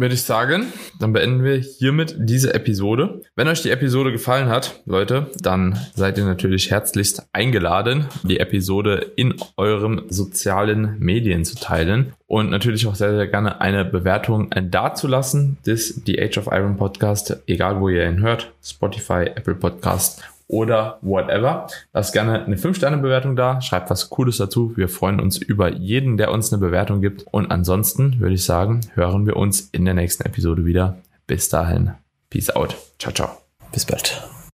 würde 0.00 0.14
ich 0.14 0.22
sagen, 0.22 0.72
dann 1.00 1.12
beenden 1.12 1.42
wir 1.42 1.56
hiermit 1.56 2.14
diese 2.18 2.54
Episode. 2.54 3.22
Wenn 3.34 3.48
euch 3.48 3.62
die 3.62 3.70
Episode 3.70 4.12
gefallen 4.12 4.48
hat, 4.48 4.82
Leute, 4.86 5.30
dann 5.40 5.78
seid 5.94 6.18
ihr 6.18 6.24
natürlich 6.24 6.70
herzlichst 6.70 7.26
eingeladen, 7.32 8.06
die 8.22 8.40
Episode 8.40 9.12
in 9.16 9.34
eurem 9.56 10.02
sozialen 10.08 10.98
Medien 10.98 11.44
zu 11.44 11.56
teilen 11.56 12.12
und 12.26 12.50
natürlich 12.50 12.86
auch 12.86 12.94
sehr, 12.94 13.16
sehr 13.16 13.26
gerne 13.26 13.60
eine 13.60 13.84
Bewertung 13.84 14.50
dazulassen 14.50 15.58
des 15.66 16.02
The 16.04 16.20
Age 16.20 16.38
of 16.38 16.48
Iron 16.52 16.76
Podcast, 16.76 17.42
egal 17.46 17.80
wo 17.80 17.88
ihr 17.88 18.06
ihn 18.06 18.20
hört, 18.20 18.52
Spotify, 18.62 19.30
Apple 19.34 19.54
Podcast 19.54 20.22
oder 20.48 20.98
whatever. 21.02 21.66
Lasst 21.92 22.12
gerne 22.12 22.44
eine 22.44 22.56
5-Sterne-Bewertung 22.56 23.36
da, 23.36 23.60
schreibt 23.60 23.90
was 23.90 24.10
Cooles 24.10 24.36
dazu. 24.36 24.76
Wir 24.76 24.88
freuen 24.88 25.20
uns 25.20 25.38
über 25.38 25.72
jeden, 25.72 26.16
der 26.16 26.30
uns 26.30 26.52
eine 26.52 26.60
Bewertung 26.60 27.00
gibt. 27.00 27.24
Und 27.30 27.50
ansonsten 27.50 28.20
würde 28.20 28.34
ich 28.34 28.44
sagen, 28.44 28.80
hören 28.94 29.26
wir 29.26 29.36
uns 29.36 29.68
in 29.72 29.84
der 29.84 29.94
nächsten 29.94 30.24
Episode 30.24 30.64
wieder. 30.64 30.98
Bis 31.26 31.48
dahin, 31.48 31.92
Peace 32.30 32.50
out. 32.50 32.76
Ciao, 32.98 33.12
ciao. 33.12 33.30
Bis 33.72 33.84
bald. 33.84 34.35